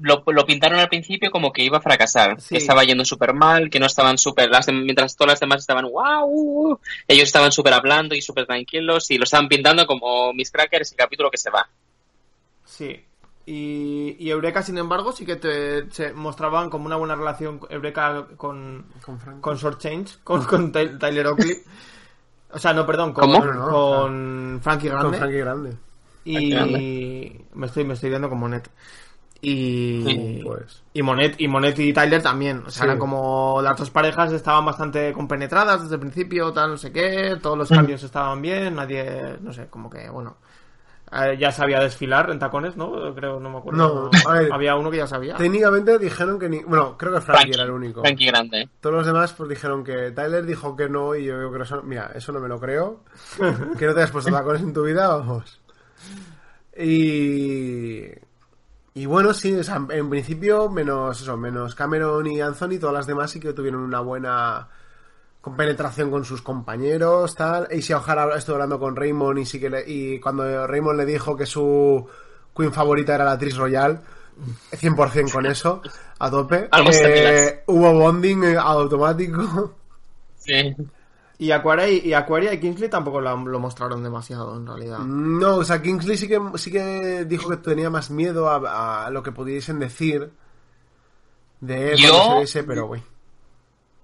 Lo, 0.00 0.24
lo 0.26 0.44
pintaron 0.44 0.80
al 0.80 0.88
principio 0.88 1.30
como 1.30 1.52
que 1.52 1.62
iba 1.62 1.78
a 1.78 1.80
fracasar, 1.80 2.40
Sí. 2.40 2.54
que 2.54 2.58
estaba 2.58 2.82
yendo 2.82 3.04
súper 3.04 3.32
mal, 3.32 3.70
que 3.70 3.78
no 3.78 3.86
estaban 3.86 4.18
súper... 4.18 4.50
Mientras 4.72 5.14
todas 5.14 5.34
las 5.34 5.40
demás 5.40 5.60
estaban 5.60 5.84
wow, 5.84 6.24
uh, 6.24 6.72
uh", 6.72 6.78
ellos 7.06 7.24
estaban 7.24 7.52
súper 7.52 7.74
hablando 7.74 8.14
y 8.16 8.20
súper 8.20 8.44
tranquilos 8.46 9.08
y 9.12 9.18
lo 9.18 9.24
estaban 9.24 9.46
pintando 9.48 9.86
como 9.86 10.32
Miss 10.32 10.50
Cracker 10.50 10.82
es 10.82 10.90
el 10.90 10.98
capítulo 10.98 11.30
que 11.30 11.38
se 11.38 11.50
va. 11.50 11.68
Sí. 12.64 13.04
Y, 13.46 14.16
y 14.18 14.30
Eureka, 14.30 14.62
sin 14.62 14.78
embargo, 14.78 15.12
sí 15.12 15.24
que 15.26 15.36
te, 15.36 15.90
se 15.90 16.12
mostraban 16.12 16.70
como 16.70 16.86
una 16.86 16.96
buena 16.96 17.14
relación 17.14 17.60
Eureka 17.68 18.26
con, 18.36 18.86
Con 19.04 19.18
con 19.40 19.56
Short 19.56 19.78
Change, 19.80 20.18
con, 20.24 20.44
con 20.44 20.72
Ty- 20.72 20.98
Tyler 20.98 21.26
Oakley. 21.28 21.58
O 22.50 22.58
sea, 22.58 22.72
no, 22.72 22.86
perdón, 22.86 23.12
con, 23.12 23.30
¿Cómo? 23.30 23.44
No, 23.44 23.68
con 23.68 24.60
Frankie 24.62 24.88
Con 24.88 24.98
Grande. 24.98 25.18
Frankie 25.18 25.38
Grande. 25.38 25.76
y 26.24 27.44
me 27.54 27.66
estoy, 27.66 27.84
me 27.84 27.94
estoy 27.94 28.08
viendo 28.10 28.28
con 28.30 28.38
Monet. 28.38 28.68
Y, 29.46 30.02
Sí, 30.06 30.40
pues. 30.42 30.82
y 30.94 31.02
Monet 31.02 31.34
y 31.38 31.46
Monet 31.48 31.78
y 31.78 31.92
Tyler 31.92 32.22
también. 32.22 32.58
O 32.66 32.70
sea, 32.70 32.80
Sí. 32.80 32.84
eran 32.84 32.98
como 32.98 33.60
las 33.62 33.76
dos 33.78 33.90
parejas 33.90 34.32
estaban 34.32 34.64
bastante 34.64 35.12
compenetradas 35.12 35.82
desde 35.82 35.94
el 35.96 36.00
principio, 36.00 36.52
tal, 36.52 36.70
no 36.70 36.76
sé 36.78 36.90
qué. 36.90 37.36
Todos 37.42 37.58
los 37.58 37.68
cambios 37.68 38.02
estaban 38.02 38.40
bien. 38.40 38.74
Nadie, 38.74 39.36
no 39.40 39.52
sé, 39.52 39.66
como 39.68 39.90
que, 39.90 40.08
bueno. 40.08 40.36
eh, 41.12 41.36
ya 41.38 41.52
sabía 41.52 41.78
desfilar 41.78 42.28
en 42.30 42.38
tacones, 42.40 42.76
¿no? 42.76 43.14
Creo, 43.14 43.38
no 43.38 43.48
me 43.50 43.58
acuerdo. 43.58 44.10
No, 44.12 44.28
a 44.28 44.32
ver. 44.32 44.52
Había 44.52 44.74
uno 44.74 44.90
que 44.90 44.96
ya 44.96 45.06
sabía. 45.06 45.36
Técnicamente 45.36 45.96
dijeron 45.98 46.38
que 46.40 46.48
ni... 46.48 46.60
Bueno, 46.64 46.96
creo 46.98 47.12
que 47.12 47.20
Frankie, 47.20 47.42
Frankie, 47.42 47.54
era 47.54 47.64
el 47.64 47.70
único. 47.70 48.00
Frankie 48.00 48.26
Grande. 48.26 48.68
Todos 48.80 48.96
los 48.96 49.06
demás 49.06 49.32
pues 49.34 49.48
dijeron 49.50 49.84
que 49.84 50.10
Tyler 50.10 50.44
dijo 50.44 50.74
que 50.74 50.88
no 50.88 51.14
y 51.14 51.26
yo 51.26 51.34
creo 51.36 51.52
que 51.52 51.62
eso... 51.62 51.82
Mira, 51.84 52.10
eso 52.14 52.32
no 52.32 52.40
me 52.40 52.48
lo 52.48 52.58
creo. 52.58 53.04
que 53.78 53.86
no 53.86 53.94
te 53.94 54.02
has 54.02 54.10
puesto 54.10 54.32
tacones 54.32 54.62
en 54.62 54.72
tu 54.72 54.82
vida, 54.82 55.06
vamos. 55.06 55.60
Y... 56.76 58.06
Y 58.94 59.06
bueno, 59.06 59.34
sí, 59.34 59.52
o 59.54 59.64
sea, 59.64 59.84
en 59.90 60.08
principio, 60.08 60.68
menos 60.70 61.20
eso, 61.20 61.36
menos 61.36 61.74
Cameron 61.74 62.26
y 62.28 62.40
Anthony, 62.40 62.78
todas 62.78 62.94
las 62.94 63.06
demás 63.06 63.30
sí 63.32 63.40
que 63.40 63.52
tuvieron 63.52 63.82
una 63.82 64.00
buena 64.00 64.68
penetración 65.56 66.10
con 66.10 66.24
sus 66.24 66.42
compañeros, 66.42 67.34
tal. 67.34 67.68
Y 67.72 67.82
si 67.82 67.92
O'Hara 67.92 68.34
estuvo 68.36 68.54
hablando 68.54 68.78
con 68.78 68.94
Raymond 68.96 69.38
y 69.40 69.46
sí 69.46 69.58
que 69.60 69.68
le- 69.68 69.84
y 69.86 70.20
cuando 70.20 70.66
Raymond 70.66 70.98
le 70.98 71.06
dijo 71.06 71.36
que 71.36 71.44
su 71.44 72.06
queen 72.56 72.72
favorita 72.72 73.14
era 73.16 73.24
la 73.24 73.36
Tris 73.36 73.56
Royal, 73.56 74.00
100% 74.72 75.32
con 75.32 75.46
eso, 75.46 75.82
a 76.18 76.30
tope. 76.30 76.68
Algo 76.70 76.90
Eh, 76.92 77.62
hubo 77.66 77.92
bonding 77.94 78.56
automático. 78.56 79.74
Sí. 80.38 80.74
Y 81.38 81.50
Aquaria 81.50 81.88
y, 81.88 81.98
y 82.08 82.12
Aquaria 82.14 82.52
y 82.52 82.60
Kingsley 82.60 82.88
tampoco 82.88 83.20
lo, 83.20 83.36
lo 83.36 83.58
mostraron 83.58 84.02
demasiado, 84.02 84.56
en 84.56 84.66
realidad. 84.66 84.98
No, 85.00 85.56
o 85.56 85.64
sea, 85.64 85.82
Kingsley 85.82 86.16
sí 86.16 86.28
que, 86.28 86.40
sí 86.56 86.70
que 86.70 87.24
dijo 87.24 87.50
que 87.50 87.56
tenía 87.56 87.90
más 87.90 88.10
miedo 88.10 88.48
a, 88.48 89.06
a 89.06 89.10
lo 89.10 89.22
que 89.22 89.32
pudiesen 89.32 89.78
decir 89.80 90.30
de 91.60 91.92
él 91.92 91.98
Yo- 91.98 92.10
cuando 92.10 92.30
se 92.32 92.38
viese, 92.38 92.64
pero 92.64 92.86
güey. 92.86 93.02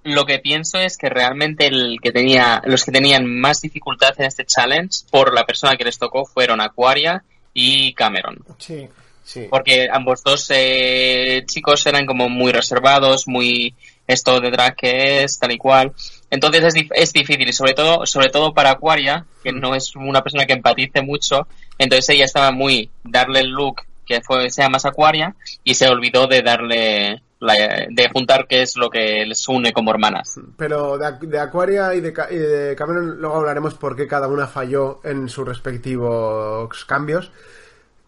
Lo 0.03 0.25
que 0.25 0.39
pienso 0.39 0.79
es 0.79 0.97
que 0.97 1.11
realmente 1.11 1.67
el 1.67 1.99
que 2.03 2.11
tenía, 2.11 2.63
los 2.65 2.85
que 2.85 2.91
tenían 2.91 3.27
más 3.39 3.61
dificultad 3.61 4.15
en 4.19 4.25
este 4.27 4.47
challenge 4.47 5.01
por 5.11 5.35
la 5.35 5.45
persona 5.45 5.77
que 5.77 5.85
les 5.85 5.99
tocó 5.99 6.25
fueron 6.25 6.61
Aquaria 6.63 7.23
y 7.53 7.93
Cameron. 7.93 8.39
Sí. 8.59 8.89
Sí. 9.23 9.47
Porque 9.51 9.89
ambos 9.93 10.23
dos 10.25 10.51
eh, 10.55 11.45
chicos 11.47 11.85
eran 11.87 12.07
como 12.07 12.29
muy 12.31 12.51
reservados, 12.51 13.29
muy 13.29 13.75
esto 14.07 14.41
de 14.41 14.51
drag 14.51 14.75
que 14.75 15.23
es, 15.23 15.39
tal 15.39 15.53
y 15.53 15.59
cual. 15.59 15.93
Entonces 16.31 16.63
es, 16.75 16.87
es 16.95 17.13
difícil, 17.13 17.49
y 17.49 17.53
sobre 17.53 17.75
todo, 17.75 18.07
sobre 18.07 18.29
todo 18.31 18.55
para 18.55 18.71
Aquaria, 18.71 19.27
que 19.43 19.53
no 19.53 19.75
es 19.75 19.95
una 19.97 20.23
persona 20.23 20.47
que 20.47 20.53
empatice 20.53 21.03
mucho, 21.03 21.47
entonces 21.79 22.09
ella 22.11 22.25
estaba 22.25 22.53
muy 22.53 22.89
darle 23.03 23.41
el 23.41 23.49
look 23.51 23.83
que 24.07 24.21
fue, 24.23 24.51
sea 24.51 24.69
más 24.69 24.85
Aquaria, 24.87 25.35
y 25.65 25.75
se 25.75 25.89
olvidó 25.89 26.27
de 26.27 26.43
darle, 26.43 27.23
la- 27.39 27.87
de 27.89 28.09
juntar 28.13 28.47
qué 28.49 28.63
es 28.63 28.77
lo 28.77 28.91
que 28.91 29.25
les 29.25 29.47
une 29.49 29.73
como 29.73 29.91
hermanas. 29.93 30.39
Pero 30.57 30.99
de, 30.99 31.27
de 31.27 31.39
Aquaria 31.39 31.95
y 31.95 32.01
de, 32.01 32.13
y 32.31 32.37
de 32.37 32.75
Cameron 32.77 33.21
luego 33.21 33.37
hablaremos 33.37 33.75
por 33.75 33.95
qué 33.97 34.07
cada 34.09 34.27
una 34.29 34.47
falló 34.49 35.01
en 35.05 35.29
sus 35.29 35.47
respectivos 35.47 36.85
cambios. 36.87 37.31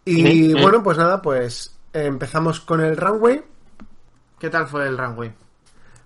Y 0.05 0.53
bueno, 0.53 0.83
pues 0.83 0.97
nada, 0.97 1.21
pues 1.21 1.73
empezamos 1.93 2.59
con 2.59 2.81
el 2.81 2.97
runway. 2.97 3.41
¿Qué 4.39 4.49
tal 4.49 4.67
fue 4.67 4.85
el 4.87 4.97
runway? 4.97 5.31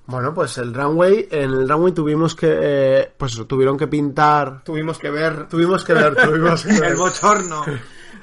Bueno, 0.08 0.34
pues 0.34 0.58
el 0.58 0.74
runway, 0.74 1.28
en 1.30 1.52
el 1.52 1.70
runway 1.70 1.91
tuvimos 1.91 2.34
que, 2.34 2.48
eh, 2.50 3.13
pues 3.17 3.34
eso, 3.34 3.46
tuvieron 3.46 3.78
que 3.78 3.88
pintar, 3.88 4.63
Tuvimos 4.63 4.98
que 4.98 5.10
ver 5.12 5.48
tuvimos 5.50 5.84
que 5.84 5.93
ver, 5.93 6.15
tuvimos 6.15 6.63
que 6.63 6.74
ver 6.80 6.91
el 6.91 6.98
bochorno. 6.98 7.63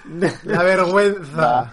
la 0.45 0.63
vergüenza. 0.63 1.73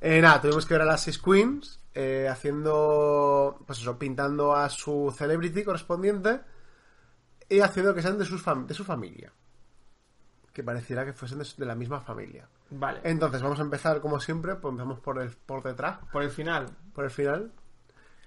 Eh, 0.00 0.20
nada, 0.20 0.40
tuvimos 0.40 0.66
que 0.66 0.74
ver 0.74 0.82
a 0.82 0.86
las 0.86 1.02
seis 1.02 1.18
queens 1.18 1.80
eh, 1.94 2.28
haciendo, 2.30 3.60
pues 3.64 3.78
eso, 3.78 3.96
pintando 3.96 4.54
a 4.54 4.68
su 4.68 5.14
celebrity 5.16 5.62
correspondiente 5.62 6.40
y 7.48 7.60
haciendo 7.60 7.94
que 7.94 8.02
sean 8.02 8.18
de, 8.18 8.24
sus 8.24 8.44
de 8.66 8.74
su 8.74 8.84
familia. 8.84 9.32
Que 10.52 10.64
pareciera 10.64 11.04
que 11.04 11.12
fuesen 11.12 11.38
de, 11.38 11.46
de 11.56 11.64
la 11.64 11.74
misma 11.76 12.00
familia. 12.00 12.48
Vale. 12.70 13.00
Entonces, 13.04 13.40
vamos 13.40 13.60
a 13.60 13.62
empezar 13.62 14.00
como 14.00 14.18
siempre, 14.18 14.56
pues 14.56 14.72
empezamos 14.72 14.98
por, 14.98 15.20
el, 15.22 15.30
por 15.30 15.62
detrás, 15.62 15.98
Por 16.12 16.24
el 16.24 16.30
final. 16.30 16.66
por 16.92 17.04
el 17.04 17.10
final, 17.10 17.52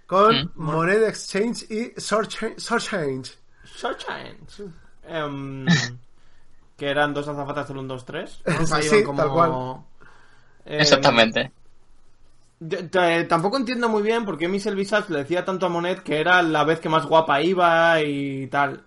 con 0.10 0.36
Mm. 0.36 0.50
Money 0.56 1.04
Exchange 1.08 1.66
y 1.70 1.94
Short 2.02 2.28
Change. 2.28 2.58
Short 2.60 2.82
change. 2.82 3.38
Short 3.64 3.98
change. 4.00 4.72
Em, 5.08 5.66
que 6.78 6.90
eran 6.90 7.14
dos 7.14 7.28
azafatas 7.28 7.68
del 7.68 7.78
1, 7.78 7.88
2, 7.88 8.06
3. 8.06 8.42
Sí, 8.82 9.04
tal 9.16 9.30
cual. 9.30 9.52
Em, 10.66 10.82
Exactamente. 10.82 11.52
tampoco 13.28 13.58
entiendo 13.58 13.88
muy 13.88 14.02
bien 14.02 14.26
por 14.26 14.38
qué 14.38 14.48
Michelle 14.48 14.76
Visage 14.76 15.14
le 15.14 15.20
decía 15.20 15.46
tanto 15.46 15.66
a 15.68 15.70
Monet 15.70 16.02
que 16.04 16.20
era 16.20 16.42
la 16.42 16.64
vez 16.64 16.80
que 16.80 16.90
más 16.90 17.06
guapa 17.06 17.42
iba 17.42 18.02
y 18.02 18.48
tal. 18.48 18.84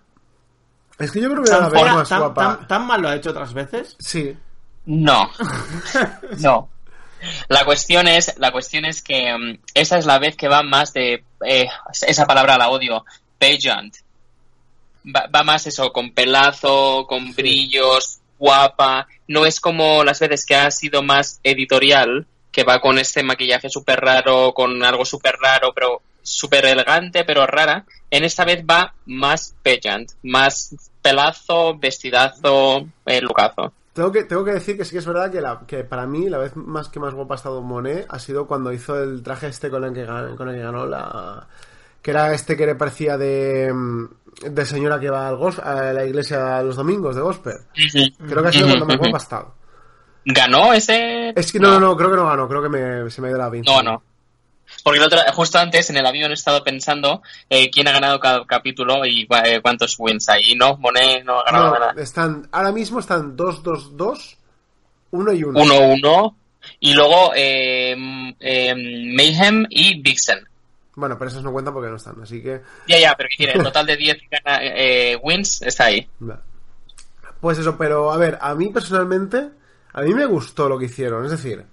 Es 0.99 1.11
que 1.11 1.21
yo 1.21 1.29
creo 1.31 1.43
que 1.43 1.49
era 1.49 1.59
la 1.61 1.69
vez 1.69 1.93
más 1.93 2.09
tan- 2.09 2.19
guapa. 2.19 2.57
tan- 2.57 2.67
tan 2.67 2.85
mal 2.87 3.01
lo 3.01 3.07
ha 3.09 3.15
hecho 3.15 3.29
otras 3.31 3.53
veces. 3.53 3.95
Sí. 3.99 4.35
No. 4.85 5.29
No. 6.41 6.69
La 7.47 7.65
cuestión 7.65 8.07
es, 8.07 8.33
la 8.37 8.51
cuestión 8.51 8.85
es 8.85 9.01
que 9.01 9.35
mm, 9.37 9.59
esa 9.73 9.97
es 9.97 10.05
la 10.05 10.19
vez 10.19 10.35
que 10.35 10.47
va 10.47 10.63
más 10.63 10.93
de 10.93 11.23
eh, 11.45 11.67
esa 12.07 12.25
palabra 12.25 12.57
la 12.57 12.69
odio, 12.69 13.05
pageant. 13.39 13.95
Va, 15.05 15.27
va 15.33 15.43
más 15.43 15.67
eso, 15.67 15.91
con 15.91 16.11
pelazo, 16.11 17.05
con 17.07 17.33
brillos, 17.33 18.19
guapa. 18.39 19.07
No 19.27 19.45
es 19.45 19.59
como 19.59 20.03
las 20.03 20.19
veces 20.19 20.45
que 20.45 20.55
ha 20.55 20.71
sido 20.71 21.03
más 21.03 21.39
editorial, 21.43 22.25
que 22.51 22.63
va 22.63 22.79
con 22.79 22.99
este 22.99 23.23
maquillaje 23.23 23.69
súper 23.69 23.99
raro, 23.99 24.53
con 24.53 24.83
algo 24.83 25.05
súper 25.05 25.35
raro, 25.41 25.73
pero 25.73 26.01
súper 26.21 26.65
elegante, 26.65 27.23
pero 27.25 27.45
rara. 27.45 27.85
En 28.09 28.23
esta 28.23 28.45
vez 28.45 28.63
va 28.63 28.93
más 29.05 29.55
pageant, 29.63 30.11
más 30.23 30.75
pelazo, 31.01 31.77
vestidazo, 31.77 32.87
eh, 33.05 33.21
lucazo. 33.21 33.73
Tengo 33.93 34.11
que, 34.11 34.23
tengo 34.23 34.43
que 34.43 34.53
decir 34.53 34.75
que 34.75 34.85
sí 34.85 34.91
que 34.91 34.97
es 34.97 35.05
verdad 35.05 35.31
que, 35.31 35.39
la, 35.39 35.61
que 35.67 35.83
para 35.83 36.07
mí 36.07 36.27
la 36.27 36.39
vez 36.39 36.55
más 36.55 36.89
que 36.89 36.99
más 36.99 37.13
guapa 37.13 37.35
ha 37.35 37.37
estado 37.37 37.61
Monet 37.61 38.05
ha 38.09 38.17
sido 38.19 38.47
cuando 38.47 38.71
hizo 38.73 39.01
el 39.01 39.21
traje 39.21 39.47
este 39.47 39.69
con 39.69 39.83
el 39.83 39.93
que, 39.93 40.05
con 40.35 40.49
el 40.49 40.55
que 40.55 40.61
ganó 40.63 40.85
la... 40.87 41.47
Que 42.01 42.11
era 42.11 42.33
este 42.33 42.57
que 42.57 42.65
le 42.65 42.75
parecía 42.75 43.17
de, 43.17 43.71
mm, 43.73 44.05
de 44.49 44.65
señora 44.65 44.99
que 44.99 45.09
va 45.09 45.27
al 45.29 45.37
gos- 45.37 45.59
a 45.63 45.93
la 45.93 46.05
iglesia 46.05 46.61
los 46.63 46.75
domingos 46.75 47.15
de 47.15 47.21
gospel. 47.21 47.53
Creo 48.27 48.41
que 48.41 48.49
ha 48.49 48.51
sido 48.51 48.65
cuando 48.67 48.85
más 48.87 48.97
guapa 48.97 49.17
ha 49.17 49.21
estado. 49.21 49.53
¿Ganó 50.25 50.73
ese? 50.73 51.29
Es 51.35 51.51
que 51.51 51.59
no, 51.59 51.67
no, 51.79 51.79
no, 51.79 51.95
creo 51.97 52.09
que 52.09 52.15
no 52.17 52.25
ganó, 52.27 52.47
creo 52.49 52.61
que 52.63 52.69
me, 52.69 53.09
se 53.09 53.21
me 53.21 53.27
dio 53.29 53.37
la 53.37 53.49
pinza. 53.51 53.71
No, 53.71 53.83
no. 53.83 54.03
Porque 54.83 54.99
el 54.99 55.05
otro, 55.05 55.19
justo 55.33 55.59
antes 55.59 55.89
en 55.89 55.97
el 55.97 56.05
avión 56.05 56.31
he 56.31 56.33
estado 56.33 56.63
pensando 56.63 57.21
eh, 57.49 57.69
quién 57.71 57.87
ha 57.87 57.93
ganado 57.93 58.19
cada 58.19 58.45
capítulo 58.45 59.05
y 59.05 59.27
eh, 59.45 59.61
cuántos 59.61 59.95
wins 59.97 60.27
hay. 60.29 60.51
Y 60.51 60.55
no, 60.55 60.75
Monet 60.77 61.23
no 61.23 61.39
ha 61.39 61.43
ganado 61.45 61.65
No, 61.73 61.79
nada. 61.79 62.01
están, 62.01 62.47
ahora 62.51 62.71
mismo 62.71 62.99
están 62.99 63.35
2, 63.35 63.63
2, 63.63 63.95
2, 63.97 64.37
1 65.11 65.33
y 65.33 65.43
1. 65.43 65.59
1-1. 65.59 66.35
Y 66.81 66.93
luego 66.93 67.31
eh, 67.35 67.95
eh, 68.39 68.75
Mayhem 69.15 69.65
y 69.69 70.01
Vixen. 70.01 70.47
Bueno, 70.95 71.17
pero 71.17 71.29
esos 71.31 71.43
no 71.43 71.51
cuentan 71.51 71.73
porque 71.73 71.89
no 71.89 71.95
están, 71.95 72.21
así 72.21 72.41
que... 72.41 72.61
Ya, 72.87 72.99
ya, 72.99 73.15
pero 73.15 73.29
tiene 73.35 73.53
el 73.55 73.63
total 73.63 73.85
de 73.85 73.97
10 73.97 74.17
gana- 74.29 74.59
eh, 74.61 75.17
wins 75.23 75.61
está 75.61 75.85
ahí. 75.85 76.07
Pues 77.39 77.57
eso, 77.57 77.77
pero 77.77 78.11
a 78.11 78.17
ver, 78.17 78.37
a 78.41 78.53
mí 78.55 78.69
personalmente, 78.69 79.49
a 79.93 80.01
mí 80.01 80.13
me 80.13 80.25
gustó 80.25 80.69
lo 80.69 80.77
que 80.77 80.85
hicieron, 80.85 81.25
es 81.25 81.31
decir, 81.31 81.63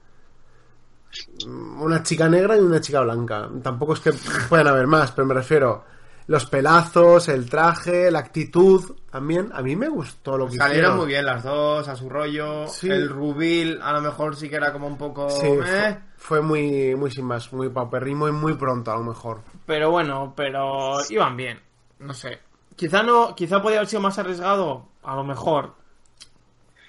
una 1.47 2.03
chica 2.03 2.29
negra 2.29 2.57
y 2.57 2.61
una 2.61 2.81
chica 2.81 3.01
blanca. 3.01 3.49
Tampoco 3.63 3.95
es 3.95 4.01
que 4.01 4.13
puedan 4.49 4.69
haber 4.69 4.87
más, 4.87 5.13
pero 5.13 5.27
me 5.27 5.35
refiero, 5.35 5.85
los 6.27 6.47
pelazos, 6.47 7.29
el 7.29 7.49
traje, 7.51 8.11
la 8.11 8.21
actitud, 8.21 8.97
también, 9.11 9.51
a 9.53 9.63
mí 9.63 9.75
me 9.75 9.89
gustó 9.89 10.39
lo 10.39 10.47
que 10.47 10.57
Salieron 10.57 10.77
hicieron. 10.77 10.97
muy 10.99 11.07
bien 11.09 11.27
las 11.27 11.43
dos, 11.43 11.89
a 11.89 11.97
su 11.97 12.09
rollo. 12.09 12.69
Sí. 12.69 12.89
El 12.89 13.09
rubil 13.09 13.81
a 13.83 13.93
lo 13.93 14.01
mejor 14.01 14.37
sí 14.37 14.49
que 14.49 14.57
era 14.57 14.73
como 14.73 14.87
un 14.87 14.97
poco... 14.97 15.29
Sí, 15.29 15.47
eh, 15.47 15.59
fue, 15.61 15.99
fue 16.17 16.41
muy, 16.41 16.95
muy 16.95 17.11
sin 17.11 17.25
más, 17.25 17.53
muy 17.53 17.69
pauperrimo 17.69 18.29
y 18.29 18.33
muy 18.33 18.55
pronto 18.55 18.93
a 18.93 18.97
lo 18.97 19.03
mejor. 19.03 19.41
Pero 19.67 19.91
bueno, 19.91 20.33
pero 20.37 20.99
iban 21.09 21.37
bien. 21.37 21.59
No 21.99 22.15
sé. 22.15 22.39
Quizá 22.77 23.03
no, 23.03 23.35
quizá 23.35 23.61
podía 23.61 23.79
haber 23.79 23.89
sido 23.89 24.03
más 24.03 24.19
arriesgado, 24.19 24.87
a 25.03 25.17
lo 25.17 25.25
mejor. 25.25 25.75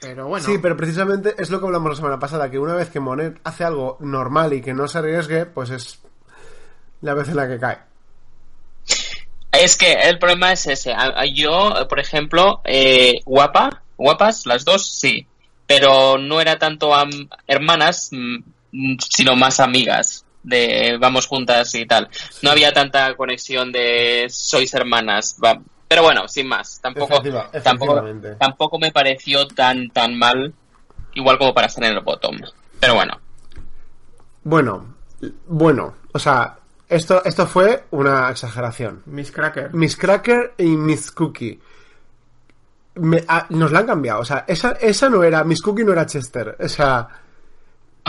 Pero 0.02 0.28
bueno. 0.28 0.44
Sí, 0.46 0.58
pero 0.58 0.76
precisamente 0.76 1.36
es 1.38 1.50
lo 1.52 1.60
que 1.60 1.66
hablamos 1.68 1.92
la 1.92 1.96
semana 1.96 2.20
pasada, 2.20 2.50
que 2.50 2.58
una 2.60 2.74
vez 2.74 2.90
que 2.90 3.00
Monet 3.00 3.40
hace 3.44 3.64
algo 3.64 3.98
normal 4.02 4.52
y 4.54 4.62
que 4.62 4.74
no 4.74 4.88
se 4.88 4.98
arriesgue, 4.98 5.46
pues 5.46 5.70
es 5.70 6.00
la 7.02 7.14
vez 7.14 7.30
en 7.30 7.36
la 7.36 7.48
que 7.48 7.60
cae. 7.60 7.78
Es 9.52 9.76
que 9.78 9.94
el 9.94 10.18
problema 10.18 10.52
es 10.54 10.66
ese. 10.68 10.94
Yo, 11.36 11.88
por 11.88 12.00
ejemplo, 12.00 12.62
eh, 12.64 13.20
guapa, 13.26 13.84
guapas, 13.98 14.46
las 14.46 14.66
dos, 14.66 14.88
sí. 15.00 15.28
Pero 15.68 16.18
no 16.18 16.42
era 16.42 16.58
tanto 16.58 16.92
hermanas, 17.48 18.10
mm, 18.12 18.96
sino 19.10 19.36
más 19.36 19.60
amigas. 19.60 20.26
De 20.44 20.98
vamos 21.00 21.28
juntas 21.28 21.76
y 21.76 21.86
tal. 21.86 22.10
No 22.42 22.50
había 22.50 22.74
tanta 22.74 23.14
conexión 23.16 23.72
de 23.72 24.26
sois 24.30 24.74
hermanas. 24.74 25.38
va- 25.44 25.62
Pero 25.92 26.04
bueno, 26.04 26.26
sin 26.30 26.48
más. 26.48 26.80
Tampoco, 26.82 27.16
Efectiva- 27.16 27.52
tampoco, 27.62 28.02
tampoco 28.40 28.80
me 28.80 28.94
pareció 28.94 29.46
tan, 29.46 29.90
tan 29.90 30.18
mal. 30.18 30.54
Igual 31.16 31.38
como 31.38 31.54
para 31.54 31.68
estar 31.68 31.84
en 31.84 31.98
el 31.98 32.00
bottom. 32.00 32.38
Pero 32.80 32.96
bueno. 32.96 33.20
Bueno, 34.42 34.96
bueno, 35.48 35.96
o 36.14 36.18
sea, 36.18 36.58
esto, 36.88 37.22
esto 37.26 37.46
fue 37.46 37.84
una 37.92 38.30
exageración. 38.30 39.04
Miss 39.08 39.34
Cracker. 39.34 39.74
Miss 39.74 39.98
Cracker 39.98 40.54
y 40.60 40.78
Miss 40.78 41.12
Cookie. 41.12 41.60
Me- 42.96 43.26
ah, 43.28 43.46
nos 43.50 43.74
la 43.74 43.80
han 43.80 43.88
cambiado. 43.88 44.22
O 44.22 44.26
sea, 44.26 44.46
esa, 44.48 44.72
esa 44.80 45.10
no 45.10 45.24
era. 45.24 45.44
Miss 45.44 45.62
Cookie 45.62 45.84
no 45.84 45.92
era 45.92 46.06
Chester. 46.06 46.56
O 46.58 46.70
sea. 46.70 47.06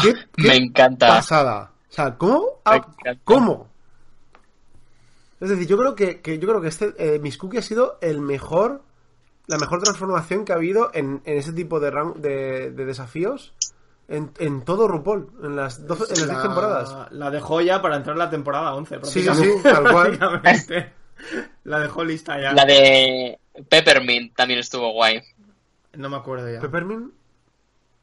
¿Qué, 0.00 0.14
qué 0.36 0.46
Me 0.46 0.54
encanta. 0.54 1.08
pasada? 1.08 1.72
O 1.90 1.92
sea, 1.92 2.14
¿cómo? 2.14 2.60
Ah. 2.64 2.80
¿Cómo? 3.24 3.71
Es 5.42 5.48
decir, 5.50 5.66
yo 5.66 5.76
creo 5.76 5.96
que, 5.96 6.20
que 6.20 6.38
yo 6.38 6.48
creo 6.48 6.60
que 6.60 6.68
este 6.68 6.94
eh, 6.98 7.18
Miss 7.18 7.36
Cookie 7.36 7.58
ha 7.58 7.62
sido 7.62 7.98
el 8.00 8.20
mejor. 8.20 8.82
La 9.48 9.58
mejor 9.58 9.82
transformación 9.82 10.44
que 10.44 10.52
ha 10.52 10.54
habido 10.54 10.92
en, 10.94 11.20
en 11.24 11.36
ese 11.36 11.52
tipo 11.52 11.80
de, 11.80 11.90
de, 12.16 12.70
de 12.70 12.84
desafíos 12.84 13.52
en, 14.06 14.30
en 14.38 14.62
todo 14.64 14.86
RuPaul, 14.86 15.30
en 15.42 15.56
las 15.56 15.84
12, 15.84 16.14
en 16.14 16.20
las 16.20 16.28
10 16.28 16.42
temporadas. 16.42 17.12
La 17.12 17.30
de 17.30 17.40
joya 17.40 17.82
para 17.82 17.96
entrar 17.96 18.14
en 18.14 18.20
la 18.20 18.30
temporada 18.30 18.72
11. 18.74 19.00
Sí, 19.02 19.22
sí, 19.22 19.28
prácticamente. 19.28 19.56
sí, 19.56 19.62
tal 19.62 19.92
cual. 19.92 20.18
Prácticamente. 20.18 20.92
La 21.64 21.80
dejó 21.80 22.04
lista 22.04 22.40
ya. 22.40 22.52
La 22.52 22.64
de 22.64 23.38
Peppermint 23.68 24.36
también 24.36 24.60
estuvo 24.60 24.92
guay. 24.92 25.22
No 25.94 26.08
me 26.08 26.18
acuerdo 26.18 26.52
ya. 26.52 26.60
Peppermint. 26.60 27.12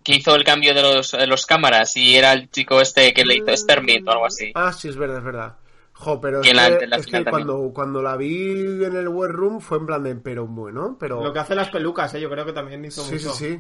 Que 0.03 0.15
hizo 0.15 0.35
el 0.35 0.43
cambio 0.43 0.73
de 0.73 0.81
los, 0.81 1.11
de 1.11 1.27
los 1.27 1.45
cámaras 1.45 1.95
y 1.95 2.15
era 2.15 2.33
el 2.33 2.49
chico 2.49 2.81
este 2.81 3.13
que 3.13 3.23
le 3.25 3.35
hizo 3.35 3.55
Spermint 3.55 4.07
o 4.07 4.11
algo 4.11 4.25
así. 4.25 4.51
Ah, 4.55 4.73
sí, 4.73 4.89
es 4.89 4.95
verdad, 4.97 5.17
es 5.19 5.23
verdad. 5.23 5.55
Jo, 6.01 6.21
pero 6.21 6.39
es 6.41 6.53
la- 6.55 6.77
que, 6.77 6.87
la 6.87 6.95
es 6.95 7.07
cuando, 7.29 7.71
cuando 7.73 8.01
la 8.01 8.15
vi 8.15 8.85
en 8.85 8.95
el 8.95 9.09
web 9.09 9.31
room 9.31 9.59
fue 9.59 9.79
en 9.79 9.85
plan 9.85 10.01
de, 10.01 10.15
pero 10.15 10.47
bueno, 10.47 10.95
pero... 10.97 11.21
Lo 11.21 11.33
que 11.33 11.39
hace 11.39 11.55
las 11.55 11.69
pelucas, 11.69 12.13
¿eh? 12.13 12.21
yo 12.21 12.29
creo 12.29 12.45
que 12.45 12.53
también 12.53 12.85
hizo 12.85 13.03
Sí, 13.03 13.19
sí, 13.19 13.25
mucho. 13.25 13.37
sí. 13.37 13.59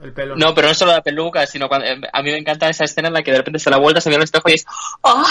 El 0.00 0.12
pelo. 0.12 0.36
No, 0.36 0.54
pero 0.54 0.68
no 0.68 0.74
solo 0.74 0.92
la 0.92 1.02
peluca, 1.02 1.44
sino 1.46 1.68
cuando 1.68 1.86
eh, 1.86 2.00
a 2.12 2.22
mí 2.22 2.30
me 2.30 2.38
encanta 2.38 2.68
esa 2.68 2.84
escena 2.84 3.08
en 3.08 3.14
la 3.14 3.22
que 3.22 3.30
de 3.32 3.38
repente 3.38 3.58
se 3.58 3.68
la 3.68 3.78
vuelta, 3.78 4.00
se 4.00 4.08
mira 4.10 4.18
al 4.20 4.24
espejo 4.24 4.48
y 4.48 4.54
es 4.54 4.64
¡Ah! 5.02 5.24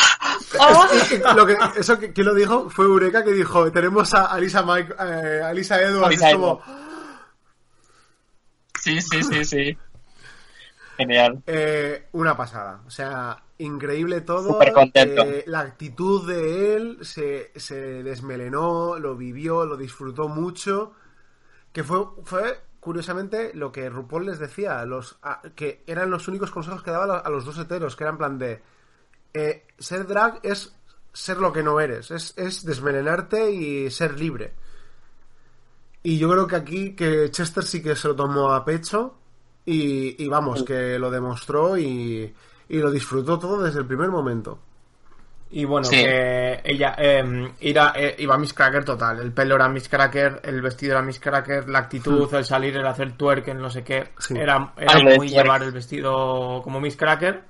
¡Ah! 0.59 1.33
Lo 1.35 1.45
que, 1.45 1.57
eso 1.77 1.97
que, 1.97 2.11
¿quién 2.13 2.27
lo 2.27 2.33
dijo? 2.35 2.69
Fue 2.69 2.85
Eureka 2.85 3.23
que 3.23 3.31
dijo, 3.31 3.71
tenemos 3.71 4.13
a 4.13 4.25
Alisa, 4.25 4.61
Mike, 4.63 4.93
eh, 4.99 5.41
Alisa 5.43 5.81
Edwards, 5.81 6.05
Alisa 6.07 6.29
es 6.29 6.35
como... 6.35 6.61
Sí, 8.79 9.01
sí, 9.01 9.23
sí, 9.23 9.45
sí. 9.45 9.77
Genial. 11.01 11.43
Eh, 11.47 12.07
una 12.13 12.35
pasada. 12.37 12.81
O 12.87 12.89
sea, 12.89 13.43
increíble 13.57 14.21
todo. 14.21 14.53
Súper 14.53 14.71
contento. 14.73 15.23
Eh, 15.23 15.43
la 15.47 15.59
actitud 15.61 16.27
de 16.27 16.75
él 16.75 16.97
se, 17.01 17.51
se 17.55 18.03
desmelenó, 18.03 18.97
lo 18.99 19.15
vivió, 19.15 19.65
lo 19.65 19.77
disfrutó 19.77 20.27
mucho. 20.27 20.93
Que 21.73 21.83
fue, 21.83 21.99
fue 22.23 22.59
curiosamente 22.79 23.51
lo 23.53 23.71
que 23.71 23.89
RuPaul 23.89 24.25
les 24.25 24.39
decía, 24.39 24.79
a 24.79 24.85
los, 24.85 25.17
a- 25.21 25.41
que 25.55 25.83
eran 25.87 26.09
los 26.09 26.27
únicos 26.27 26.51
consejos 26.51 26.83
que 26.83 26.91
daba 26.91 27.19
a 27.19 27.29
los 27.29 27.45
dos 27.45 27.57
heteros, 27.57 27.95
que 27.95 28.03
eran 28.03 28.15
en 28.15 28.17
plan 28.17 28.37
de 28.39 28.61
eh, 29.33 29.65
ser 29.77 30.05
drag 30.07 30.39
es 30.43 30.75
ser 31.13 31.37
lo 31.37 31.53
que 31.53 31.61
no 31.63 31.79
eres, 31.79 32.09
es, 32.11 32.33
es 32.37 32.65
desmelenarte 32.65 33.51
y 33.51 33.89
ser 33.91 34.19
libre. 34.19 34.53
Y 36.03 36.17
yo 36.17 36.29
creo 36.31 36.47
que 36.47 36.55
aquí 36.55 36.95
que 36.95 37.29
Chester 37.29 37.63
sí 37.63 37.81
que 37.83 37.95
se 37.95 38.07
lo 38.07 38.15
tomó 38.15 38.51
a 38.51 38.65
pecho 38.65 39.15
y, 39.65 40.23
y 40.23 40.27
vamos, 40.27 40.63
que 40.63 40.97
lo 40.99 41.11
demostró 41.11 41.77
y, 41.77 42.33
y 42.69 42.77
lo 42.77 42.89
disfrutó 42.91 43.37
todo 43.39 43.61
desde 43.63 43.79
el 43.79 43.85
primer 43.85 44.09
momento. 44.09 44.59
Y 45.53 45.65
bueno, 45.65 45.83
Sí. 45.85 45.97
que 45.97 46.61
ella 46.63 46.95
eh, 46.97 47.51
era, 47.59 47.91
eh, 47.95 48.15
iba 48.19 48.37
Miss 48.37 48.53
Cracker 48.53 48.85
total. 48.85 49.19
El 49.19 49.33
pelo 49.33 49.55
era 49.55 49.67
Miss 49.67 49.89
Cracker, 49.89 50.39
el 50.45 50.61
vestido 50.61 50.93
era 50.93 51.01
Miss 51.01 51.19
Cracker, 51.19 51.67
la 51.69 51.79
actitud, 51.79 52.33
el 52.33 52.45
salir, 52.45 52.77
el 52.77 52.87
hacer 52.87 53.17
twerk, 53.17 53.49
el 53.49 53.57
no 53.57 53.69
sé 53.69 53.83
qué. 53.83 54.11
Sí. 54.17 54.33
Era, 54.37 54.59
muy 54.59 55.27
twerk. 55.27 55.29
llevar 55.29 55.61
el 55.63 55.71
vestido 55.73 56.61
como 56.63 56.79
Miss 56.79 56.95
Cracker. 56.95 57.43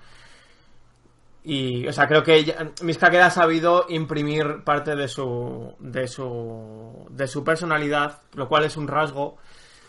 Y, 1.43 1.87
o 1.87 1.93
sea, 1.93 2.07
creo 2.07 2.23
que 2.23 2.35
ella- 2.35 2.71
Miss 2.83 2.97
Cracker 2.97 3.21
ha 3.21 3.29
sabido 3.31 3.85
imprimir 3.89 4.63
parte 4.63 4.95
de 4.95 5.07
su, 5.07 5.73
de 5.79 6.07
su, 6.07 7.05
de 7.09 7.27
su 7.27 7.43
personalidad, 7.43 8.21
lo 8.33 8.47
cual 8.47 8.65
es 8.65 8.77
un 8.77 8.87
rasgo. 8.87 9.37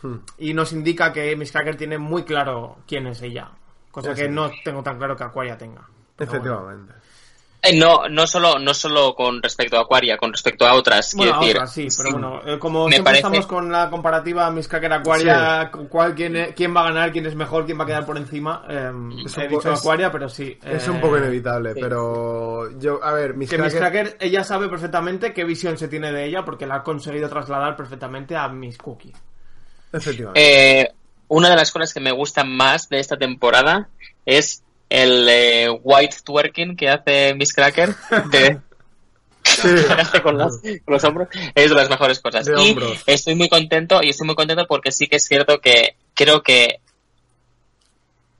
Hmm. 0.02 0.16
Y 0.38 0.52
nos 0.54 0.72
indica 0.72 1.12
que 1.12 1.34
Miss 1.36 1.52
Cracker 1.52 1.76
tiene 1.76 1.96
muy 1.98 2.24
claro 2.24 2.78
quién 2.86 3.06
es 3.06 3.22
ella. 3.22 3.50
Cosa 3.90 4.14
que 4.14 4.28
no 4.28 4.50
tengo 4.64 4.82
tan 4.82 4.98
claro 4.98 5.14
que 5.16 5.24
Aquaria 5.24 5.56
tenga. 5.56 5.82
Bueno. 5.82 6.32
Efectivamente. 6.32 6.94
Eh, 7.64 7.78
no, 7.78 8.08
no 8.08 8.26
solo, 8.26 8.58
no 8.58 8.74
solo 8.74 9.14
con 9.14 9.40
respecto 9.40 9.76
a 9.78 9.82
Aquaria, 9.82 10.16
con 10.16 10.32
respecto 10.32 10.66
a 10.66 10.74
otras, 10.74 11.14
Bueno, 11.14 11.38
quiero 11.38 11.44
decir. 11.44 11.56
otras 11.56 11.72
sí, 11.72 11.88
pero 11.96 12.10
bueno, 12.10 12.40
eh, 12.44 12.58
como 12.58 12.86
Me 12.86 12.94
siempre 12.94 13.12
parece- 13.12 13.18
estamos 13.28 13.46
con 13.46 13.70
la 13.70 13.88
comparativa 13.88 14.50
Miss 14.50 14.66
Cracker 14.66 14.92
Aquaria, 14.94 15.70
cu- 15.70 15.86
cuál, 15.88 16.12
quién, 16.16 16.34
eh, 16.34 16.54
quién 16.56 16.74
va 16.74 16.80
a 16.80 16.84
ganar, 16.88 17.12
quién 17.12 17.24
es 17.26 17.36
mejor, 17.36 17.64
quién 17.64 17.78
va 17.78 17.84
a 17.84 17.86
quedar 17.86 18.04
por 18.04 18.16
encima. 18.16 18.64
eh, 18.68 18.90
Es 19.24 19.38
he 19.38 19.46
dicho 19.46 19.72
es- 19.72 19.78
Aquaria, 19.78 20.10
pero 20.10 20.28
sí. 20.28 20.58
Es 20.64 20.88
eh, 20.88 20.90
un 20.90 21.00
poco 21.00 21.18
inevitable, 21.18 21.74
sí. 21.74 21.80
pero 21.80 22.68
yo, 22.80 22.98
a 23.00 23.12
ver, 23.12 23.34
mis 23.36 23.48
Que 23.48 23.58
Miss 23.58 23.76
Cracker, 23.76 24.16
ella 24.18 24.42
sabe 24.42 24.68
perfectamente 24.68 25.32
qué 25.32 25.44
visión 25.44 25.78
se 25.78 25.86
tiene 25.86 26.10
de 26.10 26.24
ella 26.24 26.44
porque 26.44 26.66
la 26.66 26.76
ha 26.76 26.82
conseguido 26.82 27.28
trasladar 27.28 27.76
perfectamente 27.76 28.34
a 28.36 28.48
Miss 28.48 28.76
Cookie. 28.76 29.12
Eh, 30.34 30.88
una 31.28 31.50
de 31.50 31.56
las 31.56 31.70
cosas 31.70 31.92
que 31.94 32.00
me 32.00 32.12
gustan 32.12 32.50
más 32.54 32.88
de 32.88 32.98
esta 33.00 33.16
temporada 33.16 33.88
es 34.26 34.62
el 34.88 35.26
eh, 35.28 35.70
white 35.82 36.16
twerking 36.24 36.76
que 36.76 36.88
hace 36.90 37.34
Miss 37.34 37.52
Cracker 37.54 37.94
de, 38.30 38.58
con, 40.22 40.38
las- 40.38 40.58
con 40.84 40.94
los 40.94 41.04
hombros. 41.04 41.28
Es 41.54 41.70
de 41.70 41.76
las 41.76 41.88
mejores 41.90 42.20
cosas. 42.20 42.44
De 42.46 42.52
y 42.52 42.70
hombros. 42.70 43.02
estoy 43.06 43.34
muy 43.34 43.48
contento, 43.48 44.02
y 44.02 44.10
estoy 44.10 44.26
muy 44.26 44.36
contento 44.36 44.66
porque 44.66 44.92
sí 44.92 45.06
que 45.08 45.16
es 45.16 45.24
cierto 45.24 45.60
que 45.60 45.96
creo 46.14 46.42
que 46.42 46.80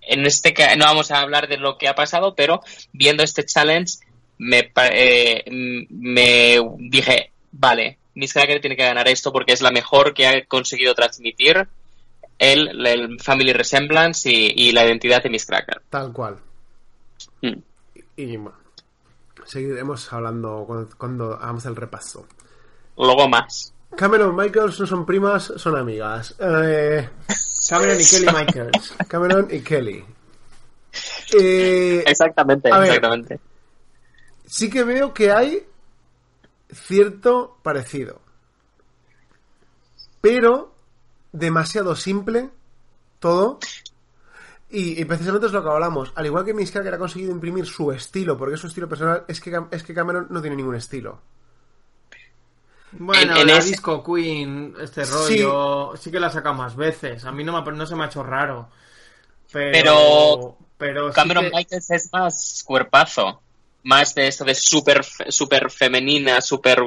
en 0.03 0.27
este 0.27 0.53
no 0.77 0.85
vamos 0.85 1.11
a 1.11 1.21
hablar 1.21 1.49
de 1.49 1.57
lo 1.59 1.79
que 1.79 1.89
ha 1.89 1.95
pasado, 1.95 2.35
pero 2.35 2.61
viendo 2.93 3.23
este 3.23 3.45
challenge 3.45 3.99
me, 4.39 4.71
eh, 4.91 5.45
me 5.91 6.59
dije, 6.79 7.31
vale, 7.53 7.99
Miss 8.15 8.33
Cracker 8.33 8.61
tiene 8.61 8.77
que 8.77 8.85
ganar 8.85 9.09
esto 9.09 9.33
porque 9.33 9.53
es 9.53 9.63
la 9.63 9.71
mejor 9.71 10.13
que 10.15 10.27
ha 10.27 10.45
conseguido 10.47 10.95
transmitir 10.95 11.67
el, 12.39 12.87
el 12.87 13.21
Family 13.21 13.53
Resemblance 13.53 14.31
y, 14.31 14.53
y 14.55 14.73
la 14.73 14.85
identidad 14.85 15.23
de 15.23 15.31
Miss 15.31 15.47
Cracker. 15.47 15.83
Tal 15.89 16.13
cual. 16.13 16.39
Mm. 17.41 17.59
Y 18.17 18.39
seguiremos 19.47 20.13
hablando 20.13 20.65
cuando, 20.67 20.97
cuando 20.97 21.35
hagamos 21.35 21.65
el 21.67 21.77
repaso. 21.77 22.27
Luego 22.97 23.29
más. 23.29 23.73
Cameron 23.97 24.35
Michaels 24.35 24.81
no 24.81 24.87
son 24.87 25.07
primas, 25.07 25.53
son 25.57 25.77
amigas. 25.77 26.35
Eh, 26.39 27.09
Cameron 27.69 28.01
y 28.01 28.05
Kelly 28.05 28.27
Michaels. 28.27 28.95
Cameron 29.09 29.49
y 29.51 29.61
Kelly. 29.61 30.05
Eh, 31.39 32.05
Exactamente, 32.07 32.71
ver. 32.71 32.85
exactamente. 32.85 33.41
sí 34.47 34.69
que 34.69 34.85
veo 34.85 35.15
que 35.15 35.31
hay 35.31 35.63
cierto 36.73 37.59
parecido. 37.63 38.21
Pero 40.21 40.75
demasiado 41.33 41.97
simple 41.97 42.51
todo. 43.19 43.59
Y, 44.71 45.01
y 45.01 45.05
precisamente 45.05 45.47
es 45.49 45.53
lo 45.53 45.63
que 45.63 45.69
hablamos. 45.69 46.13
Al 46.15 46.25
igual 46.27 46.45
que 46.45 46.55
Miss 46.55 46.71
Cracker 46.73 46.95
ha 46.95 46.99
conseguido 46.99 47.31
imprimir 47.33 47.67
su 47.67 47.93
estilo, 47.93 48.39
porque 48.39 48.55
es 48.55 48.61
su 48.61 48.69
estilo 48.69 48.89
personal, 48.89 49.25
es 49.29 49.41
que, 49.41 49.61
es 49.71 49.83
que 49.83 49.93
Cameron 49.95 50.29
no 50.31 50.41
tiene 50.41 50.57
ningún 50.57 50.77
estilo. 50.77 51.21
Bueno, 52.93 53.33
En- 53.35 53.39
en 53.43 53.47
la 53.49 53.59
ese- 53.59 53.69
Disco 53.71 54.03
Queen, 54.03 54.75
este 54.81 55.05
Sí. 55.05 55.43
rollo, 55.43 55.97
sí, 55.97 56.11
que 56.11 56.21
la 56.21 56.31
saca 56.31 56.53
más 56.53 56.75
veces. 56.77 57.25
A 57.25 57.33
mí 57.33 57.43
no, 57.45 57.61
me, 57.63 57.73
no 57.73 57.87
se 57.87 57.97
me 57.97 58.05
ha 58.05 58.07
hecho 58.07 58.23
raro. 58.23 58.69
Pero. 59.53 59.73
Pero 59.83 60.57
pero 60.79 61.09
sí 61.11 61.15
Cameron 61.15 61.45
que- 61.45 61.51
Michaels 61.55 61.91
es 61.91 62.11
más 62.13 62.63
cuerpazo. 62.67 63.42
Más 63.85 64.15
de 64.15 64.29
eso 64.29 64.45
de 64.45 64.55
súper 64.55 65.05
super 65.29 65.71
femenina, 65.71 66.41
súper 66.41 66.81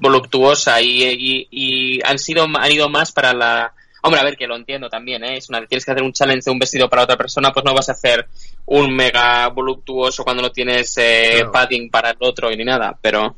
voluptuosa 0.00 0.80
y, 0.82 1.02
y- 1.04 1.48
y 1.50 2.00
han 2.04 2.18
sido 2.18 2.44
han 2.44 2.70
ido 2.72 2.88
más 2.88 3.10
para 3.12 3.32
la... 3.32 3.72
Hombre, 4.04 4.20
a 4.20 4.24
ver, 4.24 4.36
que 4.36 4.46
lo 4.48 4.56
entiendo 4.56 4.88
también, 4.90 5.22
¿eh? 5.24 5.36
Es 5.36 5.48
una, 5.48 5.64
tienes 5.66 5.84
que 5.84 5.92
hacer 5.92 6.02
un 6.02 6.12
challenge 6.12 6.44
de 6.44 6.50
un 6.50 6.58
vestido 6.58 6.88
para 6.90 7.04
otra 7.04 7.16
persona, 7.16 7.52
pues 7.52 7.64
no 7.64 7.72
vas 7.72 7.88
a 7.88 7.92
hacer 7.92 8.26
un 8.66 8.94
mega 8.94 9.46
voluptuoso 9.48 10.24
cuando 10.24 10.42
no 10.42 10.50
tienes 10.50 10.94
eh, 10.98 11.30
Claro. 11.36 11.52
padding 11.52 11.88
para 11.90 12.10
el 12.10 12.16
otro 12.20 12.50
y 12.50 12.56
ni 12.56 12.64
nada, 12.64 12.98
pero... 13.00 13.36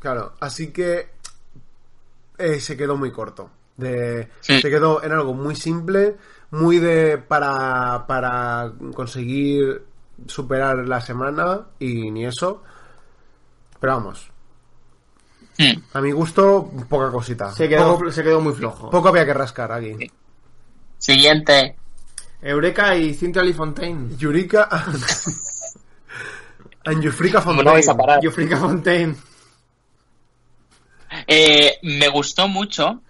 Claro, 0.00 0.34
así 0.40 0.72
que 0.72 1.08
eh, 2.38 2.60
se 2.60 2.76
quedó 2.76 2.96
muy 2.96 3.10
corto. 3.12 3.50
De, 3.76 4.28
Sí. 4.40 4.60
Se 4.60 4.68
quedó 4.70 5.02
en 5.02 5.12
algo 5.12 5.32
muy 5.34 5.54
simple, 5.56 6.16
muy 6.50 6.78
de 6.78 7.18
para, 7.18 8.04
para 8.06 8.72
conseguir 8.94 9.82
superar 10.26 10.78
la 10.88 11.00
semana 11.00 11.66
y 11.78 12.10
ni 12.10 12.26
eso. 12.26 12.62
Pero 13.80 13.94
vamos, 13.94 14.30
Hmm. 15.58 15.80
a 15.94 16.00
mi 16.02 16.12
gusto, 16.12 16.70
poca 16.88 17.10
cosita. 17.10 17.50
se, 17.52 17.66
quedó, 17.68 17.96
poco, 17.96 18.10
se 18.12 18.22
quedó 18.22 18.40
muy 18.42 18.52
flojo. 18.52 18.90
poco 18.90 19.08
había 19.08 19.24
que 19.24 19.32
rascar 19.32 19.72
aquí. 19.72 19.96
Siguiente. 20.98 21.76
Eureka 22.42 22.94
y 22.96 23.14
Cynthia 23.14 23.42
Lee 23.42 23.54
Fontaine. 23.54 24.14
Yurika 24.18 24.68
and 26.84 27.02
Yufrika 27.02 27.42
¿Cómo 27.42 27.62
no 27.62 27.72
vais 27.72 27.88
a 27.88 27.94
Fontaine. 27.94 28.20
Yufrika 28.22 28.56
Fontaine. 28.58 29.16
Eh, 31.26 31.78
me 31.82 32.08
gustó 32.08 32.48
mucho 32.48 33.00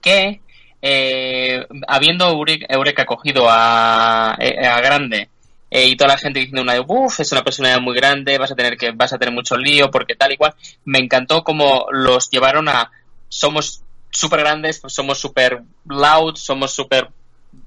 que, 0.00 0.40
eh, 0.80 1.66
habiendo 1.88 2.28
Eureka, 2.28 2.66
Eureka 2.68 3.04
cogido 3.06 3.46
a, 3.48 4.36
eh, 4.38 4.64
a 4.66 4.80
Grande 4.80 5.29
eh, 5.70 5.86
y 5.86 5.96
toda 5.96 6.08
la 6.08 6.18
gente 6.18 6.40
diciendo 6.40 6.62
una 6.62 6.74
de, 6.74 6.84
uff, 6.86 7.20
es 7.20 7.32
una 7.32 7.44
personalidad 7.44 7.80
muy 7.80 7.94
grande, 7.94 8.38
vas 8.38 8.50
a 8.50 8.56
tener 8.56 8.76
que 8.76 8.92
vas 8.92 9.12
a 9.12 9.18
tener 9.18 9.34
mucho 9.34 9.56
lío 9.56 9.90
porque 9.90 10.16
tal 10.16 10.32
y 10.32 10.36
cual, 10.36 10.54
me 10.84 10.98
encantó 10.98 11.44
como 11.44 11.86
los 11.92 12.30
llevaron 12.30 12.68
a 12.68 12.90
somos 13.28 13.82
súper 14.10 14.40
grandes, 14.40 14.80
pues 14.80 14.92
somos 14.92 15.18
súper 15.18 15.62
loud, 15.86 16.34
somos 16.36 16.72
súper, 16.72 17.08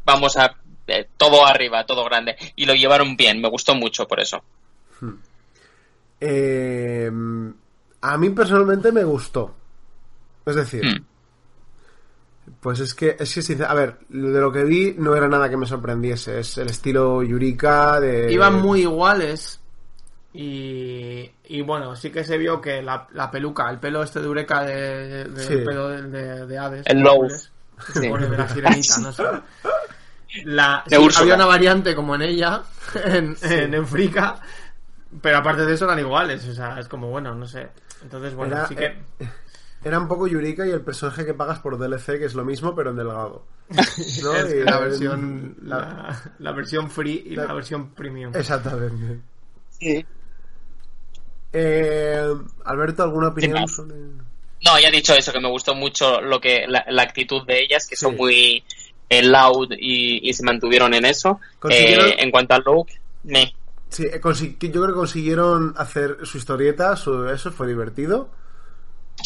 vamos 0.04 0.38
a 0.38 0.56
eh, 0.88 1.08
todo 1.18 1.46
arriba, 1.46 1.86
todo 1.86 2.04
grande 2.04 2.36
y 2.56 2.66
lo 2.66 2.74
llevaron 2.74 3.16
bien, 3.16 3.42
me 3.42 3.50
gustó 3.50 3.76
mucho 3.76 4.08
por 4.08 4.20
eso. 4.20 4.44
Eh, 6.20 7.12
a 8.02 8.18
mí 8.18 8.30
personalmente 8.30 8.92
me 8.92 9.04
gustó. 9.04 9.56
Es 10.46 10.56
decir, 10.56 10.84
Hmm. 10.84 11.06
Pues 12.60 12.80
es 12.82 12.94
que, 12.94 13.16
es 13.20 13.34
que 13.34 13.42
sincer- 13.42 13.68
a 13.68 13.74
ver, 13.74 14.00
de 14.10 14.40
lo 14.42 14.52
que 14.52 14.64
vi 14.64 14.96
no 14.98 15.16
era 15.16 15.28
nada 15.28 15.50
que 15.50 15.58
me 15.58 15.66
sorprendiese. 15.66 16.40
Es 16.40 16.58
el 16.58 16.70
estilo 16.70 17.24
Yurika 17.24 18.00
de. 18.00 18.32
Iban 18.32 18.62
muy 18.62 18.82
iguales. 18.82 19.60
Y, 20.34 21.30
y 21.46 21.62
bueno, 21.62 21.96
sí 21.96 22.10
que 22.10 22.24
se 22.24 22.38
vio 22.38 22.60
que 22.60 22.82
la, 22.82 23.08
la 23.14 23.30
peluca, 23.30 23.70
el 23.70 23.80
pelo 23.80 24.02
este 24.02 24.20
de 24.20 24.26
Eureka 24.26 24.64
de, 24.64 25.26
de- 25.26 25.44
Sí. 25.46 25.54
el 25.54 25.64
pelo 25.64 25.90
de, 25.90 26.02
de, 26.04 26.46
de 26.48 26.58
Hades, 26.58 26.86
El 26.88 27.04
¿no? 27.04 27.14
Low. 27.16 27.28
Que 27.28 27.94
se 27.94 28.02
Sí. 28.02 28.08
de 28.10 28.38
la 28.38 28.50
sirenita, 28.50 28.98
no 29.00 29.12
sé. 29.12 29.24
La, 30.46 30.84
De 30.88 30.96
sí, 30.98 31.02
Úrsula. 31.04 31.22
había 31.24 31.36
una 31.36 31.46
variante 31.46 31.96
como 31.96 32.16
en 32.16 32.24
ella, 32.24 32.64
en, 33.06 33.38
en 33.44 33.74
Enfrica, 33.76 34.38
pero 35.22 35.38
aparte 35.38 35.66
de 35.68 35.74
eso 35.76 35.86
eran 35.86 36.00
iguales, 36.00 36.48
o 36.48 36.54
sea, 36.56 36.80
es 36.80 36.88
como 36.88 37.10
bueno, 37.10 37.36
no 37.36 37.46
sé. 37.46 37.68
Entonces, 38.02 38.34
bueno, 38.34 38.56
Era, 38.56 38.68
sí 38.68 38.76
que. 38.76 38.86
eh, 38.86 39.30
era 39.84 40.00
un 40.00 40.08
poco 40.08 40.28
Yurika 40.28 40.66
y 40.66 40.72
el 40.72 40.82
personaje 40.82 41.26
que 41.26 41.34
pagas 41.34 41.60
por 41.60 41.78
DLC, 41.78 42.18
que 42.20 42.26
es 42.26 42.34
lo 42.36 42.44
mismo, 42.46 42.76
pero 42.76 42.92
en 42.92 42.96
delgado. 42.98 43.44
¿no? 43.70 44.34
es 44.36 44.54
Y 44.54 44.60
la 44.64 44.80
versión 44.80 45.56
la- 45.64 45.78
la, 45.78 46.34
la 46.40 46.52
versión 46.52 46.90
free 46.90 47.24
y 47.28 47.36
la, 47.36 47.46
la- 47.46 47.54
versión 47.54 47.90
premium. 47.92 48.32
Exactamente. 48.36 49.20
Sí. 49.80 50.06
Eh, 51.52 52.34
Alberto, 52.66 53.04
¿alguna 53.04 53.28
opinión 53.30 53.68
sobre...? 53.68 53.96
No, 54.66 54.80
ya 54.80 54.88
he 54.88 54.92
dicho 54.92 55.14
eso, 55.14 55.32
que 55.34 55.42
me 55.42 55.50
gustó 55.50 55.76
mucho 55.76 56.22
lo 56.22 56.40
que 56.40 56.66
la, 56.68 56.86
la 56.88 57.04
actitud 57.04 57.46
de 57.46 57.62
ellas, 57.64 57.86
que 57.88 57.96
Sí. 57.98 58.06
son 58.06 58.16
muy 58.16 58.64
eh, 59.10 59.22
loud 59.22 59.74
y, 59.78 60.28
y 60.30 60.34
se 60.34 60.44
mantuvieron 60.44 60.94
en 60.94 61.06
eso. 61.06 61.40
Consiguieron- 61.60 62.08
Eh, 62.12 62.16
en 62.20 62.32
cuanto 62.32 62.56
al 62.56 62.64
look, 62.66 62.88
me. 63.24 63.54
Sí, 63.90 64.04
eh, 64.06 64.20
yo 64.24 64.72
creo 64.72 64.88
que 64.88 64.94
consiguieron 64.94 65.74
hacer 65.78 66.18
su 66.24 66.38
historieta, 66.38 66.96
su, 66.96 67.28
eso 67.28 67.52
fue 67.52 67.68
divertido. 67.68 68.30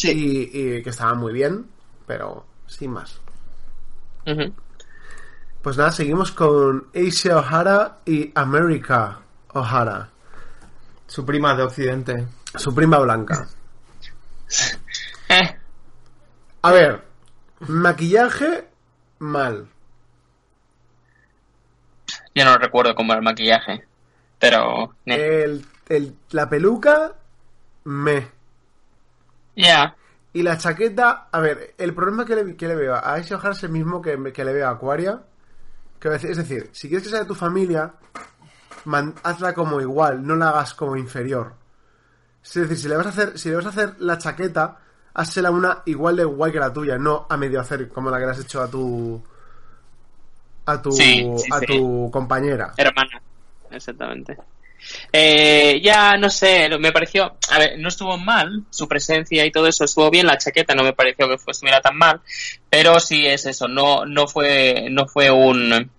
Y, 0.02 0.50
y 0.78 0.82
que 0.82 0.90
estaba 0.90 1.14
muy 1.14 1.32
bien, 1.32 1.66
pero 2.06 2.46
sin 2.66 2.92
más. 2.92 3.20
Pues 5.62 5.76
nada, 5.76 5.90
seguimos 5.90 6.32
con 6.32 6.88
Asia 6.94 7.38
O'Hara 7.38 7.98
y 8.04 8.30
America 8.34 9.18
O'Hara, 9.54 10.10
Su 11.06 11.24
prima 11.24 11.54
de 11.54 11.62
Occidente. 11.62 12.26
su 12.54 12.74
prima 12.74 12.98
blanca. 12.98 13.48
Eh, 15.30 15.56
A 16.62 16.72
ver, 16.72 17.04
maquillaje 17.60 18.66
mal. 19.18 19.68
yo 22.34 22.44
no 22.46 22.56
recuerdo 22.56 22.94
cómo 22.94 23.12
era 23.12 23.18
el 23.18 23.24
maquillaje, 23.24 23.86
pero... 24.38 24.94
El, 25.04 25.66
el- 25.90 26.16
la 26.30 26.48
peluca, 26.48 27.12
me. 27.84 28.28
Ya. 29.58 29.96
Y 30.32 30.42
la 30.42 30.56
chaqueta, 30.56 31.28
a 31.32 31.40
ver, 31.40 31.74
el 31.78 31.94
problema 31.94 32.24
que 32.24 32.36
le, 32.36 32.56
que 32.56 32.68
le 32.68 32.76
veo 32.76 32.94
a 32.94 33.14
Aisha 33.14 33.36
O'Hara 33.36 33.50
es 33.52 33.62
el 33.64 33.70
mismo 33.70 34.00
que, 34.00 34.32
que 34.32 34.44
le 34.44 34.52
veo 34.52 34.68
a 34.68 34.70
Aquaria. 34.70 35.20
Que 35.98 36.14
es 36.14 36.36
decir, 36.36 36.70
si 36.72 36.88
quieres 36.88 37.02
que 37.04 37.10
sea 37.10 37.20
de 37.20 37.24
tu 37.24 37.34
familia, 37.34 37.92
man- 38.84 39.14
hazla 39.24 39.52
como 39.52 39.80
igual, 39.80 40.24
no 40.24 40.36
la 40.36 40.50
hagas 40.50 40.74
como 40.74 40.96
inferior. 40.96 41.54
Es 42.44 42.54
decir, 42.54 42.76
si 42.78 42.88
le 42.88 42.96
vas 42.96 43.06
a 43.06 43.08
hacer, 43.10 43.36
si 43.38 43.48
le 43.48 43.56
vas 43.56 43.66
a 43.66 43.70
hacer 43.70 43.94
la 43.98 44.16
chaqueta, 44.16 44.78
hazla 45.14 45.50
una 45.50 45.82
igual 45.86 46.14
de 46.16 46.24
guay 46.24 46.52
que 46.52 46.60
la 46.60 46.72
tuya, 46.72 46.96
no 46.98 47.26
a 47.28 47.36
medio 47.36 47.60
hacer 47.60 47.88
como 47.88 48.10
la 48.10 48.18
que 48.18 48.26
le 48.26 48.30
has 48.30 48.38
hecho 48.40 48.62
a 48.62 48.68
tu 48.68 49.20
a 50.66 50.80
tu 50.82 50.92
Sí, 50.92 51.34
sí, 51.38 51.50
a 51.50 51.58
sí. 51.60 51.66
tu 51.66 52.10
compañera. 52.12 52.74
Hermana, 52.76 53.20
exactamente. 53.70 54.36
Eh, 55.12 55.80
ya 55.82 56.16
no 56.16 56.30
sé, 56.30 56.68
me 56.78 56.92
pareció, 56.92 57.36
a 57.50 57.58
ver, 57.58 57.78
no 57.78 57.88
estuvo 57.88 58.16
mal, 58.18 58.64
su 58.70 58.88
presencia 58.88 59.44
y 59.44 59.50
todo 59.50 59.66
eso 59.66 59.84
estuvo 59.84 60.10
bien, 60.10 60.26
la 60.26 60.38
chaqueta 60.38 60.74
no 60.74 60.82
me 60.82 60.92
pareció 60.92 61.28
que 61.28 61.38
fue, 61.38 61.52
estuviera 61.52 61.80
tan 61.80 61.96
mal, 61.96 62.20
pero 62.70 63.00
sí 63.00 63.26
es 63.26 63.46
eso, 63.46 63.68
no, 63.68 64.04
no 64.04 64.26
fue, 64.26 64.88
no 64.90 65.06
fue 65.06 65.30
un 65.30 65.90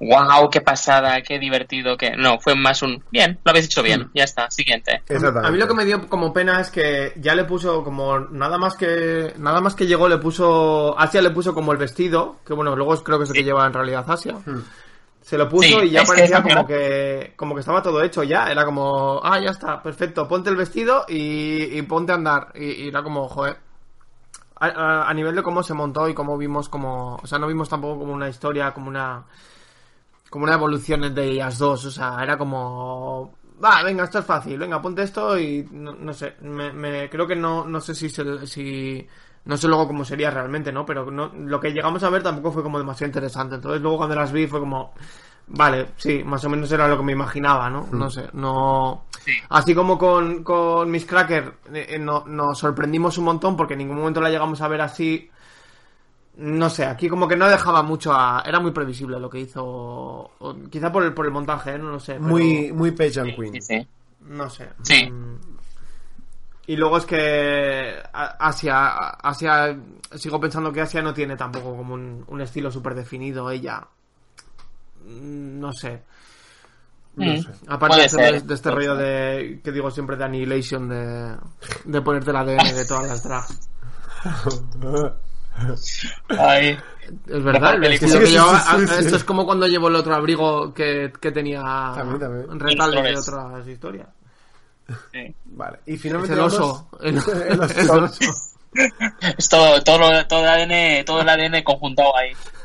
wow, 0.00 0.50
qué 0.50 0.60
pasada, 0.60 1.22
qué 1.22 1.38
divertido, 1.38 1.96
que 1.96 2.16
no, 2.16 2.38
fue 2.38 2.54
más 2.54 2.82
un 2.82 3.02
bien, 3.10 3.38
lo 3.44 3.50
habéis 3.50 3.66
hecho 3.66 3.82
bien, 3.82 4.10
ya 4.14 4.24
está, 4.24 4.50
siguiente. 4.50 5.02
A 5.42 5.50
mí 5.50 5.58
lo 5.58 5.66
que 5.66 5.74
me 5.74 5.84
dio 5.84 6.08
como 6.08 6.32
pena 6.32 6.60
es 6.60 6.70
que 6.70 7.12
ya 7.16 7.34
le 7.34 7.44
puso 7.44 7.82
como 7.82 8.18
nada 8.18 8.58
más 8.58 8.76
que 8.76 9.32
nada 9.38 9.60
más 9.60 9.74
que 9.74 9.86
llegó 9.86 10.08
le 10.08 10.18
puso 10.18 10.98
Asia 10.98 11.22
le 11.22 11.30
puso 11.30 11.54
como 11.54 11.72
el 11.72 11.78
vestido, 11.78 12.40
que 12.46 12.52
bueno, 12.52 12.76
luego 12.76 13.02
creo 13.02 13.18
que 13.18 13.24
es 13.24 13.30
el 13.30 13.36
que 13.36 13.44
lleva 13.44 13.66
en 13.66 13.72
realidad 13.72 14.04
Asia. 14.08 14.34
Se 15.24 15.38
lo 15.38 15.48
puso 15.48 15.80
Sí, 15.80 15.86
y 15.86 15.90
ya 15.90 16.02
que 16.02 16.06
parecía 16.08 16.42
como 16.42 16.66
que 16.66 17.32
como 17.36 17.54
que 17.54 17.60
estaba 17.60 17.82
todo 17.82 18.02
hecho 18.02 18.22
ya, 18.22 18.50
era 18.52 18.64
como, 18.64 19.20
ah, 19.24 19.40
ya 19.40 19.50
está, 19.50 19.82
perfecto, 19.82 20.28
ponte 20.28 20.50
el 20.50 20.56
vestido 20.56 21.06
y, 21.08 21.78
y 21.78 21.82
ponte 21.82 22.12
a 22.12 22.16
andar 22.16 22.52
y, 22.54 22.84
y 22.84 22.88
era 22.88 23.02
como, 23.02 23.26
joder. 23.28 23.56
A, 24.56 24.66
a- 24.68 25.10
a 25.10 25.14
nivel 25.14 25.34
de 25.34 25.42
cómo 25.42 25.62
se 25.62 25.74
montó 25.74 26.08
y 26.08 26.14
cómo 26.14 26.38
vimos 26.38 26.68
como, 26.68 27.16
o 27.16 27.26
sea, 27.26 27.38
no 27.38 27.46
vimos 27.46 27.68
tampoco 27.68 28.00
como 28.00 28.12
una 28.12 28.28
historia, 28.28 28.72
como 28.72 28.88
una 28.88 29.24
como 30.30 30.44
una 30.44 30.54
evolución 30.54 31.14
de 31.14 31.24
ellas 31.24 31.58
dos, 31.58 31.84
o 31.84 31.90
sea, 31.90 32.18
era 32.22 32.36
como 32.36 33.34
va, 33.64 33.82
venga, 33.82 34.04
esto 34.04 34.18
es 34.18 34.24
fácil, 34.26 34.58
venga, 34.58 34.82
ponte 34.82 35.02
esto 35.02 35.38
y 35.38 35.66
no, 35.70 35.92
no 35.94 36.12
sé, 36.12 36.34
me, 36.42 36.72
me- 36.72 37.08
creo 37.08 37.26
que 37.26 37.36
no, 37.36 37.64
no 37.64 37.80
sé 37.80 37.94
si, 37.94 38.08
se- 38.10 38.46
si 38.46 39.06
no 39.46 39.56
sé 39.56 39.68
luego 39.68 39.86
cómo 39.86 40.04
sería 40.04 40.30
realmente, 40.30 40.72
¿no? 40.72 40.84
Pero 40.86 41.10
no, 41.10 41.30
lo 41.34 41.60
que 41.60 41.72
llegamos 41.72 42.02
a 42.02 42.10
ver 42.10 42.22
tampoco 42.22 42.52
fue 42.52 42.62
como 42.62 42.78
demasiado 42.78 43.08
interesante, 43.08 43.56
entonces 43.56 43.80
luego 43.82 43.98
cuando 43.98 44.14
las 44.16 44.32
vi 44.32 44.46
fue 44.46 44.60
como, 44.60 44.94
vale, 45.48 45.88
sí, 45.96 46.22
más 46.24 46.44
o 46.44 46.48
menos 46.48 46.70
era 46.72 46.88
lo 46.88 46.96
que 46.96 47.02
me 47.04 47.12
imaginaba, 47.12 47.68
¿no? 47.70 47.86
No 47.92 48.08
sé, 48.10 48.28
no... 48.32 49.04
Así 49.50 49.74
como 49.74 49.96
con, 49.98 50.42
con 50.44 50.90
Miss 50.90 51.06
Cracker 51.06 51.54
eh, 51.72 51.86
eh, 51.90 51.98
no- 51.98 52.24
nos 52.26 52.58
sorprendimos 52.58 53.16
un 53.18 53.24
montón 53.24 53.56
porque 53.56 53.72
en 53.74 53.78
ningún 53.78 53.96
momento 53.98 54.20
la 54.20 54.28
llegamos 54.30 54.60
a 54.60 54.68
ver 54.68 54.80
así 54.82 55.30
no 56.36 56.68
sé, 56.68 56.84
aquí 56.84 57.08
como 57.08 57.28
que 57.28 57.36
no 57.36 57.48
dejaba 57.48 57.82
mucho 57.84 58.12
a... 58.12 58.42
Era 58.44 58.58
muy 58.58 58.72
previsible 58.72 59.20
lo 59.20 59.30
que 59.30 59.38
hizo... 59.38 59.62
o 59.64 60.56
quizá 60.68 60.90
por 60.90 61.04
el, 61.04 61.14
por 61.14 61.26
el 61.26 61.30
montaje, 61.32 61.74
¿eh? 61.74 61.78
no 61.78 61.90
lo 61.90 62.00
sé. 62.00 62.14
pero- 62.14 62.26
Muy 62.26 62.72
muy 62.72 62.90
Pageant 62.90 63.36
Queen. 63.36 63.52
Sí, 63.54 63.60
sí. 63.60 63.86
No 64.30 64.50
sé. 64.50 64.68
Sí. 64.82 65.12
Y 66.66 66.76
luego 66.76 66.96
es 66.98 67.04
que 67.06 67.94
Asia, 68.12 68.88
Asia, 69.10 69.76
sigo 70.14 70.40
pensando 70.40 70.72
que 70.72 70.80
Asia 70.80 71.02
no 71.02 71.12
tiene 71.12 71.36
tampoco 71.36 71.76
como 71.76 71.94
un, 71.94 72.24
un 72.26 72.40
estilo 72.40 72.70
súper 72.70 72.94
definido 72.94 73.50
ella. 73.50 73.86
Mm, 75.06 75.60
No 75.60 75.72
sé. 75.72 76.02
No 77.16 77.32
Mm. 77.32 77.42
sé. 77.42 77.48
Aparte 77.68 78.00
de, 78.02 78.08
ser, 78.08 78.42
de 78.42 78.54
este 78.54 78.70
puede 78.70 78.76
rollo 78.86 78.96
de, 78.96 79.60
que 79.62 79.70
digo 79.72 79.90
siempre 79.90 80.16
de 80.16 80.24
annihilation, 80.24 80.88
de, 80.88 81.36
de 81.84 82.00
ponerte 82.00 82.30
el 82.30 82.36
ADN 82.36 82.74
de 82.74 82.84
todas 82.86 83.06
las 83.08 83.22
drags. 83.22 83.68
Ay, 86.36 86.76
Es 87.28 87.44
verdad, 87.44 87.78
que 88.00 88.08
Sí, 88.08 88.18
llevaba- 88.32 88.60
sí, 88.60 88.94
esto 88.98 89.16
es 89.16 89.24
como 89.24 89.44
cuando 89.46 89.66
llevó 89.68 89.88
el 89.88 89.94
otro 89.96 90.14
abrigo 90.14 90.72
que, 90.74 91.12
que 91.20 91.30
tenía 91.30 91.62
También, 91.94 92.18
también. 92.18 92.58
retales 92.58 93.04
de 93.04 93.16
otras 93.32 93.68
historias. 93.68 94.08
Sí. 95.12 95.34
Vale. 95.46 95.78
Y 95.86 95.94
Es 95.94 96.00
finalmente 96.00 96.34
el 96.34 96.38
vamos- 96.40 96.54
oso. 96.54 96.88
El, 97.00 97.16
El 97.48 97.60
oso. 97.60 97.80
el 97.80 97.90
oso. 98.04 98.24
Es 99.38 99.48
todo, 99.48 99.82
todo, 99.84 99.98
lo- 100.10 100.26
todo 100.26 100.40
el 100.40 100.48
ADN, 100.48 101.04
todo 101.04 101.20
el 101.20 101.28
ADN 101.28 101.62
conjuntado 101.62 102.16
ahí. 102.16 102.32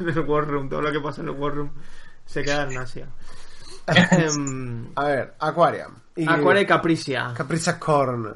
en 0.00 0.08
el 0.08 0.20
War 0.20 0.46
Room, 0.46 0.68
todo 0.68 0.80
lo 0.80 0.90
que 0.92 1.00
pasa 1.00 1.20
en 1.20 1.28
el 1.28 1.34
War 1.34 1.54
Room 1.54 1.70
se 2.24 2.42
queda 2.42 2.62
en 2.70 2.78
Asia. 2.78 3.06
Em, 4.12 4.88
A 4.94 5.04
ver, 5.04 5.34
Aquaria. 5.40 5.88
Y- 6.16 6.26
Aquaria 6.28 6.62
y 6.62 6.66
Capricia. 6.66 7.32
Capricha 7.36 7.78
Corn. 7.78 8.32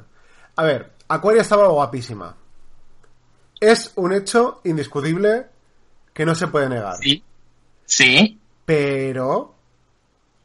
A 0.57 0.63
ver, 0.65 0.93
Aquaria 1.09 1.43
estaba 1.43 1.69
guapísima. 1.69 2.35
Es 3.61 3.93
un 3.97 4.13
hecho 4.13 4.61
indiscutible 4.65 5.47
que 6.13 6.27
no 6.27 6.35
se 6.35 6.49
puede 6.49 6.69
negar. 6.69 6.97
Sí. 6.99 7.23
Sí. 7.85 8.39
Pero 8.65 9.55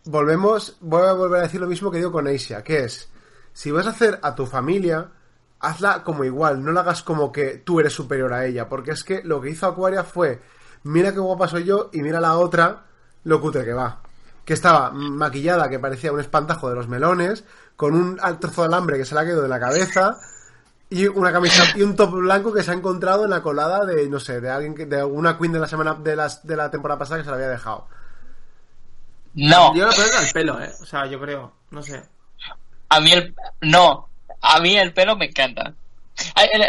volvemos, 0.05 0.77
voy 0.81 1.07
a 1.07 1.13
volver 1.13 1.39
a 1.39 1.43
decir 1.43 1.61
lo 1.61 1.67
mismo 1.67 1.91
que 1.91 1.97
digo 1.97 2.11
con 2.11 2.27
Asia, 2.27 2.63
que 2.63 2.83
es, 2.85 3.09
si 3.53 3.71
vas 3.71 3.87
a 3.87 3.91
hacer 3.91 4.19
a 4.21 4.35
tu 4.35 4.45
familia, 4.45 5.09
hazla 5.59 6.03
como 6.03 6.23
igual, 6.23 6.63
no 6.63 6.71
la 6.71 6.81
hagas 6.81 7.03
como 7.03 7.31
que 7.31 7.61
tú 7.63 7.79
eres 7.79 7.93
superior 7.93 8.33
a 8.33 8.45
ella, 8.45 8.67
porque 8.67 8.91
es 8.91 9.03
que 9.03 9.23
lo 9.23 9.41
que 9.41 9.49
hizo 9.49 9.67
Aquaria 9.67 10.03
fue, 10.03 10.41
mira 10.83 11.11
qué 11.13 11.19
guapa 11.19 11.47
soy 11.47 11.65
yo 11.65 11.89
y 11.93 12.01
mira 12.01 12.19
la 12.19 12.37
otra, 12.37 12.85
lo 13.23 13.39
cutre 13.41 13.63
que 13.63 13.73
va. 13.73 14.01
Que 14.45 14.53
estaba 14.53 14.89
maquillada, 14.91 15.69
que 15.69 15.79
parecía 15.79 16.11
un 16.11 16.19
espantajo 16.19 16.69
de 16.69 16.75
los 16.75 16.87
melones, 16.87 17.43
con 17.75 17.93
un 17.93 18.19
trozo 18.39 18.61
de 18.61 18.67
alambre 18.67 18.97
que 18.97 19.05
se 19.05 19.13
le 19.13 19.21
ha 19.21 19.25
quedado 19.25 19.43
de 19.43 19.47
la 19.47 19.59
cabeza, 19.59 20.17
y 20.89 21.07
una 21.07 21.31
camisa 21.31 21.63
y 21.75 21.83
un 21.83 21.95
top 21.95 22.11
blanco 22.15 22.51
que 22.51 22.63
se 22.63 22.71
ha 22.71 22.73
encontrado 22.73 23.23
en 23.23 23.29
la 23.29 23.41
colada 23.41 23.85
de, 23.85 24.09
no 24.09 24.19
sé, 24.19 24.41
de 24.41 24.49
alguien 24.49 24.75
que, 24.75 24.85
de 24.85 24.99
alguna 24.99 25.37
queen 25.37 25.53
de 25.53 25.59
la 25.59 25.67
semana, 25.67 25.93
de 25.93 26.15
las, 26.17 26.45
de 26.45 26.57
la 26.57 26.69
temporada 26.69 26.99
pasada 26.99 27.19
que 27.19 27.23
se 27.23 27.29
la 27.29 27.37
había 27.37 27.47
dejado. 27.47 27.87
No. 29.33 29.73
Yo 29.75 29.85
lo 29.85 29.91
peor 29.91 30.07
era 30.07 30.21
el 30.21 30.31
pelo, 30.31 30.61
eh. 30.61 30.71
O 30.81 30.85
sea, 30.85 31.05
yo 31.05 31.19
creo. 31.19 31.53
No 31.71 31.81
sé. 31.81 32.01
A 32.89 32.99
mí 32.99 33.11
el... 33.11 33.33
No. 33.61 34.09
A 34.41 34.59
mí 34.59 34.77
el 34.77 34.93
pelo 34.93 35.15
me 35.15 35.25
encanta. 35.25 35.73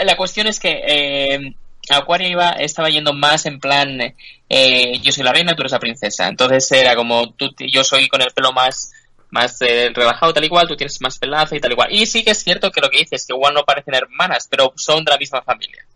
La 0.04 0.16
cuestión 0.16 0.46
es 0.46 0.60
que 0.60 0.80
eh, 0.86 1.54
Aquaria 1.90 2.28
iba, 2.28 2.50
estaba 2.50 2.88
yendo 2.88 3.12
más 3.12 3.46
en 3.46 3.58
plan... 3.58 4.00
eh, 4.48 4.98
yo 5.00 5.10
soy 5.12 5.24
la 5.24 5.32
reina, 5.32 5.54
tú 5.54 5.62
eres 5.62 5.72
la 5.72 5.78
princesa. 5.80 6.28
Entonces 6.28 6.70
era 6.72 6.94
como... 6.94 7.32
Tú, 7.32 7.50
yo 7.58 7.82
soy 7.82 8.08
con 8.08 8.20
el 8.22 8.30
pelo 8.32 8.52
más 8.52 8.92
más 9.34 9.56
eh, 9.62 9.90
relajado 9.94 10.34
tal 10.34 10.44
y 10.44 10.48
cual, 10.50 10.68
tú 10.68 10.76
tienes 10.76 11.00
más 11.00 11.18
pelazo 11.18 11.54
y 11.56 11.60
tal 11.60 11.72
y 11.72 11.74
cual. 11.74 11.90
Y 11.90 12.04
sí 12.04 12.22
que 12.22 12.32
es 12.32 12.42
cierto 12.44 12.70
que 12.70 12.82
lo 12.82 12.90
que 12.90 12.98
dices, 12.98 13.26
que 13.26 13.32
igual 13.34 13.54
no 13.54 13.62
parecen 13.64 13.94
hermanas, 13.94 14.46
pero 14.50 14.74
son 14.76 15.02
de 15.06 15.10
la 15.10 15.16
misma 15.16 15.40
familia. 15.40 15.86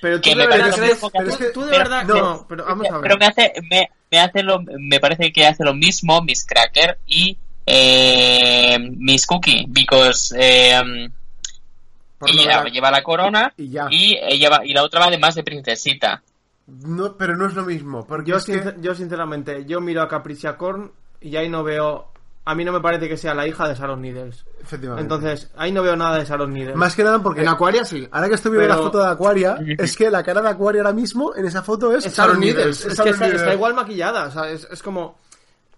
Pero 0.00 0.20
tú 0.20 0.22
Que 0.22 0.30
de 0.30 0.36
me 0.36 0.46
verdad 0.46 0.60
parece 0.60 0.78
crees. 0.80 0.94
un 0.94 1.00
poco- 1.00 1.18
pero 1.18 1.28
es 1.30 1.36
tú- 1.38 1.44
que- 1.44 1.50
tú 1.50 1.60
de 1.62 1.70
pero- 1.72 1.78
verdad. 1.82 2.04
no, 2.04 2.14
No, 2.14 2.46
pero 2.48 2.64
vamos 2.66 2.86
a 2.88 2.92
ver. 2.92 3.00
Pero 3.02 3.16
me 3.18 3.26
hace, 3.26 3.52
me, 3.68 3.90
me 4.10 4.18
hace 4.20 4.42
lo, 4.42 4.60
me 4.78 5.00
parece 5.00 5.32
que 5.32 5.46
hace 5.46 5.64
lo 5.64 5.74
mismo 5.74 6.22
Miss 6.22 6.44
Cracker 6.46 6.98
y 7.06 7.36
eh, 7.66 8.78
Miss 8.96 9.26
Cookie, 9.26 9.66
because 9.68 10.34
eh, 10.38 10.80
de 10.82 12.32
ella 12.32 12.64
la- 12.64 12.70
lleva 12.70 12.90
la 12.90 13.02
corona 13.02 13.52
y 13.56 13.68
ya. 13.70 13.86
y, 13.90 14.16
ella 14.20 14.50
va- 14.50 14.66
y 14.66 14.72
la 14.72 14.82
otra 14.82 15.00
va 15.00 15.06
además 15.06 15.34
de 15.34 15.44
princesita. 15.44 16.22
No, 16.66 17.16
pero 17.16 17.36
no 17.36 17.46
es 17.46 17.54
lo 17.54 17.64
mismo. 17.64 18.06
Porque 18.06 18.30
Yo, 18.32 18.44
que- 18.44 18.74
yo 18.80 18.94
sinceramente, 18.94 19.64
yo 19.66 19.80
miro 19.80 20.02
a 20.02 20.08
Capricia 20.08 20.56
Korn 20.56 20.90
y 21.20 21.36
ahí 21.36 21.48
no 21.48 21.62
veo... 21.64 22.12
A 22.50 22.54
mí 22.54 22.64
no 22.64 22.72
me 22.72 22.80
parece 22.80 23.08
que 23.08 23.16
sea 23.16 23.34
la 23.34 23.46
hija 23.46 23.68
de 23.68 23.74
Sharon 23.74 24.00
Needles. 24.00 24.44
Efectivamente. 24.62 25.02
Entonces, 25.02 25.50
ahí 25.56 25.70
no 25.70 25.82
veo 25.82 25.94
nada 25.96 26.18
de 26.18 26.24
Sharon 26.24 26.52
Needles. 26.52 26.76
Más 26.76 26.94
que 26.96 27.04
nada 27.04 27.22
porque 27.22 27.42
En 27.42 27.48
Aquaria 27.48 27.84
sí. 27.84 28.08
ahora 28.10 28.28
que 28.28 28.34
estoy 28.36 28.52
viendo 28.52 28.68
Pero- 28.68 28.78
la 28.80 28.82
foto 28.86 28.98
de 29.02 29.08
Aquaria, 29.10 29.58
es 29.78 29.96
que 29.96 30.10
la 30.10 30.22
cara 30.22 30.40
de 30.40 30.48
Aquaria 30.48 30.80
ahora 30.80 30.92
mismo 30.94 31.34
en 31.36 31.44
esa 31.46 31.62
foto 31.62 31.92
es, 31.94 32.06
Es 32.06 32.16
Sharon 32.16 32.40
Needles. 32.40 32.86
Es, 32.86 33.00
que 33.00 33.10
está, 33.10 33.24
Needles. 33.26 33.42
está 33.42 33.54
igual 33.54 33.74
maquillada. 33.74 34.24
O 34.26 34.30
sea, 34.30 34.50
es, 34.50 34.66
es 34.70 34.82
como... 34.82 35.18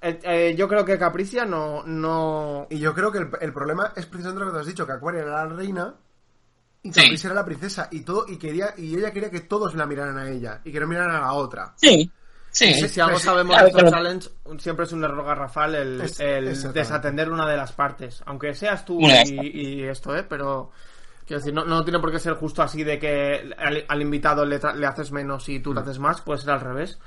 eh, 0.00 0.18
eh, 0.22 0.54
yo 0.56 0.68
creo 0.68 0.84
que 0.84 0.96
Capricia 0.96 1.44
no... 1.44 1.82
no... 1.84 2.66
Y 2.70 2.78
yo 2.78 2.94
creo 2.94 3.10
que 3.10 3.18
el, 3.18 3.30
el 3.40 3.52
problema 3.52 3.92
es 3.96 4.06
precisamente 4.06 4.44
lo 4.44 4.50
que 4.52 4.56
te 4.56 4.60
has 4.60 4.66
dicho, 4.68 4.86
que 4.86 4.92
Aquaria 4.92 5.22
era 5.22 5.44
la 5.44 5.54
reina 5.54 5.94
y 6.82 6.92
Sí. 6.92 7.00
Capricia 7.02 7.26
era 7.26 7.34
la 7.34 7.44
princesa 7.44 7.88
y 7.90 8.00
todo 8.00 8.24
y 8.26 8.38
quería 8.38 8.72
y 8.78 8.96
ella 8.96 9.12
quería 9.12 9.28
que 9.30 9.40
todos 9.40 9.74
la 9.74 9.84
miraran 9.84 10.16
a 10.16 10.30
ella 10.30 10.60
y 10.64 10.72
que 10.72 10.80
no 10.80 10.86
miraran 10.86 11.14
a 11.16 11.20
la 11.20 11.32
otra. 11.34 11.74
Sí, 11.76 12.10
sí. 12.50 12.74
Si, 12.74 12.88
si 12.88 13.00
algo 13.00 13.18
sabemos 13.18 13.54
claro, 13.56 13.64
de 13.66 13.70
estos 13.78 13.90
challenge, 13.92 14.28
siempre 14.58 14.84
es 14.84 14.92
un 14.92 15.04
error 15.04 15.24
garrafal 15.24 15.74
el, 15.74 16.00
Es- 16.00 16.20
el 16.20 16.48
exactamente. 16.48 16.78
desatender 16.80 17.30
una 17.30 17.46
de 17.48 17.56
las 17.56 17.72
partes. 17.72 18.22
Aunque 18.26 18.54
seas 18.54 18.84
tú 18.84 19.00
y, 19.00 19.40
y 19.80 19.82
esto, 19.84 20.14
¿eh? 20.16 20.24
Pero... 20.28 20.70
Quiero 21.26 21.42
decir, 21.42 21.54
no, 21.54 21.64
no 21.64 21.84
tiene 21.84 22.00
por 22.00 22.10
qué 22.10 22.18
ser 22.18 22.34
justo 22.34 22.60
así 22.60 22.82
de 22.82 22.98
que 22.98 23.52
al, 23.56 23.84
al 23.86 24.02
invitado 24.02 24.44
le, 24.44 24.60
tra- 24.60 24.74
le 24.74 24.84
haces 24.84 25.12
menos 25.12 25.48
y 25.48 25.60
Mm. 25.60 25.62
tú 25.62 25.72
le 25.74 25.80
haces 25.80 26.00
más, 26.00 26.20
puede 26.22 26.40
ser 26.40 26.50
al 26.50 26.60
revés. 26.60 26.98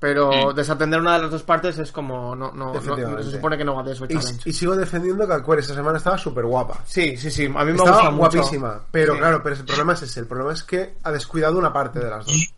Pero 0.00 0.52
desatender 0.52 1.00
una 1.00 1.14
de 1.16 1.22
las 1.22 1.30
dos 1.30 1.42
partes 1.44 1.78
es 1.78 1.92
como... 1.92 2.34
No, 2.34 2.50
no, 2.52 2.72
no- 2.74 3.22
se 3.22 3.30
supone 3.30 3.56
que 3.56 3.64
no 3.64 3.76
va 3.76 3.84
de 3.84 3.92
eso 3.92 4.02
el 4.04 4.10
challenge. 4.10 4.42
Y, 4.44 4.50
y 4.50 4.52
sigo 4.52 4.74
defendiendo 4.74 5.26
que 5.28 5.32
Aquaria 5.34 5.60
esta 5.60 5.74
semana 5.74 5.98
estaba 5.98 6.18
súper 6.18 6.44
guapa. 6.46 6.82
Sí, 6.86 7.16
sí, 7.16 7.30
sí. 7.30 7.44
A 7.46 7.48
mí 7.64 7.70
me 7.70 7.70
Estaba 7.72 7.90
gusta 7.90 8.10
mucho. 8.10 8.18
guapísima, 8.38 8.80
pero 8.90 9.12
Sí. 9.14 9.18
claro, 9.20 9.42
pero 9.44 9.54
el 9.56 9.64
problema 9.64 9.92
es 9.92 10.02
ese, 10.02 10.20
el 10.20 10.26
problema 10.26 10.52
es 10.54 10.62
que 10.64 10.94
ha 11.04 11.12
descuidado 11.12 11.56
una 11.58 11.72
parte 11.72 12.00
de 12.00 12.10
las 12.10 12.26
dos. 12.26 12.54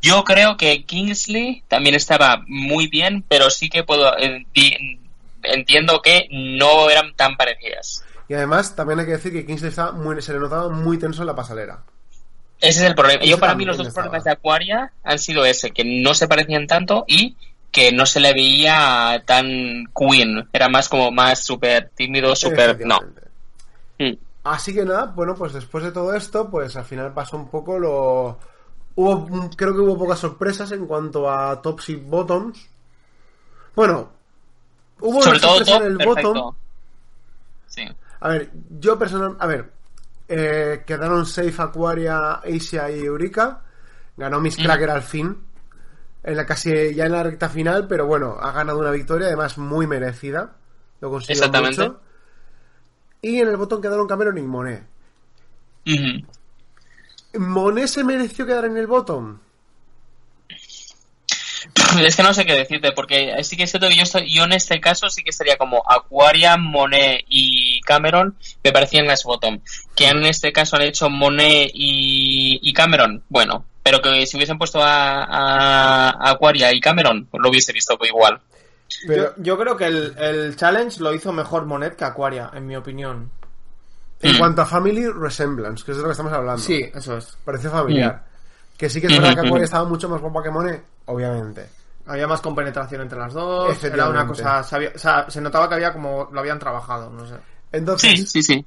Yo 0.00 0.24
creo 0.24 0.56
que 0.56 0.84
Kingsley 0.84 1.64
también 1.68 1.94
estaba 1.94 2.44
muy 2.46 2.86
bien, 2.86 3.24
pero 3.26 3.50
sí 3.50 3.68
que 3.68 3.82
puedo 3.82 4.12
entiendo 5.42 6.00
que 6.02 6.28
no 6.30 6.88
eran 6.90 7.14
tan 7.16 7.36
parecidas. 7.36 8.04
Y 8.28 8.34
además 8.34 8.74
también 8.74 9.00
hay 9.00 9.06
que 9.06 9.12
decir 9.12 9.32
que 9.32 9.44
Kingsley 9.44 9.70
estaba 9.70 9.92
muy, 9.92 10.20
se 10.22 10.32
le 10.32 10.38
notaba 10.38 10.68
muy 10.70 10.98
tenso 10.98 11.22
en 11.22 11.26
la 11.26 11.34
pasarela. 11.34 11.82
Ese 12.60 12.80
es 12.80 12.86
el 12.86 12.94
problema. 12.94 13.22
Ese 13.22 13.30
Yo 13.30 13.38
para 13.38 13.54
mí 13.54 13.64
los 13.64 13.76
dos 13.76 13.88
estaba. 13.88 14.04
problemas 14.04 14.24
de 14.24 14.30
Aquaria 14.30 14.92
han 15.02 15.18
sido 15.18 15.44
ese, 15.44 15.72
que 15.72 15.84
no 15.84 16.14
se 16.14 16.28
parecían 16.28 16.66
tanto 16.66 17.04
y 17.06 17.36
que 17.70 17.92
no 17.92 18.06
se 18.06 18.20
le 18.20 18.32
veía 18.32 19.22
tan 19.26 19.86
queen. 19.94 20.48
Era 20.52 20.68
más 20.68 20.88
como 20.88 21.10
más 21.10 21.44
súper 21.44 21.90
tímido, 21.94 22.34
súper... 22.36 22.86
No. 22.86 23.00
Mm. 23.98 24.12
Así 24.44 24.72
que 24.72 24.84
nada, 24.84 25.06
bueno, 25.06 25.34
pues 25.34 25.52
después 25.52 25.82
de 25.82 25.90
todo 25.90 26.14
esto, 26.14 26.50
pues 26.50 26.76
al 26.76 26.84
final 26.84 27.12
pasó 27.12 27.36
un 27.36 27.48
poco 27.48 27.78
lo... 27.78 28.38
Hubo, 28.96 29.50
creo 29.56 29.74
que 29.74 29.80
hubo 29.80 29.98
pocas 29.98 30.18
sorpresas 30.18 30.70
en 30.72 30.86
cuanto 30.86 31.28
a 31.30 31.60
tops 31.60 31.88
y 31.90 31.96
bottoms. 31.96 32.68
Bueno, 33.74 34.10
hubo 35.00 35.22
Sobre 35.22 35.38
una 35.38 35.48
sorpresa 35.48 35.76
en 35.78 35.82
el 35.84 35.96
perfecto. 35.98 36.34
bottom. 36.34 36.54
Sí. 37.66 37.82
A 38.20 38.28
ver, 38.28 38.50
yo 38.78 38.98
personal, 38.98 39.36
a 39.40 39.46
ver, 39.46 39.72
eh, 40.28 40.84
quedaron 40.86 41.26
safe 41.26 41.54
Aquaria, 41.58 42.34
Asia 42.34 42.90
y 42.90 43.00
Eureka. 43.04 43.62
Ganó 44.16 44.40
Miss 44.40 44.56
Cracker 44.56 44.90
al 44.90 45.02
fin. 45.02 45.36
En 46.22 46.36
la 46.36 46.46
casi 46.46 46.94
ya 46.94 47.04
en 47.06 47.12
la 47.12 47.22
recta 47.22 47.48
final, 47.48 47.86
pero 47.86 48.06
bueno, 48.06 48.36
ha 48.40 48.52
ganado 48.52 48.78
una 48.78 48.90
victoria, 48.92 49.26
además 49.26 49.58
muy 49.58 49.86
merecida. 49.86 50.54
Lo 51.00 51.10
consiguió 51.10 51.34
Exactamente. 51.34 51.82
mucho. 51.82 52.00
Y 53.20 53.40
en 53.40 53.48
el 53.48 53.56
botón 53.56 53.82
quedaron 53.82 54.06
Cameron 54.06 54.38
y 54.38 54.42
Monet. 54.42 54.86
¿Monet 57.38 57.88
se 57.88 58.04
mereció 58.04 58.46
quedar 58.46 58.64
en 58.66 58.76
el 58.76 58.86
bottom? 58.86 59.38
Es 62.04 62.16
que 62.16 62.22
no 62.22 62.34
sé 62.34 62.44
qué 62.44 62.54
decirte, 62.54 62.92
porque 62.92 63.34
sí 63.42 63.56
que 63.56 63.62
es 63.64 63.70
cierto 63.70 63.88
que 63.88 63.96
yo, 63.96 64.02
estoy, 64.02 64.32
yo 64.32 64.44
en 64.44 64.52
este 64.52 64.80
caso 64.80 65.08
sí 65.08 65.22
que 65.22 65.32
sería 65.32 65.56
como 65.56 65.82
Aquaria, 65.88 66.56
Monet 66.56 67.24
y 67.28 67.80
Cameron, 67.82 68.36
me 68.62 68.72
parecían 68.72 69.06
las 69.06 69.22
bottom. 69.24 69.60
Que 69.94 70.08
en 70.08 70.24
este 70.26 70.52
caso 70.52 70.76
han 70.76 70.82
hecho 70.82 71.08
Monet 71.08 71.70
y, 71.72 72.58
y 72.62 72.72
Cameron, 72.72 73.22
bueno, 73.28 73.64
pero 73.82 74.00
que 74.02 74.26
si 74.26 74.36
hubiesen 74.36 74.58
puesto 74.58 74.82
a, 74.82 75.24
a- 75.24 76.10
a 76.10 76.30
Aquaria 76.30 76.74
y 76.74 76.80
Cameron, 76.80 77.26
pues 77.30 77.40
lo 77.42 77.48
hubiese 77.50 77.72
visto 77.72 77.96
igual. 78.02 78.40
Pero 79.06 79.34
Yo, 79.36 79.42
yo 79.42 79.58
creo 79.58 79.76
que 79.76 79.86
el, 79.86 80.14
el 80.18 80.56
challenge 80.56 81.00
lo 81.00 81.14
hizo 81.14 81.32
mejor 81.32 81.64
Monet 81.64 81.96
que 81.96 82.04
Aquaria, 82.04 82.50
en 82.54 82.66
mi 82.66 82.76
opinión. 82.76 83.30
En 84.24 84.34
Mm. 84.34 84.38
cuanto 84.38 84.62
a 84.62 84.66
Family 84.66 85.08
Resemblance, 85.08 85.84
que 85.84 85.90
es 85.92 85.96
de 85.96 86.02
lo 86.02 86.08
que 86.08 86.12
estamos 86.12 86.32
hablando. 86.32 86.62
Sí, 86.62 86.84
eso 86.94 87.16
es. 87.16 87.36
Parece 87.44 87.68
familiar. 87.68 88.24
Que 88.76 88.88
sí 88.90 89.00
que 89.00 89.06
es 89.06 89.12
verdad 89.12 89.34
que 89.34 89.40
Ujú, 89.40 89.46
Aquaria 89.48 89.56
ujú. 89.56 89.64
estaba 89.64 89.84
mucho 89.88 90.08
más 90.08 90.20
guapa 90.20 90.42
que 90.42 90.50
Monet, 90.50 90.84
obviamente. 91.06 91.68
Había 92.06 92.26
más 92.26 92.40
compenetración 92.40 93.00
entre 93.02 93.18
las 93.18 93.32
dos. 93.32 93.82
Era 93.84 94.08
una 94.08 94.26
cosa. 94.26 94.62
sabía- 94.62 94.92
o 94.94 94.98
sea, 94.98 95.30
se 95.30 95.40
notaba 95.40 95.68
que 95.68 95.74
había 95.76 95.92
como 95.92 96.28
lo 96.32 96.40
habían 96.40 96.58
trabajado, 96.58 97.08
no 97.10 97.26
sé. 97.26 97.34
Entonces, 97.72 98.10
Sí, 98.20 98.26
sí, 98.26 98.42
sí. 98.42 98.66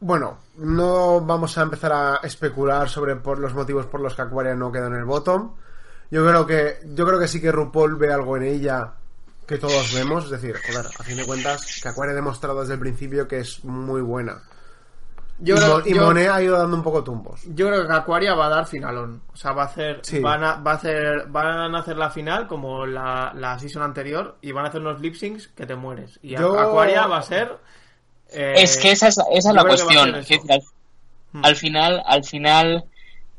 Bueno, 0.00 0.38
no 0.58 1.20
vamos 1.20 1.56
a 1.58 1.62
empezar 1.62 1.92
a 1.92 2.20
especular 2.22 2.88
sobre 2.88 3.16
por 3.16 3.38
los 3.38 3.52
motivos 3.54 3.86
por 3.86 4.00
los 4.00 4.14
que 4.14 4.22
Aquaria 4.22 4.54
no 4.54 4.70
quedó 4.70 4.86
en 4.86 4.94
el 4.94 5.04
bottom. 5.04 5.52
Yo 6.10 6.24
creo 6.26 6.46
que 6.46 6.78
yo 6.94 7.04
creo 7.06 7.18
que 7.18 7.26
sí 7.28 7.40
que 7.40 7.50
RuPaul 7.52 7.96
ve 7.96 8.12
algo 8.12 8.36
en 8.36 8.44
ella 8.44 8.92
que 9.48 9.58
todos 9.58 9.92
vemos, 9.94 10.24
es 10.26 10.30
decir, 10.30 10.54
joder, 10.66 10.86
a 10.86 11.02
fin 11.02 11.16
de 11.16 11.24
cuentas 11.26 11.80
que 11.82 11.88
Aquaria 11.88 12.12
ha 12.12 12.16
demostrado 12.16 12.60
desde 12.60 12.74
el 12.74 12.80
principio 12.80 13.26
que 13.26 13.38
es 13.40 13.64
muy 13.64 14.00
buena. 14.02 14.42
Yo 15.40 15.54
y, 15.54 15.58
creo, 15.58 15.68
Mo- 15.78 15.82
y 15.86 15.94
yo- 15.94 16.04
Monet 16.04 16.28
ha 16.30 16.42
ido 16.42 16.58
dando 16.58 16.76
un 16.76 16.82
poco 16.82 17.02
tumbos. 17.04 17.40
yo 17.46 17.68
creo 17.68 17.86
que 17.86 17.92
Aquaria 17.94 18.34
va 18.34 18.46
a 18.46 18.48
dar 18.50 18.66
finalón. 18.66 19.22
O 19.32 19.36
sea, 19.36 19.52
va 19.52 19.62
a 19.62 19.66
hacer. 19.66 20.00
Sí. 20.02 20.18
Van, 20.20 20.42
a, 20.42 20.54
va 20.56 20.72
a 20.72 20.74
hacer 20.74 21.26
van 21.28 21.74
a 21.74 21.78
hacer 21.78 21.96
la 21.96 22.10
final 22.10 22.46
como 22.48 22.84
la, 22.86 23.32
la 23.36 23.56
season 23.58 23.82
anterior 23.82 24.36
y 24.42 24.50
van 24.52 24.64
a 24.64 24.68
hacer 24.68 24.80
unos 24.80 25.00
lip 25.00 25.14
syncs 25.14 25.46
que 25.48 25.64
te 25.64 25.76
mueres. 25.76 26.18
Y 26.22 26.36
Yo- 26.36 26.58
Aquaria 26.58 27.06
va 27.06 27.18
a 27.18 27.22
ser. 27.22 27.56
eh, 28.32 28.54
Es 28.56 28.76
que 28.78 28.90
esa 28.90 29.06
es, 29.08 29.18
esa 29.32 29.48
es 29.50 29.54
la 29.54 29.62
que 29.62 29.68
cuestión. 29.68 30.14
al 31.42 31.56
final, 31.56 32.02
al 32.04 32.24
final, 32.24 32.84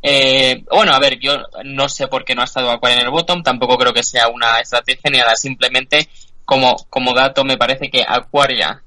eh, 0.01 0.63
bueno, 0.71 0.93
a 0.93 0.99
ver, 0.99 1.19
yo 1.19 1.33
no 1.65 1.89
sé 1.89 2.07
por 2.07 2.23
qué 2.23 2.33
no 2.35 2.41
ha 2.41 2.45
estado 2.45 2.71
Aquaria 2.71 2.97
en 2.99 3.03
el 3.05 3.11
bottom, 3.11 3.43
tampoco 3.43 3.77
creo 3.77 3.93
que 3.93 4.03
sea 4.03 4.27
una 4.29 4.59
estrategia 4.59 5.09
ni 5.11 5.17
nada, 5.17 5.35
simplemente 5.35 6.07
como, 6.45 6.75
como 6.89 7.13
dato 7.13 7.43
me 7.43 7.57
parece 7.57 7.89
que 7.91 8.03
Aquaria 8.07 8.81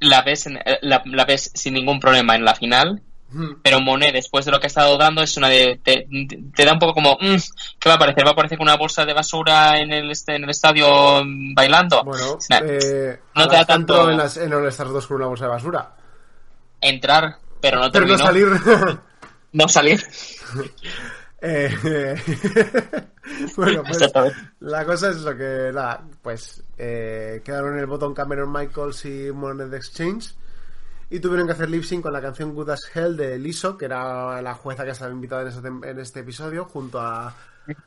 la 0.00 0.22
ves, 0.22 0.46
en- 0.46 0.60
la, 0.82 1.02
la 1.06 1.24
ves 1.24 1.50
sin 1.54 1.74
ningún 1.74 2.00
problema 2.00 2.34
en 2.34 2.44
la 2.44 2.54
final, 2.54 3.02
pero 3.62 3.80
Monet 3.80 4.12
después 4.14 4.44
de 4.46 4.52
lo 4.52 4.60
que 4.60 4.66
ha 4.66 4.68
estado 4.68 4.96
dando 4.96 5.20
es 5.22 5.36
una 5.36 5.48
de 5.48 5.78
te, 5.82 6.06
te 6.54 6.64
da 6.64 6.72
un 6.72 6.78
poco 6.78 6.94
como 6.94 7.18
mm, 7.20 7.36
¿qué 7.78 7.88
va 7.88 7.94
a 7.94 7.96
aparecer? 7.96 8.24
¿va 8.24 8.30
a 8.30 8.32
aparecer 8.32 8.56
con 8.56 8.66
una 8.68 8.76
bolsa 8.76 9.04
de 9.04 9.12
basura 9.12 9.78
en 9.78 9.92
el 9.92 10.10
este 10.10 10.36
en 10.36 10.44
el 10.44 10.50
estadio 10.50 11.22
bailando? 11.54 12.02
Bueno, 12.04 12.38
Nah, 12.48 12.60
eh, 12.62 13.20
no 13.34 13.48
te 13.48 13.56
da 13.56 13.64
tanto- 13.66 14.10
en, 14.10 14.16
las, 14.16 14.36
en 14.38 14.52
All 14.54 14.66
Stars 14.68 14.90
2 14.90 15.06
con 15.06 15.16
una 15.18 15.26
bolsa 15.26 15.44
de 15.46 15.50
basura. 15.50 15.90
entrar 16.80 17.36
pero 17.60 17.80
no 17.80 17.90
Pero 17.90 18.06
no 18.06 18.16
salir. 18.18 18.46
no 19.56 19.68
salir. 19.68 20.00
Eh, 21.42 21.68
bueno, 23.56 23.82
pues 23.86 24.10
la 24.60 24.84
cosa 24.86 25.10
es 25.10 25.18
lo 25.18 25.36
que, 25.36 25.70
nada, 25.72 26.02
pues 26.22 26.64
eh, 26.78 27.42
quedaron 27.44 27.74
en 27.74 27.80
el 27.80 27.86
botón 27.86 28.14
Cameron 28.14 28.50
Michaels 28.50 29.04
y 29.04 29.30
Monet 29.32 29.72
Exchange 29.74 30.34
y 31.10 31.20
tuvieron 31.20 31.46
que 31.46 31.52
hacer 31.52 31.68
lip 31.68 31.84
sync 31.84 32.02
con 32.02 32.14
la 32.14 32.22
canción 32.22 32.54
Good 32.54 32.70
as 32.70 32.90
Hell 32.92 33.16
de 33.18 33.38
Liso, 33.38 33.76
que 33.76 33.84
era 33.84 34.40
la 34.40 34.54
jueza 34.54 34.84
que 34.84 34.92
estaba 34.92 35.12
invitada 35.12 35.42
en, 35.42 35.48
ese 35.48 35.60
tem- 35.60 35.86
en 35.86 36.00
este 36.00 36.20
episodio, 36.20 36.64
junto 36.64 36.98
a, 36.98 37.32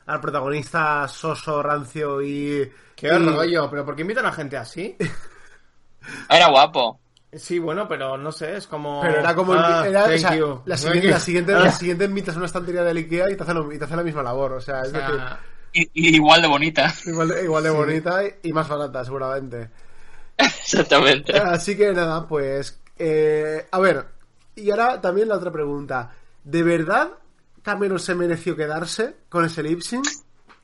al 0.06 0.20
protagonista 0.20 1.08
soso, 1.08 1.60
rancio 1.60 2.22
y... 2.22 2.70
Qué 2.94 3.08
y- 3.08 3.18
rollo, 3.18 3.68
pero 3.68 3.84
¿por 3.84 3.96
qué 3.96 4.02
invitan 4.02 4.26
a 4.26 4.32
gente 4.32 4.56
así? 4.56 4.96
era 6.30 6.48
guapo 6.48 7.00
Sí, 7.32 7.58
bueno, 7.60 7.86
pero 7.86 8.16
no 8.18 8.32
sé, 8.32 8.56
es 8.56 8.66
como. 8.66 9.00
Pero 9.02 9.20
era 9.20 9.34
como... 9.36 9.52
Ah, 9.54 9.86
era- 9.86 10.04
o 10.04 10.18
sea, 10.18 10.36
la, 10.64 10.76
siguiente, 10.76 11.08
la, 11.10 11.20
siguiente, 11.20 11.54
Ah, 11.54 11.60
la 11.60 11.70
siguiente 11.72 12.04
invitas 12.06 12.34
a 12.34 12.38
una 12.38 12.46
estantería 12.46 12.82
del 12.82 12.96
Ikea 12.96 13.30
y 13.30 13.36
te 13.36 13.42
hace, 13.44 13.54
lo- 13.54 13.72
y 13.72 13.78
te 13.78 13.84
hace 13.84 13.94
la 13.96 14.02
misma 14.02 14.22
labor, 14.24 14.52
o 14.54 14.60
sea, 14.60 14.80
es 14.82 14.88
o 14.88 14.92
decir... 14.92 15.14
sea, 15.14 15.40
y, 15.72 15.82
y 15.94 16.16
igual 16.16 16.42
de 16.42 16.48
bonita 16.48 16.92
Igual 17.06 17.28
de, 17.28 17.44
igual 17.44 17.62
de 17.62 17.70
bonita 17.70 18.24
y- 18.24 18.34
y 18.48 18.52
más 18.52 18.68
barata, 18.68 19.04
seguramente. 19.04 19.70
exactamente 20.38 21.36
Así 21.38 21.76
que 21.76 21.92
nada, 21.92 22.26
pues. 22.26 22.80
eh, 22.98 23.66
a 23.70 23.78
ver, 23.78 24.06
y 24.56 24.70
ahora 24.70 25.00
también 25.00 25.28
la 25.28 25.36
otra 25.36 25.50
pregunta. 25.52 26.12
¿De 26.42 26.62
verdad 26.62 27.10
Cameron 27.62 27.98
se 28.00 28.14
mereció 28.14 28.56
quedarse 28.56 29.14
con 29.28 29.44
ese 29.44 29.62
lip 29.62 29.82
sync? 29.82 30.06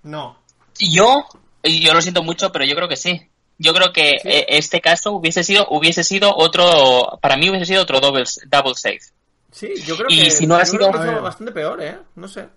no. 0.02 0.38
yo 0.78 1.24
yo 1.62 1.94
lo 1.94 2.00
siento 2.02 2.22
mucho 2.22 2.50
pero 2.52 2.64
yo 2.64 2.74
creo 2.76 2.88
que 2.88 2.96
sí 2.96 3.30
yo 3.58 3.72
creo 3.74 3.92
que 3.92 4.18
¿Sí? 4.22 4.28
eh, 4.28 4.46
este 4.48 4.80
caso 4.80 5.12
hubiese 5.12 5.42
sido 5.44 5.66
hubiese 5.70 6.04
sido 6.04 6.34
otro 6.36 7.18
para 7.22 7.36
mí 7.36 7.48
hubiese 7.50 7.66
sido 7.66 7.82
otro 7.82 8.00
double 8.00 8.24
double 8.48 8.74
save 8.74 9.00
Sí, 9.52 9.68
yo 9.86 9.96
creo 9.96 10.08
Y 10.10 10.24
que. 10.24 10.30
si 10.30 10.46
no 10.46 10.56
ha 10.56 10.66
sido- 10.66 10.90
que 10.90 10.98
A 10.98 11.02
hizo 11.02 11.12
ver. 11.14 11.22
bastante 11.22 11.52
peor, 11.52 11.82
¿eh? 11.82 11.96
No 12.16 12.28
sé. 12.28 12.48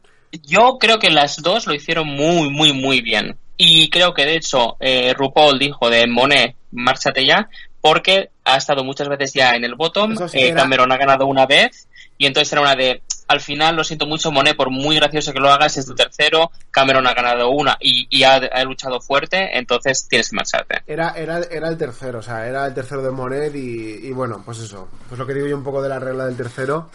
yo 0.43 0.77
creo 0.79 0.99
que 0.99 1.09
las 1.09 1.37
dos 1.41 1.65
lo 1.67 1.73
hicieron 1.73 2.07
muy 2.07 2.49
muy 2.49 2.73
muy 2.73 3.01
bien 3.01 3.37
Y 3.57 3.89
creo 3.89 4.13
que 4.13 4.25
de 4.25 4.35
hecho 4.35 4.75
eh, 4.79 5.13
RuPaul 5.13 5.57
dijo 5.59 5.89
de 5.89 6.05
Monet, 6.07 6.55
márchate 6.71 7.25
ya, 7.25 7.49
porque 7.81 8.29
ha 8.45 8.57
estado 8.57 8.83
muchas 8.83 9.07
veces 9.09 9.33
ya 9.33 9.55
en 9.55 9.63
el 9.65 9.75
bottom, 9.75 10.15
sí, 10.27 10.37
eh, 10.39 10.47
era- 10.49 10.61
Cameron 10.61 10.91
ha 10.91 10.97
ganado 10.97 11.25
una 11.27 11.45
vez, 11.45 11.87
y 12.17 12.25
entonces 12.25 12.51
era 12.53 12.61
una 12.61 12.75
de, 12.75 13.01
al 13.29 13.39
final 13.39 13.75
lo 13.77 13.83
siento 13.85 14.05
mucho 14.05 14.31
Monet, 14.31 14.57
por 14.57 14.69
muy 14.69 14.97
gracioso 14.97 15.31
que 15.31 15.39
lo 15.39 15.49
hagas, 15.49 15.77
es 15.77 15.85
tu 15.85 15.95
tercero, 15.95 16.51
Cameron 16.71 17.07
ha 17.07 17.13
ganado 17.13 17.49
una 17.51 17.77
y, 17.79 18.07
y 18.09 18.23
ha, 18.23 18.35
ha 18.35 18.63
luchado 18.65 18.99
fuerte, 18.99 19.57
entonces 19.57 20.07
tienes 20.09 20.29
que 20.29 20.35
marcharte. 20.35 20.83
Era, 20.85 21.11
era, 21.11 21.39
era 21.39 21.69
el 21.69 21.77
tercero, 21.77 22.19
o 22.19 22.21
sea, 22.21 22.45
era 22.47 22.65
el 22.65 22.73
tercero 22.73 23.01
de 23.01 23.11
Monet 23.11 23.55
y, 23.55 24.07
y 24.07 24.11
bueno, 24.11 24.41
pues 24.45 24.59
eso. 24.59 24.89
Pues 25.07 25.17
lo 25.17 25.25
que 25.25 25.33
digo 25.33 25.47
yo 25.47 25.55
un 25.55 25.63
poco 25.63 25.81
de 25.81 25.89
la 25.89 25.99
regla 25.99 26.25
del 26.25 26.35
tercero. 26.35 26.89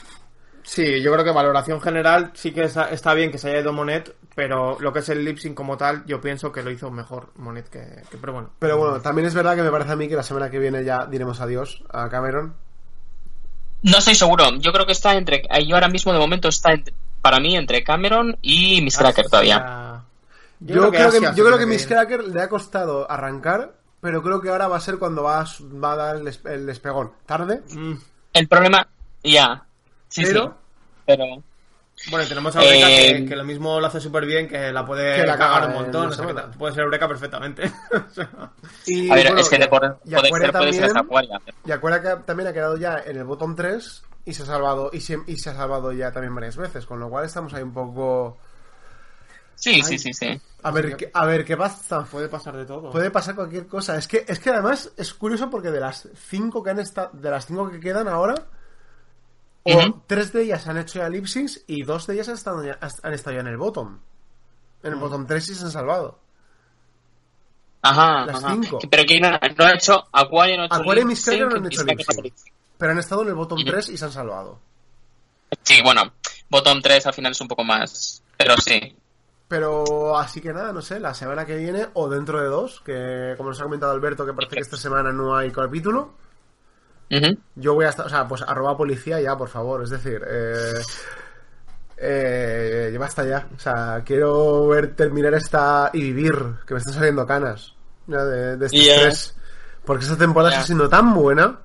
Sí, 0.67 1.03
yo 1.03 1.13
creo 1.13 1.25
que 1.25 1.31
valoración 1.31 1.79
general 1.81 2.31
sí 2.35 2.51
que 2.53 2.65
está, 2.65 2.89
está 2.89 3.13
bien 3.13 3.31
que 3.31 3.37
se 3.37 3.51
haya 3.51 3.61
ido 3.61 3.73
Monet, 3.75 4.15
pero 4.35 4.79
lo 4.81 4.93
que 4.95 5.01
es 5.01 5.09
el 5.11 5.23
lip 5.23 5.37
sync 5.39 5.55
como 5.55 5.77
tal, 5.77 6.05
yo 6.07 6.21
pienso 6.23 6.51
que 6.51 6.63
lo 6.63 6.71
hizo 6.71 6.91
mejor 6.91 7.33
Monet 7.37 7.69
que, 7.69 7.81
que- 8.11 8.17
pero 8.17 8.33
bueno. 8.33 8.51
Pero 8.59 8.79
bueno, 8.79 9.01
también 9.03 9.29
es 9.29 9.35
verdad 9.35 9.57
que 9.57 9.63
me 9.63 9.71
parece 9.71 9.93
a 9.93 9.97
mí 9.97 10.09
que 10.09 10.17
la 10.17 10.23
semana 10.23 10.51
que 10.51 10.59
viene 10.59 10.83
ya 10.83 11.05
diremos 11.05 11.41
adiós 11.41 11.85
a 11.93 12.09
Cameron. 12.09 12.55
No 13.85 13.99
estoy 13.99 14.15
seguro, 14.17 14.57
yo 14.57 14.73
creo 14.73 14.85
que 14.87 14.93
está 14.93 15.15
entre, 15.15 15.43
yo 15.67 15.77
ahora 15.77 15.89
mismo 15.89 16.13
de 16.13 16.19
momento 16.19 16.49
está 16.49 16.73
entre- 16.73 16.93
para 17.23 17.39
mí 17.41 17.57
entre 17.57 17.85
Cameron 17.85 18.37
y 18.43 18.81
Miss 18.83 18.99
Cracker 18.99 19.27
Asia- 19.27 19.31
todavía. 19.31 20.03
Yo, 20.61 20.91
creo 20.91 21.11
que, 21.13 21.21
yo 21.37 21.45
creo 21.45 21.59
que 21.59 21.67
Miss. 21.67 21.87
Cracker 21.87 22.25
le 22.25 22.41
ha 22.43 22.49
costado 22.49 23.11
arrancar, 23.11 23.75
pero 24.01 24.23
creo 24.23 24.41
que 24.41 24.49
ahora 24.49 24.69
va 24.69 24.77
a 24.77 24.81
ser 24.81 24.99
cuando 24.99 25.23
va 25.23 25.41
a, 25.41 25.47
su- 25.47 25.69
va 25.81 25.93
a 25.93 25.97
dar 25.97 26.17
el, 26.17 26.25
des- 26.25 26.41
el 26.45 26.67
despegón. 26.67 27.13
¿Tarde? 27.27 27.63
Mm, 27.73 27.95
El 28.33 28.49
problema, 28.49 28.87
ya, 29.23 29.65
sí, 30.09 30.23
Pero- 30.25 30.45
sí, 30.45 30.51
pero... 31.07 31.25
Bueno, 32.11 32.25
y 32.25 32.29
tenemos 32.29 32.55
a 32.57 32.63
Eureka 32.63 32.91
Eh, 32.91 33.17
que, 33.23 33.27
que 33.29 33.37
lo 33.37 33.45
mismo 33.45 33.81
lo 33.81 33.87
hace 33.87 34.01
súper 34.01 34.27
bien, 34.27 34.47
que 34.49 34.71
la 34.73 34.85
puede 34.85 35.17
Que 35.17 35.27
la 35.27 35.39
cagar 35.39 35.63
caga 35.63 35.67
un 35.69 35.83
montón. 35.83 36.07
o 36.09 36.13
sea, 36.13 36.51
puede 36.53 36.75
ser 36.75 36.85
Eureka 36.85 37.09
perfectamente. 37.09 37.71
Y, 38.87 39.11
A 39.11 39.15
ver, 39.15 39.27
bueno, 39.29 39.41
es 39.41 39.49
que 39.49 39.59
de 39.59 39.69
poder, 39.69 39.97
y 40.05 40.15
poder 40.15 40.27
Aquaria 40.27 40.51
ser, 40.51 40.53
puede 40.53 40.73
también- 40.93 40.97
Aquaria. 40.97 41.41
Y 41.67 41.71
Aquaria 41.73 42.03
que 42.03 42.23
también 42.25 42.49
ha 42.49 42.53
quedado 42.53 42.77
ya 42.77 43.03
en 43.07 43.17
el 43.17 43.25
bottom 43.25 43.55
3 43.57 44.03
y 44.27 44.35
se 44.35 44.43
ha 44.43 44.47
salvado 44.47 44.91
y 44.93 45.01
se, 45.01 45.19
y 45.27 45.37
se 45.37 45.51
ha 45.51 45.55
salvado 45.55 45.93
ya 45.93 46.13
también 46.13 46.35
varias 46.35 46.57
veces, 46.57 46.85
con 46.87 47.01
lo 47.01 47.09
cual 47.09 47.25
estamos 47.25 47.53
ahí 47.55 47.63
un 47.63 47.73
poco 47.73 48.39
Sí, 49.57 49.83
sí, 49.83 49.99
sí, 49.99 50.13
sí. 50.13 50.39
a 50.65 50.71
ver 50.73 50.97
qué, 50.97 51.11
a 51.15 51.25
ver 51.27 51.45
qué 51.45 51.57
pasa. 51.57 52.05
puede 52.05 52.29
pasar 52.29 52.57
de 52.57 52.65
todo. 52.67 52.91
Puede 52.91 53.11
pasar 53.11 53.35
cualquier 53.37 53.67
cosa. 53.67 53.97
Es 53.97 54.09
que 54.09 54.25
es 54.27 54.39
que 54.41 54.51
además 54.51 54.91
es 54.97 55.15
curioso 55.15 55.49
porque 55.49 55.71
de 55.71 55.81
las 55.81 56.09
cinco 56.29 56.63
que 56.63 56.71
han 56.71 56.81
estado 56.81 57.11
de 57.13 57.31
las 57.31 57.47
cinco 57.47 57.71
que 57.71 57.79
quedan 57.81 58.09
ahora 58.09 58.35
o 59.65 60.03
tres 60.07 60.33
de 60.33 60.43
ellas 60.43 60.67
han 60.67 60.77
hecho 60.79 60.99
ya 60.99 61.09
lip 61.09 61.27
syncs 61.27 61.65
y 61.67 61.83
dos 61.83 62.07
de 62.07 62.15
ellas 62.15 62.29
han 62.29 62.35
estado 62.35 62.65
ya, 62.65 62.79
han 63.03 63.13
estado 63.15 63.35
ya 63.35 63.41
en 63.41 63.47
el 63.49 63.57
bottom. 63.57 63.99
En 64.83 64.93
el 64.93 64.99
bottom 64.99 65.27
3 65.27 65.43
sí 65.45 65.55
se 65.55 65.65
han 65.65 65.71
salvado. 65.71 66.19
Ajá, 67.81 68.27
Las 68.27 68.45
ajá. 68.45 68.53
cinco. 68.55 68.79
Pero 68.91 69.05
que 69.05 69.19
no, 69.19 69.31
no 69.31 69.65
ha 69.65 69.73
hecho 69.75 70.05
Aquaria, 70.13 70.57
no 70.59 70.63
ha 70.65 70.67
hecho 70.67 71.11
y 71.11 71.17
sync, 71.17 71.41
no 71.41 71.57
han 71.57 71.65
y 71.65 71.69
hecho 71.69 71.85
lip 71.85 72.01
sync. 72.01 72.35
Pero 72.77 72.93
han 72.93 72.99
estado 72.99 73.23
en 73.23 73.29
el 73.29 73.35
bottom 73.35 73.61
Ujú. 73.61 73.71
3 73.71 73.89
y 73.91 73.97
se 73.97 74.05
han 74.05 74.13
salvado. 74.13 74.59
Sí, 75.63 75.81
bueno, 75.83 76.13
bottom 76.51 76.83
3 76.83 77.07
al 77.07 77.15
final 77.15 77.33
es 77.33 77.41
un 77.41 77.49
poco 77.49 77.65
más, 77.65 78.23
pero 78.37 78.57
sí. 78.59 78.95
Pero 79.49 80.19
así 80.19 80.41
que 80.41 80.53
nada, 80.53 80.73
no 80.73 80.83
sé, 80.83 81.01
la 81.01 81.15
semana 81.15 81.47
que 81.47 81.57
viene 81.57 81.87
o 81.95 82.09
dentro 82.09 82.41
de 82.43 82.49
dos, 82.49 82.81
que 82.81 83.35
como 83.37 83.51
nos 83.51 83.61
ha 83.61 83.65
comentado 83.65 83.93
Alberto, 83.93 84.27
que 84.27 84.33
parece 84.33 84.57
que 84.57 84.63
esta 84.63 84.77
semana 84.77 85.13
no 85.13 85.37
hay 85.37 85.51
capítulo, 85.51 86.13
Yo 87.55 87.75
voy 87.75 87.85
a 87.85 87.91
estar, 87.91 88.07
o 88.07 88.09
sea, 88.09 88.27
pues 88.27 88.43
arroba 88.43 88.77
policía 88.77 89.21
ya, 89.21 89.37
por 89.37 89.49
favor, 89.49 89.83
es 89.85 89.91
decir, 89.91 90.21
eh, 90.27 90.81
eh, 91.97 92.97
basta 92.99 93.25
ya, 93.25 93.47
o 93.55 93.59
sea, 93.59 94.03
quiero 94.05 94.67
ver 94.69 94.95
terminar 94.97 95.35
esta 95.35 95.91
y 95.93 96.01
vivir, 96.01 96.35
que 96.67 96.75
me 96.75 96.79
están 96.81 96.95
saliendo 96.95 97.27
canas 97.27 97.75
ya, 98.07 98.25
de, 98.25 98.57
de 98.57 98.67
este 98.67 98.79
estrés, 98.79 99.37
porque 99.85 100.05
esta 100.05 100.17
temporada 100.17 100.51
Ya. 100.51 100.57
está 100.57 100.67
siendo 100.67 100.89
tan 100.89 101.15
buena, 101.15 101.61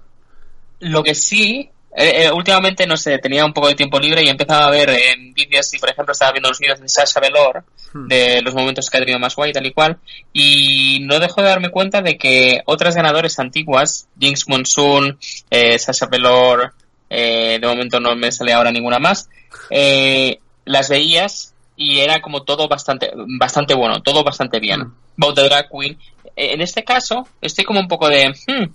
Lo 0.79 1.03
que 1.03 1.15
sí, 1.15 1.71
eh, 1.99 2.23
eh, 2.23 2.31
últimamente, 2.31 2.87
no 2.87 2.97
sé, 2.97 3.17
tenía 3.19 3.45
un 3.45 3.53
poco 3.53 3.67
de 3.67 3.75
tiempo 3.75 3.99
libre 3.99 4.23
y 4.23 4.29
empezaba 4.29 4.65
a 4.65 4.71
ver 4.71 4.89
en 4.89 5.33
vídeos, 5.33 5.73
y 5.73 5.79
por 5.79 5.89
ejemplo 5.89 6.13
estaba 6.13 6.31
viendo 6.31 6.49
los 6.49 6.59
vídeos 6.59 6.79
de 6.79 6.89
Sasha 6.89 7.19
Velour, 7.19 7.63
Hmm. 7.91 8.07
de 8.07 8.41
los 8.43 8.53
momentos 8.53 8.87
que 8.87 8.97
ha 8.97 8.99
tenido 8.99 9.17
más 9.17 9.35
guay, 9.35 9.51
tal 9.51 9.65
y 9.65 9.73
cual, 9.73 9.97
y 10.31 10.99
no 11.01 11.19
dejo 11.19 11.41
de 11.41 11.47
darme 11.47 11.69
cuenta 11.69 12.01
de 12.01 12.17
que 12.17 12.61
otras 12.65 12.95
ganadoras 12.95 13.39
antiguas, 13.39 14.07
Jinx 14.19 14.47
Monsoon, 14.47 15.17
eh, 15.49 15.79
Sasha 15.79 16.05
Velour, 16.05 16.71
eh, 17.09 17.57
de 17.59 17.67
momento 17.67 17.99
no 17.99 18.15
me 18.15 18.31
sale 18.31 18.53
ahora 18.53 18.71
ninguna 18.71 18.99
más, 18.99 19.27
eh, 19.71 20.37
las 20.65 20.87
veías 20.89 21.55
y 21.75 21.99
era 21.99 22.21
como 22.21 22.43
todo 22.43 22.67
bastante, 22.67 23.11
bastante 23.39 23.73
bueno, 23.73 24.01
todo 24.01 24.23
bastante 24.23 24.59
bien. 24.59 24.81
Mm. 25.17 25.33
The 25.33 25.43
Drag 25.43 25.69
Queen. 25.69 25.97
Eh, 26.35 26.53
En 26.53 26.61
este 26.61 26.83
caso, 26.83 27.27
estoy 27.41 27.65
como 27.65 27.79
un 27.79 27.87
poco 27.87 28.07
de, 28.07 28.29
hmm, 28.29 28.65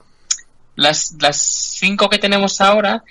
las, 0.77 1.17
las 1.21 1.37
cinco 1.41 2.09
que 2.09 2.19
tenemos 2.19 2.61
ahora 2.61 3.05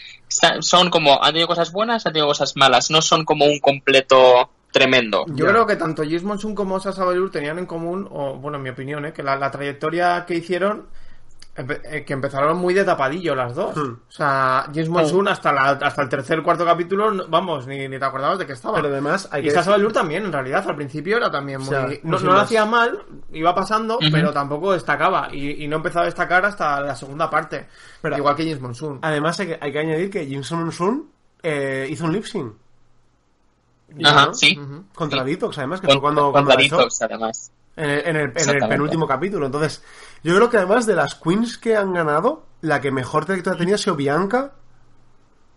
son 0.61 0.89
como, 0.89 1.22
han 1.24 1.32
tenido 1.34 1.47
cosas 1.47 1.72
buenas, 1.72 2.05
han 2.05 2.14
tenido 2.14 2.28
cosas 2.28 2.55
malas, 2.55 2.89
no 2.89 3.01
son 3.01 3.24
como 3.26 3.45
un 3.45 3.59
completo 3.59 4.49
tremendo. 4.72 5.26
Yo 5.28 5.45
Ya. 5.45 5.51
creo 5.51 5.68
que 5.68 5.76
tanto 5.76 6.03
Gis 6.03 6.24
Monsoon 6.24 6.55
como 6.55 6.80
Sasa 6.80 7.05
Velour 7.05 7.30
tenían 7.32 7.59
en 7.59 7.66
común, 7.68 8.07
o 8.11 8.34
bueno, 8.36 8.57
en 8.57 8.64
mi 8.64 8.70
opinión, 8.72 9.05
¿eh? 9.05 9.14
que 9.14 9.22
la, 9.22 9.36
la 9.36 9.51
trayectoria 9.51 10.26
que 10.26 10.36
hicieron, 10.36 10.88
empe- 11.56 11.82
eh, 11.86 12.04
que 12.06 12.14
empezaron 12.14 12.58
muy 12.58 12.74
de 12.74 12.84
tapadillo 12.84 13.36
las 13.36 13.54
dos. 13.56 13.76
Hmm. 13.76 13.93
O 14.08 14.12
sea, 14.12 14.68
Gis 14.74 14.89
Monsoon 14.89 15.28
hasta, 15.28 15.51
la, 15.51 15.70
hasta 15.72 16.01
el 16.01 16.10
tercer 16.10 16.41
cuarto 16.43 16.66
capítulo, 16.66 17.12
no- 17.12 17.28
vamos, 17.28 17.68
ni, 17.68 17.88
ni 17.88 17.99
te 17.99 18.06
acordabas 18.06 18.39
de 18.39 18.45
que 18.45 18.54
estaba. 18.54 18.76
pero 18.78 18.88
además 18.89 19.28
hay 19.32 19.41
y 19.41 19.45
que 19.45 19.51
Sasa 19.51 19.72
Velour 19.72 19.91
también, 19.93 20.26
en 20.26 20.32
realidad, 20.32 20.68
al 20.68 20.76
principio 20.76 21.18
era 21.18 21.30
también 21.32 21.60
muy... 21.60 21.68
O 21.68 21.72
sea, 21.72 21.82
no, 22.04 22.12
pues 22.12 22.24
no 22.24 22.34
lo 22.34 22.39
hacía 22.39 22.66
mal, 22.66 23.04
iba 23.32 23.54
pasando, 23.56 23.99
pero 24.12 24.32
tampoco 24.32 24.74
destacaba. 24.74 25.30
Y, 25.32 25.64
y 25.64 25.68
no 25.68 25.78
empezó 25.78 25.99
a 25.99 26.06
destacar 26.06 26.45
hasta 26.45 26.82
la 26.82 26.95
segunda 26.95 27.30
parte. 27.30 27.68
Pero- 28.01 28.18
igual 28.18 28.36
que 28.36 28.43
Gis 28.43 28.60
Monsoon. 28.60 28.99
además 29.01 29.39
hay 29.39 29.47
que, 29.47 29.58
hay 29.62 29.72
que 29.72 29.80
añadir 29.80 30.10
que 30.10 30.26
Jimson 30.26 30.72
Sun 30.72 31.10
eh, 31.43 31.88
hizo 31.89 32.06
un 32.06 32.14
lip 32.14 32.24
sync 32.26 32.54
Ajá, 34.04 34.26
¿no? 34.28 34.34
sí. 34.34 34.58
Ujú. 34.58 34.86
contra 34.95 35.24
Sí. 35.24 35.30
Detox, 35.32 35.58
además, 35.60 35.82
que 35.82 35.88
Con, 35.88 35.95
fue 35.97 36.01
cuando, 36.01 36.22
con 36.32 36.32
cuando. 36.45 36.56
Detox, 36.56 37.01
además. 37.04 37.51
En 37.76 37.89
el, 37.89 37.99
en 37.99 38.05
el- 38.07 38.07
en 38.07 38.15
el 38.17 38.30
Exactamente. 38.30 38.67
penúltimo 38.69 39.07
capítulo. 39.07 39.45
Entonces, 39.47 39.82
yo 40.24 40.36
creo 40.36 40.49
que 40.49 40.57
además 40.57 40.86
de 40.86 40.95
las 40.95 41.15
queens 41.15 41.57
que 41.57 41.76
han 41.76 41.93
ganado, 41.93 42.45
la 42.61 42.80
que 42.82 42.91
mejor 42.91 43.26
trayectoria 43.26 43.55
ha 43.55 43.59
tenido 43.59 43.76
ha 43.76 43.80
sido 43.80 43.95
Bianca, 43.95 44.53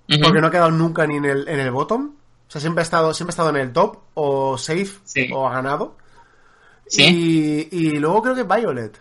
porque 0.08 0.40
no 0.40 0.46
ha 0.46 0.50
quedado 0.50 0.70
nunca 0.70 1.06
ni 1.06 1.16
en 1.16 1.24
el, 1.26 1.48
en 1.48 1.60
el 1.60 1.70
bottom. 1.70 2.14
O 2.48 2.50
sea, 2.50 2.60
siempre 2.60 2.80
ha 2.82 2.84
estado, 2.84 3.12
siempre 3.12 3.32
ha 3.32 3.34
estado 3.34 3.50
en 3.50 3.56
el 3.56 3.72
top, 3.72 3.98
o 4.14 4.56
safe, 4.56 4.88
Sí. 5.04 5.28
o 5.34 5.46
ha 5.48 5.52
ganado. 5.52 5.96
Sí. 6.86 7.68
Y, 7.72 7.76
y 7.76 7.90
luego 7.98 8.22
creo 8.22 8.34
que 8.34 8.44
Violet. 8.44 8.98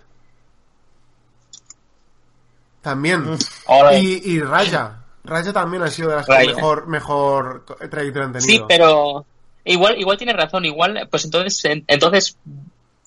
También. 2.82 3.24
Ahora- 3.68 3.98
Y, 3.98 4.22
y 4.26 4.40
Raya. 4.42 5.02
Raya 5.24 5.52
también 5.54 5.82
ha 5.84 5.88
sido 5.90 6.10
de 6.10 6.18
las 6.18 6.26
que 6.28 6.48
mejor, 6.48 6.88
mejor 6.88 7.66
trayectoria 7.90 8.28
han 8.28 8.42
Sí, 8.42 8.48
tenido. 8.48 8.68
pero 8.68 9.26
igual, 9.64 10.00
igual 10.00 10.18
tiene 10.18 10.34
razón, 10.34 10.66
igual, 10.66 11.08
pues 11.10 11.26
entonces, 11.26 11.66
en- 11.66 11.84
entonces, 11.88 12.38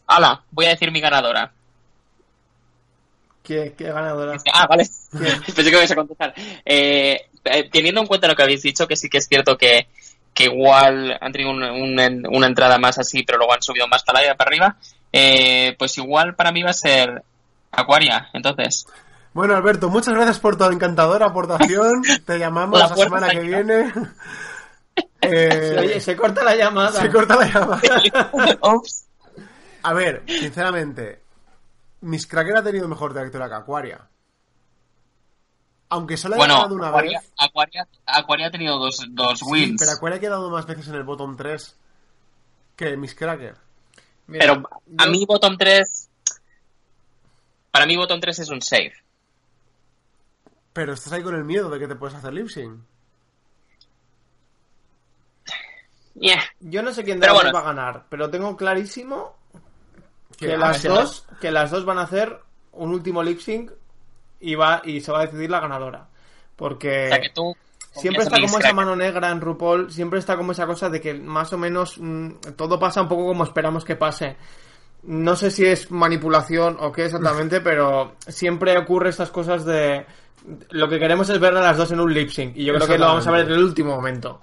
ala, 0.09 0.43
voy 0.51 0.67
a 0.67 0.71
decir 0.71 0.91
mi 0.91 1.01
ganadora. 1.01 1.53
¿Qué, 3.43 3.75
qué 3.79 3.85
ganadora? 3.85 4.37
Ah, 4.53 4.67
vale. 4.67 4.85
Pensé 5.47 5.65
que 5.65 5.71
me 5.71 5.79
ibas 5.79 5.91
a 5.91 5.95
contestar. 5.95 6.35
Eh, 6.65 7.21
eh, 7.45 7.69
teniendo 7.71 8.01
en 8.01 8.07
cuenta 8.07 8.27
lo 8.29 8.35
que 8.37 8.43
habéis 8.43 8.63
dicho, 8.63 8.87
que 8.87 8.97
sí 8.97 9.09
que 9.09 9.19
es 9.19 9.27
cierto 9.27 9.57
que, 9.57 9.87
que 10.35 10.45
igual 10.45 11.17
han 11.21 11.33
tenido 11.33 11.51
un- 11.51 11.63
un- 11.63 12.27
una 12.31 12.47
entrada 12.47 12.79
más 12.79 12.99
así, 12.99 13.23
pero 13.23 13.39
luego 13.39 13.55
han 13.55 13.63
subido 13.63 13.87
más 13.89 14.03
para 14.03 14.21
allá 14.21 14.35
para 14.35 14.49
arriba, 14.49 14.77
eh, 15.13 15.75
pues 15.79 15.97
igual 15.99 16.35
para 16.35 16.53
mí 16.53 16.63
va 16.63 16.71
a 16.71 16.75
ser 16.75 17.23
Aquaria, 17.73 18.29
entonces. 18.35 18.87
Bueno, 19.35 19.55
Alberto, 19.57 19.89
muchas 19.89 20.15
gracias 20.15 20.39
por 20.41 20.57
tu 20.59 20.65
encantadora 20.65 21.27
aportación. 21.27 22.03
Te 22.27 22.39
llamamos 22.39 22.79
La 22.81 22.89
semana 22.95 23.29
que 23.29 23.41
viene. 23.41 23.93
Eh, 25.21 25.77
Oye, 25.79 26.01
se 26.01 26.17
corta 26.17 26.43
la 26.45 26.55
llamada. 26.57 27.01
se 27.01 27.09
corta 27.11 27.37
la 27.37 27.47
llamada. 27.47 27.81
Ups. 28.63 29.05
A 29.83 29.93
ver, 29.95 30.23
sinceramente, 30.27 31.23
Miss 32.01 32.27
Cracker 32.27 32.57
ha 32.57 32.63
tenido 32.63 32.89
mejor 32.89 33.13
trayectoria 33.13 33.49
que 33.49 33.55
Aquaria. 33.55 34.09
Aunque 35.91 36.17
solo 36.17 36.35
haya 36.35 36.41
Bueno, 36.43 36.55
ganado 36.57 36.75
una 36.75 36.89
Aquaria, 36.89 37.21
vez. 37.21 37.33
Aquaria, 37.39 37.89
Aquaria 38.07 38.47
ha 38.49 38.51
tenido 38.51 38.79
dos, 38.79 39.05
dos 39.11 39.39
Sí, 39.39 39.45
wins. 39.49 39.77
pero 39.81 39.93
Aquaria 39.93 40.17
ha 40.19 40.21
quedado 40.21 40.51
más 40.51 40.67
veces 40.67 40.89
en 40.89 40.95
el 40.97 41.05
bottom 41.05 41.37
3 41.37 41.77
que 42.77 42.97
Miss 42.97 43.15
Cracker. 43.15 43.57
Mira, 44.27 44.45
Pero 44.47 44.69
a 44.99 45.05
yo- 45.07 45.11
mí 45.11 45.25
bottom 45.27 45.57
3, 45.57 46.11
para 47.71 47.87
mí 47.87 47.97
bottom 47.97 48.21
3 48.21 48.39
es 48.41 48.51
un 48.51 48.61
save. 48.61 48.93
Pero 50.75 50.93
estás 50.93 51.13
ahí 51.15 51.23
con 51.23 51.35
el 51.35 51.45
miedo 51.45 51.71
de 51.71 51.79
que 51.79 51.89
te 51.89 51.97
puedes 51.97 52.15
hacer 52.15 52.35
lip 52.35 52.49
sync. 52.49 52.81
Yeah. 56.15 56.43
Yo 56.61 56.83
no 56.83 56.93
sé 56.93 57.05
quién 57.05 57.21
de 57.21 57.27
las 57.29 57.35
bueno. 57.35 57.53
va 57.53 57.61
a 57.61 57.73
ganar, 57.73 58.07
pero 58.11 58.29
tengo 58.29 58.57
clarísimo 58.57 59.38
que 60.39 60.57
las 60.57 60.83
dos, 60.83 61.27
que 61.41 61.51
las 61.51 61.71
dos 61.71 61.85
van 61.85 61.99
a 61.99 62.03
hacer 62.03 62.39
un 62.73 62.93
último 62.93 63.23
lip 63.23 63.41
sync 63.41 63.73
y 64.41 64.55
va 64.55 64.81
y 64.85 65.01
se 65.01 65.13
va 65.13 65.21
a 65.21 65.27
decidir 65.27 65.51
la 65.51 65.61
ganadora. 65.61 66.09
Porque 66.57 67.07
O 67.07 67.09
sea 67.09 67.21
que 67.21 67.31
tú 67.31 67.55
siempre 67.93 68.23
está 68.23 68.41
como 68.41 68.59
esa 68.59 68.73
mano 68.73 68.97
negra 68.97 69.31
en 69.31 69.41
RuPaul, 69.41 69.91
siempre 69.91 70.19
está 70.19 70.37
como 70.37 70.53
esa 70.53 70.67
cosa 70.67 70.89
de 70.89 71.01
que 71.01 71.15
más 71.15 71.53
o 71.53 71.59
menos 71.59 71.97
mm, 71.99 72.31
todo 72.57 72.79
pasa 72.79 73.03
un 73.03 73.09
poco 73.09 73.27
como 73.27 73.45
esperamos 73.45 73.85
que 73.85 73.97
pase. 73.97 74.37
No 75.03 75.37
sé 75.37 75.51
si 75.51 75.65
es 75.65 75.91
manipulación 75.91 76.77
o 76.81 76.93
qué 76.93 77.07
exactamente, 77.07 77.61
pero 77.63 78.15
siempre 78.27 78.77
ocurre 78.79 79.11
estas 79.11 79.31
cosas 79.31 79.65
de... 79.65 80.07
Lo 80.71 80.89
que 80.89 80.99
queremos 80.99 81.29
es 81.31 81.41
ver 81.41 81.57
a 81.57 81.61
las 81.61 81.77
dos 81.77 81.91
en 81.91 82.01
un 82.01 82.15
lip 82.15 82.31
sync 82.31 82.57
y 82.57 82.65
yo 82.65 82.75
creo 82.75 82.87
que 82.87 82.99
lo 82.99 83.07
vamos 83.07 83.27
a 83.27 83.33
ver 83.33 83.47
en 83.47 83.53
el 83.53 83.65
último 83.65 83.95
momento. 83.97 84.41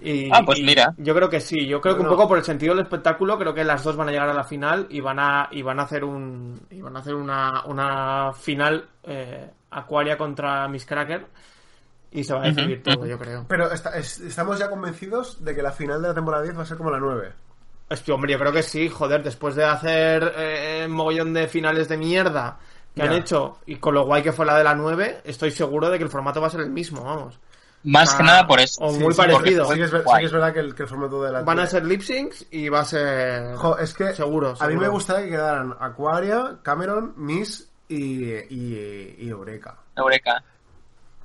Y, 0.00 0.28
Ah, 0.32 0.42
pues 0.44 0.58
y 0.58 0.64
mira. 0.64 0.92
Yo 0.98 1.14
creo 1.14 1.30
que 1.30 1.40
sí, 1.40 1.66
yo 1.66 1.80
creo 1.80 1.94
que 1.94 2.02
un 2.02 2.08
poco 2.08 2.28
por 2.28 2.38
el 2.38 2.44
sentido 2.44 2.74
del 2.74 2.84
espectáculo, 2.84 3.38
creo 3.38 3.54
que 3.54 3.64
las 3.64 3.82
dos 3.84 3.96
van 3.96 4.08
a 4.08 4.12
llegar 4.12 4.28
a 4.28 4.34
la 4.34 4.44
final 4.44 4.86
y 4.90 5.00
van 5.00 5.18
a, 5.18 5.48
y 5.50 5.62
van 5.62 5.80
a 5.80 5.84
hacer 5.84 6.04
un 6.04 6.60
y 6.70 6.80
van 6.82 6.96
a 6.96 7.00
hacer 7.00 7.14
una, 7.14 7.64
una 7.66 8.32
final 8.32 8.86
eh, 9.04 9.50
Aquaria 9.70 10.16
contra 10.18 10.68
Miss 10.68 10.84
Cracker 10.84 11.26
y 12.12 12.22
se 12.22 12.34
va 12.34 12.42
a 12.42 12.46
decidir 12.48 12.82
todo, 12.82 13.06
yo 13.06 13.18
creo. 13.18 13.44
Pero 13.48 13.70
está- 13.72 13.96
es- 13.96 14.20
estamos 14.20 14.58
ya 14.58 14.68
convencidos 14.68 15.42
de 15.44 15.54
que 15.54 15.62
la 15.62 15.72
final 15.72 16.00
de 16.02 16.08
la 16.08 16.14
temporada 16.14 16.42
10 16.44 16.56
va 16.58 16.62
a 16.62 16.66
ser 16.66 16.76
como 16.76 16.90
la 16.90 16.98
9. 16.98 17.32
Hostia, 17.90 18.14
hombre, 18.14 18.32
yo 18.32 18.38
creo 18.38 18.52
que 18.52 18.62
sí, 18.62 18.88
joder, 18.88 19.22
después 19.22 19.54
de 19.54 19.64
hacer 19.64 20.32
eh, 20.36 20.86
mogollón 20.88 21.32
de 21.34 21.48
finales 21.48 21.88
de 21.88 21.96
mierda 21.96 22.58
que 22.94 23.02
han 23.02 23.08
hecho 23.18 23.58
y 23.66 23.76
con 23.76 23.94
lo 23.94 24.04
guay 24.06 24.22
que 24.22 24.32
fue 24.32 24.46
la 24.46 24.56
de 24.56 24.64
la 24.64 24.74
9, 24.74 25.20
estoy 25.24 25.50
seguro 25.50 25.90
de 25.90 25.98
que 25.98 26.04
el 26.04 26.10
formato 26.10 26.40
va 26.40 26.46
a 26.46 26.50
ser 26.50 26.60
el 26.60 26.70
mismo, 26.70 27.02
vamos. 27.04 27.40
Más 27.84 28.14
Ah, 28.14 28.16
que 28.16 28.22
nada 28.24 28.46
por 28.46 28.60
eso. 28.60 28.82
o 28.82 28.92
muy 28.92 29.12
sí, 29.12 29.18
parecido. 29.18 29.66
Sí 29.68 29.74
que 29.74 29.82
es, 29.84 29.90
ver- 29.90 30.00
sí 30.00 30.04
Guay. 30.06 30.20
que 30.20 30.26
es 30.26 30.32
verdad 30.32 30.52
que 30.54 30.60
el, 30.60 30.74
que 30.74 30.82
el 30.84 30.88
formato 30.88 31.22
de 31.22 31.32
la 31.32 31.42
Van 31.42 31.58
a 31.60 31.66
ser 31.66 31.84
lip 31.84 32.00
syncs 32.00 32.46
y 32.50 32.68
va 32.70 32.80
a 32.80 32.84
ser... 32.84 33.54
Jo, 33.56 33.76
es 33.78 33.92
que 33.92 34.14
Seguro, 34.14 34.54
a 34.58 34.66
mí 34.68 34.76
me 34.76 34.88
gustaría 34.88 35.24
que 35.26 35.30
quedaran 35.32 35.74
Aquaria, 35.78 36.56
Cameron, 36.62 37.12
Miss 37.16 37.68
y, 37.88 38.24
y, 38.32 39.16
y 39.18 39.28
Eureka. 39.28 39.76
Eureka. 39.96 40.42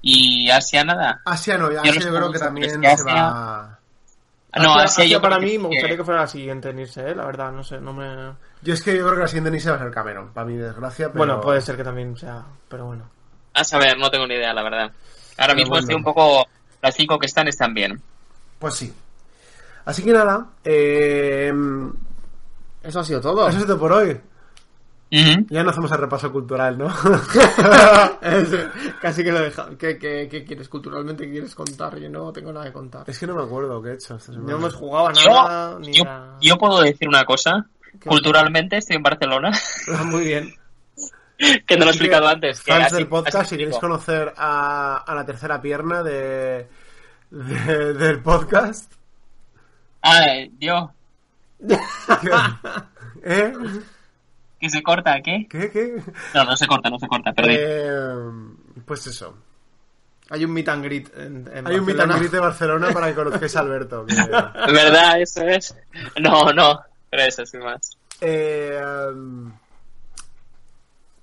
Y 0.01 0.49
Asia 0.49 0.83
nada. 0.83 1.21
Asia 1.25 1.57
no, 1.57 1.71
Yo 1.71 1.79
Asia 1.81 1.93
yo 2.01 2.13
creo 2.13 2.31
que 2.31 2.39
también 2.39 2.69
es 2.69 2.77
que 2.77 2.97
se 2.97 3.03
va... 3.05 3.61
Ah, 3.61 3.79
No, 4.57 4.61
Asia- 4.73 4.83
Asia, 4.83 4.83
Asia 4.83 5.05
yo 5.05 5.21
para 5.21 5.39
mí 5.39 5.51
que- 5.51 5.59
me 5.59 5.67
gustaría 5.67 5.95
que 5.97 6.03
fuera 6.03 6.21
la 6.21 6.27
siguiente 6.27 6.69
en 6.71 6.79
irse, 6.79 7.09
¿eh? 7.09 7.15
la 7.15 7.25
verdad, 7.25 7.51
no 7.53 7.63
sé, 7.63 7.79
no 7.79 7.93
me... 7.93 8.33
Yo 8.61 8.73
es 8.73 8.81
que 8.83 8.97
yo 8.97 9.03
creo 9.05 9.15
que 9.15 9.21
la 9.21 9.27
siguiente 9.27 9.51
ni 9.51 9.59
se 9.61 9.69
va 9.69 9.77
a 9.77 9.79
ser 9.79 9.91
Cameron, 9.91 10.33
para 10.33 10.45
mi 10.45 10.57
desgracia, 10.57 11.07
pero... 11.07 11.19
Bueno, 11.19 11.39
puede 11.39 11.61
ser 11.61 11.77
que 11.77 11.83
también 11.85 12.17
sea, 12.17 12.43
pero 12.67 12.85
bueno. 12.85 13.09
A 13.53 13.63
saber, 13.63 13.97
no 13.97 14.09
tengo 14.11 14.27
ni 14.27 14.35
idea, 14.35 14.53
la 14.53 14.63
verdad. 14.63 14.91
Ahora 15.39 15.53
Pero 15.53 15.55
mismo 15.55 15.69
bueno. 15.71 15.81
estoy 15.81 15.95
un 15.95 16.03
poco... 16.03 16.45
Las 16.81 16.95
cinco 16.95 17.17
que 17.19 17.25
están 17.25 17.47
están 17.47 17.73
bien. 17.73 18.01
Pues 18.59 18.75
sí. 18.75 18.93
Así 19.85 20.03
que 20.03 20.13
nada, 20.13 20.47
eh, 20.63 21.51
Eso 22.83 22.99
ha 22.99 23.03
sido 23.03 23.19
todo. 23.19 23.47
eso 23.49 23.57
es 23.59 23.65
todo 23.65 23.79
por 23.79 23.91
hoy. 23.91 24.19
Ya 25.11 25.63
no 25.63 25.71
hacemos 25.71 25.91
el 25.91 25.97
repaso 25.97 26.31
cultural, 26.31 26.77
¿no? 26.77 26.87
Casi 29.01 29.23
que 29.23 29.31
lo 29.31 29.39
deja. 29.41 29.69
¿Qué, 29.77 29.97
qué, 29.97 30.27
qué 30.29 30.45
quieres 30.45 30.69
culturalmente? 30.69 31.25
¿Qué 31.25 31.31
quieres 31.31 31.55
contar? 31.55 31.97
Yo 31.97 32.09
no 32.09 32.31
tengo 32.31 32.53
nada 32.53 32.65
que 32.67 32.73
contar. 32.73 33.03
es 33.07 33.17
que 33.17 33.25
no 33.27 33.35
me 33.35 33.43
acuerdo 33.43 33.81
qué 33.81 33.89
he 33.89 33.93
hecho 33.95 34.15
esta. 34.15 34.31
No 34.33 34.55
hemos 34.55 34.75
jugado 34.75 35.07
a 35.07 35.11
nada, 35.13 35.71
Yo, 35.73 35.79
ni 35.79 35.93
yo, 35.97 36.03
a... 36.07 36.37
yo 36.39 36.55
puedo 36.57 36.81
decir 36.81 37.07
una 37.07 37.25
cosa. 37.25 37.65
Culturalmente 38.05 38.77
estoy 38.77 38.97
en 38.97 39.03
Barcelona, 39.03 39.51
Ah, 39.97 40.03
Muy 40.03 40.23
bien. 40.25 40.53
Que 41.39 41.61
te 41.65 41.77
lo 41.77 41.85
he 41.85 41.89
explicado 41.89 42.27
antes. 42.27 42.61
que 42.61 42.71
Fans 42.71 42.85
así- 42.87 42.95
del 42.97 43.07
podcast, 43.07 43.35
así 43.37 43.49
si 43.51 43.57
queréis 43.57 43.77
conocer 43.77 44.33
a, 44.37 44.97
a 45.07 45.15
la 45.15 45.25
tercera 45.25 45.61
pierna 45.61 46.03
de, 46.03 46.67
de- 47.31 47.93
del 47.93 48.21
podcast, 48.21 48.93
Ay, 50.01 50.49
Dios, 50.57 50.89
¿eh? 53.23 53.53
que 54.59 54.69
se 54.69 54.81
corta, 54.83 55.21
¿qué? 55.21 55.47
¿Qué? 55.49 55.69
¿Qué? 55.71 56.01
No, 56.33 56.43
no 56.45 56.55
se 56.57 56.67
corta, 56.67 56.89
no 56.89 56.99
se 56.99 57.07
corta, 57.07 57.31
perdí. 57.33 57.55
Eh, 57.57 58.19
pues 58.85 59.07
eso. 59.07 59.37
Hay 60.31 60.45
un 60.45 60.51
meet 60.53 60.69
and 60.69 60.83
greet 60.83 61.17
en, 61.17 61.49
en 61.51 61.67
Hay 61.67 61.75
un 61.79 61.85
meet 61.85 61.99
and 61.99 62.13
greet 62.17 62.31
de 62.31 62.39
Barcelona 62.39 62.89
para 62.91 63.07
que 63.07 63.15
conozcáis 63.15 63.55
a 63.55 63.59
Alberto. 63.61 64.05
que- 64.05 64.15
¿Verdad? 64.71 65.19
Eso 65.21 65.41
es. 65.43 65.75
No, 66.21 66.51
no, 66.53 66.79
pero 67.09 67.23
eso 67.23 67.45
sin 67.45 67.61
más. 67.61 67.97
Eh, 68.21 68.79
um, 69.11 69.51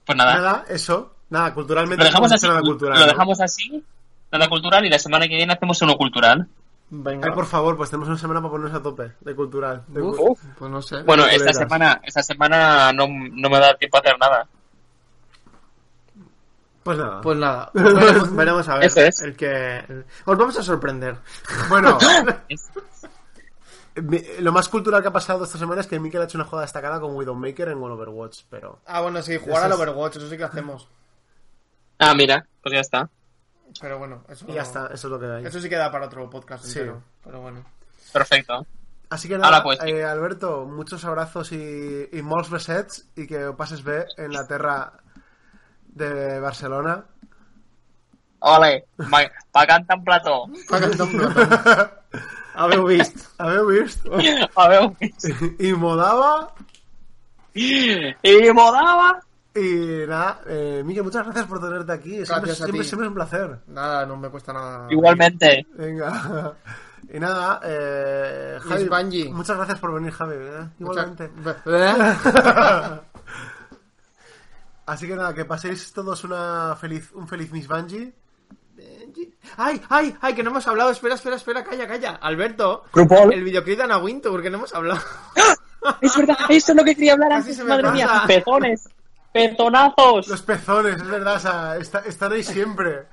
Pues 0.06 0.16
nada, 0.16 0.34
nada, 0.36 0.64
eso. 0.68 1.12
Nada, 1.28 1.52
culturalmente 1.52 1.98
lo 2.04 2.04
dejamos 2.04 2.30
no 2.30 2.34
así. 2.36 2.46
nada 2.46 2.60
cultural. 2.60 2.98
Lo 3.00 3.06
¿no? 3.06 3.12
dejamos 3.12 3.40
así, 3.40 3.84
nada 4.30 4.48
cultural, 4.48 4.84
y 4.86 4.88
la 4.88 4.98
semana 4.98 5.26
que 5.26 5.34
viene 5.36 5.52
hacemos 5.52 5.82
uno 5.82 5.96
cultural. 5.96 6.46
Venga. 6.88 7.26
Ay, 7.28 7.34
por 7.34 7.46
favor, 7.46 7.76
pues 7.76 7.90
tenemos 7.90 8.08
una 8.08 8.16
semana 8.18 8.40
para 8.40 8.52
ponernos 8.52 8.78
a 8.78 8.82
tope 8.82 9.10
de 9.20 9.34
cultural. 9.34 9.82
De 9.88 10.00
Uf, 10.00 10.16
cu- 10.16 10.38
pues 10.56 10.70
no 10.70 10.80
sé. 10.80 11.02
Bueno, 11.02 11.26
esta 11.26 11.52
semana, 11.52 12.00
esta 12.04 12.22
semana 12.22 12.92
no, 12.92 13.06
no 13.08 13.50
me 13.50 13.58
da 13.58 13.74
tiempo 13.74 13.96
a 13.96 14.00
hacer 14.00 14.16
nada. 14.20 14.46
Pues 16.84 16.98
nada. 16.98 17.20
Pues 17.20 17.36
nada, 17.38 17.70
pues 17.72 17.84
veremos, 17.94 18.36
veremos 18.36 18.68
a 18.68 18.74
ver. 18.76 18.84
Eso 18.84 19.00
es. 19.00 19.20
El 19.22 19.34
que... 19.34 20.04
Os 20.24 20.38
vamos 20.38 20.56
a 20.56 20.62
sorprender. 20.62 21.16
Bueno, 21.68 21.98
lo 24.40 24.52
más 24.52 24.68
cultural 24.68 25.00
que 25.02 25.08
ha 25.08 25.12
pasado 25.12 25.44
esta 25.44 25.58
semana 25.58 25.80
es 25.80 25.86
que 25.86 25.98
Mikel 25.98 26.20
ha 26.20 26.24
hecho 26.24 26.38
una 26.38 26.44
jugada 26.44 26.64
destacada 26.66 27.00
con 27.00 27.14
Widowmaker 27.16 27.68
en 27.68 27.78
World 27.78 28.00
Overwatch, 28.00 28.42
pero... 28.50 28.80
Ah, 28.86 29.00
bueno, 29.00 29.22
sí, 29.22 29.36
jugar 29.38 29.64
al 29.64 29.72
Overwatch, 29.72 30.16
eso 30.16 30.28
sí 30.28 30.36
que 30.36 30.44
hacemos. 30.44 30.88
Ah, 31.98 32.14
mira, 32.14 32.46
pues 32.62 32.74
ya 32.74 32.80
está. 32.80 33.08
Pero 33.80 33.98
bueno, 33.98 34.22
eso... 34.28 34.44
Y 34.48 34.52
ya 34.52 34.62
está, 34.62 34.86
eso 34.86 35.06
es 35.08 35.10
lo 35.10 35.18
que 35.18 35.26
hay. 35.26 35.44
Eso 35.46 35.60
sí 35.60 35.68
queda 35.68 35.90
para 35.90 36.06
otro 36.06 36.28
podcast 36.30 36.64
Sí. 36.64 36.78
entero. 36.78 37.02
Pero 37.24 37.40
bueno. 37.40 37.64
Perfecto. 38.12 38.66
Así 39.08 39.28
que 39.28 39.34
nada, 39.38 39.48
Ahora 39.48 39.62
pues, 39.62 39.78
sí. 39.82 39.90
eh, 39.90 40.04
Alberto, 40.04 40.64
muchos 40.66 41.04
abrazos 41.04 41.52
y, 41.52 42.08
y 42.12 42.22
molts 42.22 42.50
besets 42.50 43.08
y 43.16 43.26
que 43.26 43.52
pases 43.56 43.82
bé 43.84 44.04
en 44.16 44.32
la 44.32 44.46
terra 44.46 44.92
de 45.88 46.38
Barcelona. 46.40 47.04
Ole, 48.40 48.86
va- 49.12 49.30
pagant 49.52 49.90
en 49.90 50.04
plató. 50.04 50.46
Habeu 52.56 52.84
vist. 52.86 53.16
Habeu 53.38 53.66
vist? 53.66 54.06
A 54.56 54.68
ver, 54.68 54.90
Y 55.58 55.72
Modava. 55.72 56.54
y 57.54 58.52
modaba. 58.52 59.20
Y 59.54 60.04
nada, 60.06 60.40
eh, 60.46 60.82
Mikel, 60.84 61.02
muchas 61.04 61.24
gracias 61.24 61.46
por 61.46 61.60
tenerte 61.60 61.90
aquí. 61.92 62.10
Siempre, 62.10 62.26
Gracias 62.26 62.60
a 62.60 62.64
siempre, 62.66 62.82
ti. 62.82 62.88
siempre 62.88 63.06
es 63.06 63.08
un 63.08 63.14
placer. 63.14 63.58
Nada, 63.68 64.04
no 64.04 64.16
me 64.18 64.28
cuesta 64.28 64.52
nada. 64.52 64.86
Igualmente. 64.90 65.66
Venga. 65.74 66.54
Y 67.08 67.20
nada, 67.20 67.60
eh, 67.62 68.58
Javi, 68.60 68.88
Bungie. 68.88 69.28
muchas 69.32 69.56
gracias 69.56 69.78
por 69.78 69.94
venir, 69.94 70.10
Javi. 70.10 70.34
¿eh? 70.38 70.68
Igualmente. 70.80 71.30
¿Eh? 71.66 71.92
Así 74.86 75.06
que 75.06 75.14
nada, 75.14 75.32
que 75.32 75.44
paséis 75.44 75.92
todos 75.92 76.24
una 76.24 76.74
feliz, 76.74 77.12
un 77.12 77.28
feliz 77.28 77.52
Miss 77.52 77.68
Bungie. 77.68 78.12
¡Ay, 79.56 79.80
ay, 79.88 80.14
ay! 80.20 80.34
Que 80.34 80.42
no 80.42 80.50
hemos 80.50 80.66
hablado. 80.66 80.90
Espera, 80.90 81.14
espera, 81.14 81.36
espera. 81.36 81.64
Calla, 81.64 81.86
calla. 81.86 82.16
Alberto. 82.20 82.84
Grupol. 82.92 83.32
El 83.32 83.44
videoclip 83.44 83.76
de 83.78 83.84
Ana 83.84 83.98
Wintour, 83.98 84.42
que 84.42 84.50
no 84.50 84.58
hemos 84.58 84.74
hablado. 84.74 85.00
Es 86.00 86.16
verdad, 86.16 86.36
eso 86.48 86.72
es 86.72 86.76
lo 86.76 86.84
que 86.84 86.94
quería 86.94 87.12
hablar 87.12 87.28
Casi 87.30 87.40
antes, 87.42 87.56
se 87.56 87.62
me 87.62 87.68
madre 87.70 87.82
pasa. 87.84 87.94
mía. 87.94 88.22
Pezones. 88.26 88.88
Pezonazos. 89.32 90.28
Los 90.28 90.42
pezones, 90.42 90.96
es 90.96 91.06
verdad, 91.06 91.36
o 91.36 91.38
sea, 91.38 91.76
está- 91.76 92.00
están 92.00 92.32
ahí 92.32 92.42
siempre. 92.42 93.04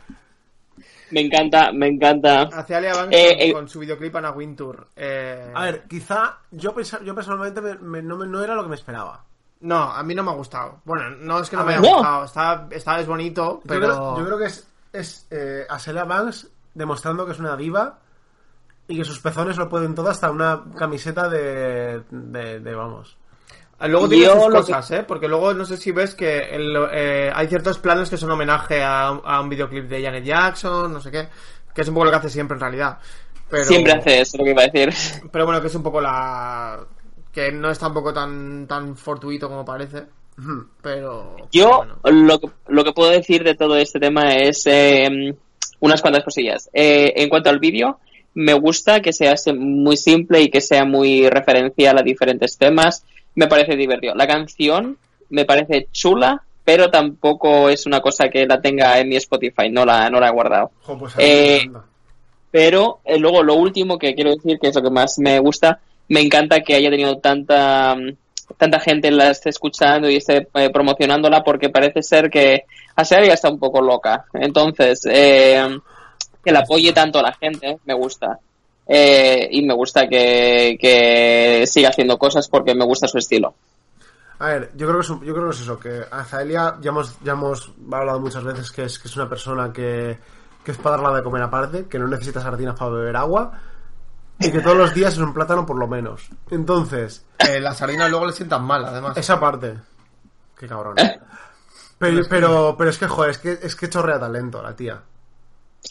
Me 1.12 1.22
encanta, 1.22 1.72
me 1.72 1.88
encanta. 1.88 2.43
Hacia 2.43 2.78
Alia 2.78 2.95
Banks 2.95 3.16
Eh, 3.16 3.30
con, 3.38 3.41
eh. 3.41 3.54
con 3.54 3.70
su 3.70 3.80
videoclip 3.80 4.16
Ana 4.16 4.32
Wintour. 4.32 4.88
Eh... 4.95 5.51
A 5.54 5.66
ver, 5.66 5.84
quizá 5.88 6.39
yo, 6.49 6.74
pensa- 6.74 7.01
yo 7.04 7.14
personalmente 7.14 7.62
me- 7.62 7.76
me- 7.76 8.01
no, 8.01 8.18
me- 8.18 8.26
no 8.26 8.43
era 8.43 8.56
lo 8.56 8.64
que 8.64 8.70
me 8.70 8.76
esperaba. 8.76 9.24
No, 9.60 9.84
a 9.91 10.01
mí 10.01 10.16
no 10.16 10.24
me 10.24 10.32
ha 10.32 10.36
gustado. 10.36 10.82
Bueno, 10.86 11.10
no 11.12 11.39
es 11.39 11.49
que 11.49 11.56
no 11.56 11.62
A 11.62 11.66
me 11.66 11.74
haya 11.74 11.82
ver. 11.82 11.91
No. 11.91 11.97
gustado. 11.97 12.26
Está, 12.26 12.68
está 12.72 12.99
es 12.99 13.06
bonito, 13.08 13.62
Yo 13.64 13.68
pero... 13.68 13.82
creo, 13.82 14.18
yo 14.18 14.26
creo 14.26 14.38
que 14.39 14.45
es, 14.45 14.68
es 14.94 15.28
eh, 15.32 15.66
Aselia 15.70 16.06
Banks 16.06 16.48
demostrando 16.74 17.26
que 17.26 17.34
es 17.34 17.39
una 17.39 17.58
diva 17.58 18.00
y 18.88 18.98
que 18.98 19.04
sus 19.04 19.20
pezones 19.20 19.58
lo 19.58 19.70
pueden 19.70 19.96
todo 19.96 20.10
hasta 20.10 20.32
una 20.32 20.64
camiseta 20.78 21.28
de, 21.28 22.04
de, 22.10 22.60
de, 22.60 22.76
vamos. 22.76 23.18
Luego 23.80 24.08
tiene 24.08 24.30
sus 24.30 24.50
cosas, 24.50 24.91
¿eh? 24.91 25.04
Porque 25.06 25.28
luego 25.28 25.54
no 25.54 25.66
sé 25.66 25.76
si 25.78 25.91
ves 25.91 26.16
que 26.16 26.56
el, 26.56 26.78
eh, 26.91 27.32
hay 27.34 27.48
ciertos 27.48 27.80
planos 27.80 28.10
que 28.10 28.18
son 28.18 28.32
homenaje 28.32 28.82
a, 28.82 29.08
a 29.08 29.41
un 29.41 29.50
videoclip 29.50 29.89
de 29.89 30.04
Janet 30.04 30.24
Jackson, 30.24 30.94
no 30.94 31.02
sé 31.02 31.12
qué. 31.12 31.28
Que 31.74 31.82
es 31.82 31.88
un 31.88 31.96
poco 31.96 32.06
lo 32.06 32.12
que 32.12 32.18
hace 32.18 32.30
siempre 32.30 32.56
en 32.56 32.62
realidad. 32.62 33.00
Pero, 33.50 33.66
Siempre 33.66 33.94
hace 33.94 34.22
eso, 34.22 34.38
lo 34.38 34.44
que 34.46 34.52
iba 34.52 34.64
a 34.64 34.68
decir. 34.68 34.94
Pero 35.32 35.46
bueno, 35.46 35.60
que 35.60 35.68
es 35.68 35.76
un 35.76 35.84
poco 35.84 36.00
la... 36.00 36.80
Que 37.32 37.52
no 37.52 37.70
es 37.70 37.80
tampoco 37.80 38.14
tan, 38.14 38.68
tan 38.68 38.96
fortuito 38.96 39.50
como 39.50 39.66
parece. 39.66 40.06
Pero... 40.82 41.36
Yo 41.52 41.86
bueno. 42.04 42.26
lo, 42.26 42.40
que, 42.40 42.50
lo 42.68 42.84
que 42.84 42.92
puedo 42.94 43.12
decir 43.12 43.44
de 43.44 43.56
todo 43.56 43.78
este 43.78 44.00
tema 44.00 44.36
es 44.36 44.66
eh, 44.68 45.34
unas 45.80 46.02
cuantas 46.02 46.24
cosillas. 46.24 46.70
Eh, 46.74 47.14
en 47.18 47.30
cuanto 47.30 47.50
al 47.50 47.60
vídeo, 47.60 48.00
me 48.34 48.54
gusta 48.54 49.02
que 49.02 49.14
sea 49.14 49.38
se- 49.38 49.54
muy 49.54 49.98
simple 49.98 50.42
y 50.42 50.50
que 50.50 50.62
sea 50.62 50.86
muy 50.86 51.30
referencial 51.30 51.98
a 51.98 52.04
diferentes 52.04 52.58
temas. 52.58 53.06
Me 53.36 53.48
parece 53.48 53.76
divertido. 53.76 54.16
La 54.16 54.28
canción 54.28 54.98
me 55.30 55.46
parece 55.46 55.88
chula, 55.92 56.44
pero 56.66 56.90
tampoco 56.90 57.70
es 57.70 57.86
una 57.86 58.02
cosa 58.02 58.30
que 58.30 58.46
la 58.46 58.62
tenga 58.62 59.00
en 59.00 59.10
mi 59.10 59.16
Spotify. 59.18 59.70
No 59.70 59.86
la, 59.86 60.10
no 60.10 60.20
la 60.20 60.28
he 60.30 60.32
guardado. 60.32 60.72
Pues 61.00 61.14
Eh. 61.18 61.70
Pero 62.52 63.00
eh, 63.04 63.18
luego 63.18 63.42
lo 63.42 63.56
último 63.56 63.98
que 63.98 64.14
quiero 64.14 64.32
decir, 64.36 64.60
que 64.60 64.68
es 64.68 64.76
lo 64.76 64.84
que 64.84 64.92
más 64.92 65.18
me 65.18 65.40
gusta, 65.40 65.80
me 66.10 66.22
encanta 66.22 66.62
que 66.62 66.76
haya 66.76 66.92
tenido 66.92 67.18
tanta 67.18 67.96
mm, 67.96 68.16
tanta 68.58 68.80
gente 68.80 69.12
la 69.12 69.32
esté 69.32 69.49
escuchando 69.49 70.10
y 70.10 70.18
esté 70.18 70.47
eh, 70.54 70.70
promocionándola 70.72 71.43
porque 71.43 71.70
parece 71.70 72.01
ser 72.01 72.30
que 72.30 72.66
Aseria 72.95 73.34
está 73.34 73.49
un 73.49 73.60
poco 73.60 73.82
loca. 73.82 74.26
Entonces, 74.34 75.01
eh, 75.06 75.78
que 76.43 76.51
la 76.51 76.60
apoye 76.60 76.93
tanto 76.93 77.20
a 77.20 77.24
la 77.24 77.34
gente, 77.34 77.80
me 77.86 77.93
gusta. 77.93 78.39
Eh, 78.86 79.47
y 79.51 79.62
me 79.64 79.74
gusta 79.74 80.08
que, 80.08 80.78
que 80.80 81.66
siga 81.66 81.89
haciendo 81.89 82.18
cosas 82.18 82.47
porque 82.49 82.76
me 82.76 82.86
gusta 82.86 83.08
su 83.08 83.18
estilo. 83.18 83.54
A 84.39 84.47
ver, 84.47 84.72
yo 84.76 84.88
creo 84.88 84.99
que 84.99 85.06
es, 85.06 85.08
yo 85.08 85.34
creo 85.34 85.49
que 85.49 85.56
es 85.56 85.62
eso, 85.62 85.80
que 85.80 86.01
Azaelia 86.12 86.76
ya 86.82 86.89
hemos, 86.89 87.18
ya 87.24 87.32
hemos 87.32 87.72
hablado 87.91 88.20
muchas 88.20 88.43
veces 88.43 88.72
que 88.72 88.84
es, 88.84 88.99
que 88.99 89.08
es 89.08 89.16
una 89.16 89.30
persona 89.30 89.72
que, 89.72 90.18
que 90.66 90.72
es 90.72 90.78
para 90.78 90.97
darla 90.97 91.16
de 91.16 91.24
comer 91.24 91.43
aparte, 91.43 91.86
que 91.86 91.97
no 91.97 92.08
necesita 92.08 92.41
sardinas 92.41 92.78
para 92.78 92.91
beber 92.91 93.16
agua 93.16 93.54
y 94.40 94.52
que 94.52 94.60
todos 94.62 94.76
los 94.78 94.94
días 94.94 95.14
es 95.14 95.20
un 95.20 95.34
plátano 95.34 95.66
por 95.66 95.78
lo 95.78 95.88
menos. 95.88 96.30
Entonces, 96.52 97.26
Eh, 97.40 97.60
las 97.60 97.78
sardinas 97.78 98.10
luego 98.10 98.26
le 98.28 98.34
sientan 98.34 98.64
mal, 98.66 98.84
además. 98.86 99.16
esa 99.18 99.40
parte. 99.40 99.76
Qué 100.58 100.68
cabrón. 100.68 100.96
Pero, 101.98 102.22
pero, 102.30 102.76
pero 102.78 102.90
es 102.90 102.98
que, 102.98 103.08
joder, 103.08 103.32
es 103.32 103.38
que, 103.38 103.60
es 103.62 103.76
que 103.76 103.90
chorrea 103.90 104.20
talento 104.20 104.62
la 104.62 104.76
tía. 104.76 105.02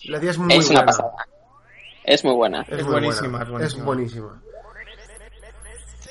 La 0.04 0.20
tía 0.20 0.30
es 0.30 0.38
muy 0.38 0.52
es 0.54 0.68
una 0.70 0.80
buena. 0.80 0.86
pasada. 0.86 1.10
Es 2.04 2.24
muy 2.24 2.34
buena. 2.34 2.62
Es, 2.62 2.78
Es 2.78 2.82
muy 2.84 2.92
buenísima, 2.92 3.44
buena. 3.44 3.64
es 3.66 3.74
buenísima. 3.80 3.84
buenísima. 3.84 4.42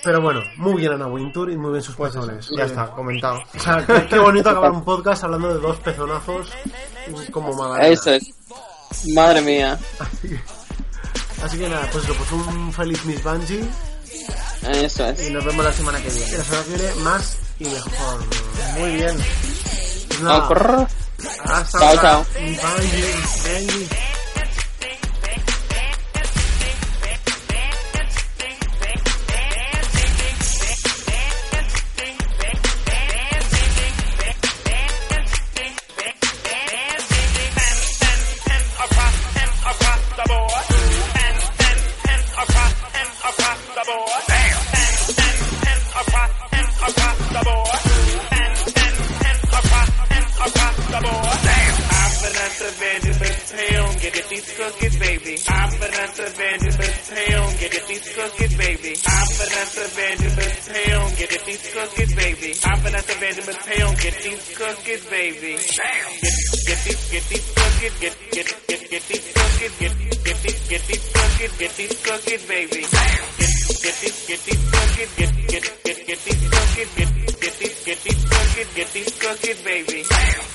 Pero 0.04 0.20
bueno, 0.22 0.42
muy 0.58 0.76
bien 0.82 0.94
Ana 0.94 1.06
Wintour 1.06 1.52
y 1.52 1.58
muy 1.58 1.72
bien 1.72 1.84
sus 1.84 1.96
Pues 1.96 2.12
eso, 2.12 2.22
pezones. 2.22 2.50
ya 2.58 2.64
está, 2.66 2.88
comentado. 2.92 3.40
O 3.56 3.60
sea, 3.60 3.86
qué, 3.86 4.08
qué 4.08 4.18
bonito 4.18 4.50
acabar 4.50 4.72
un 4.72 4.84
podcast 4.84 5.24
hablando 5.24 5.54
de 5.54 5.60
dos 5.60 5.78
pezonazos 5.78 6.52
como 7.32 7.54
magdalena. 7.54 7.88
Eso 7.88 8.12
es. 8.12 8.34
Madre 9.14 9.42
mía. 9.42 9.78
Así 11.44 11.58
que 11.58 11.68
nada, 11.70 11.90
pues 11.92 12.06
pues 12.06 12.32
un 12.32 12.72
feliz 12.74 13.04
Miss 13.06 13.24
Bungie 13.24 13.64
Eso 14.74 15.06
es. 15.08 15.28
Y 15.28 15.32
nos 15.32 15.44
vemos 15.44 15.66
la 15.66 15.74
semana 15.74 16.02
que 16.02 16.10
viene. 16.10 16.38
la 16.38 16.44
semana 16.44 16.64
que 16.64 16.78
viene 16.78 16.96
más 16.96 17.38
y 17.60 17.66
mejor. 17.66 18.26
Muy 18.78 18.94
bien. 18.96 19.18
Pues 20.08 20.22
nada, 20.22 20.88
hasta 21.46 21.80
Chao, 21.80 21.96
chao. 22.02 22.26
Miss 22.40 23.90
cookies, 54.62 54.98
baby. 55.00 55.36
I'm 55.50 55.70
Vanessa 55.82 56.26
Vanderbilt 56.38 56.98
town, 57.10 57.48
get 57.58 57.74
it 57.74 57.86
these 57.88 58.08
cookies, 58.14 58.54
baby. 58.58 58.94
I'm 59.10 59.28
Vanessa 59.42 59.86
Vanderbilt 59.98 60.58
town, 60.70 61.06
get 61.18 61.32
it 61.34 61.46
these 61.46 61.66
cookies, 61.74 62.14
baby. 62.14 62.50
I'm 62.62 62.80
Vanessa 62.86 63.16
Vanderbilt 63.18 63.62
town, 63.66 63.92
get 63.98 64.16
these 64.22 64.46
cookies, 64.54 65.04
baby. 65.10 65.58
Get, 65.58 66.38
get 66.68 66.80
these, 66.86 67.02
get 67.10 67.24
these 67.32 67.48
cookies, 67.58 67.96
get, 68.02 68.14
get, 68.32 68.48
get, 68.70 68.82
get 68.92 69.04
these 69.10 69.26
cookies, 69.34 69.74
get, 69.82 69.94
get 70.22 70.38
these, 70.46 70.62
get 70.70 70.82
these 70.86 71.06
cookies, 71.10 71.54
get 71.58 71.72
these 71.82 71.96
cookies, 72.06 72.46
baby. 72.46 72.82
Get, 72.86 73.50
get 73.82 73.96
these, 73.98 74.18
get 74.30 74.42
these 74.46 74.64
cookies, 74.70 75.12
get, 75.18 75.32
get, 75.50 75.64
get, 75.82 75.98
get 76.06 76.20
these 76.22 76.44
cookies, 76.54 76.90
get, 76.94 77.10
get 77.42 77.54
these, 77.58 77.78
get 77.82 78.00
these 78.06 78.22
cookies, 78.30 78.70
get 78.78 78.90
these 78.94 79.12
cookies, 79.18 79.62
baby. 79.64 80.51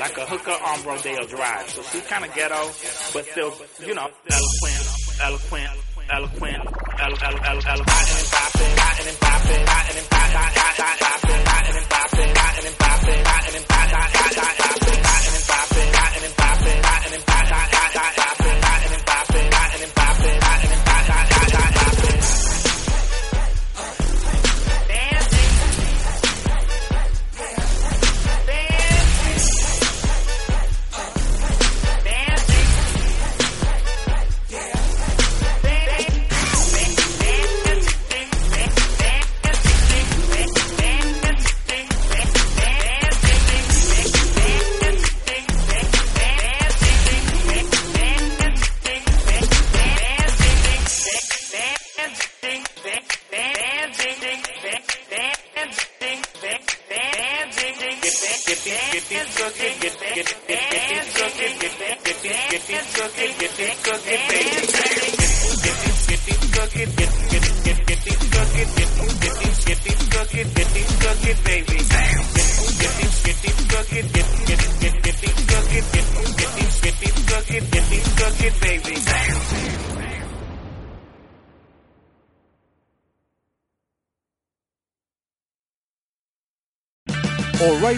Like 0.00 0.16
a 0.16 0.24
hooker 0.24 0.50
on 0.50 0.82
Rodeo 0.82 1.26
Drive. 1.26 1.68
So 1.68 1.82
she's 1.82 2.06
kind 2.06 2.24
of 2.24 2.34
ghetto, 2.34 2.72
but 3.12 3.26
still, 3.26 3.52
you 3.86 3.94
know, 3.94 4.08
eloquent, 4.30 4.88
eloquent, 5.20 5.68
eloquent, 6.10 6.64
elo, 6.98 7.16
elo, 7.22 7.38
elo, 7.44 7.84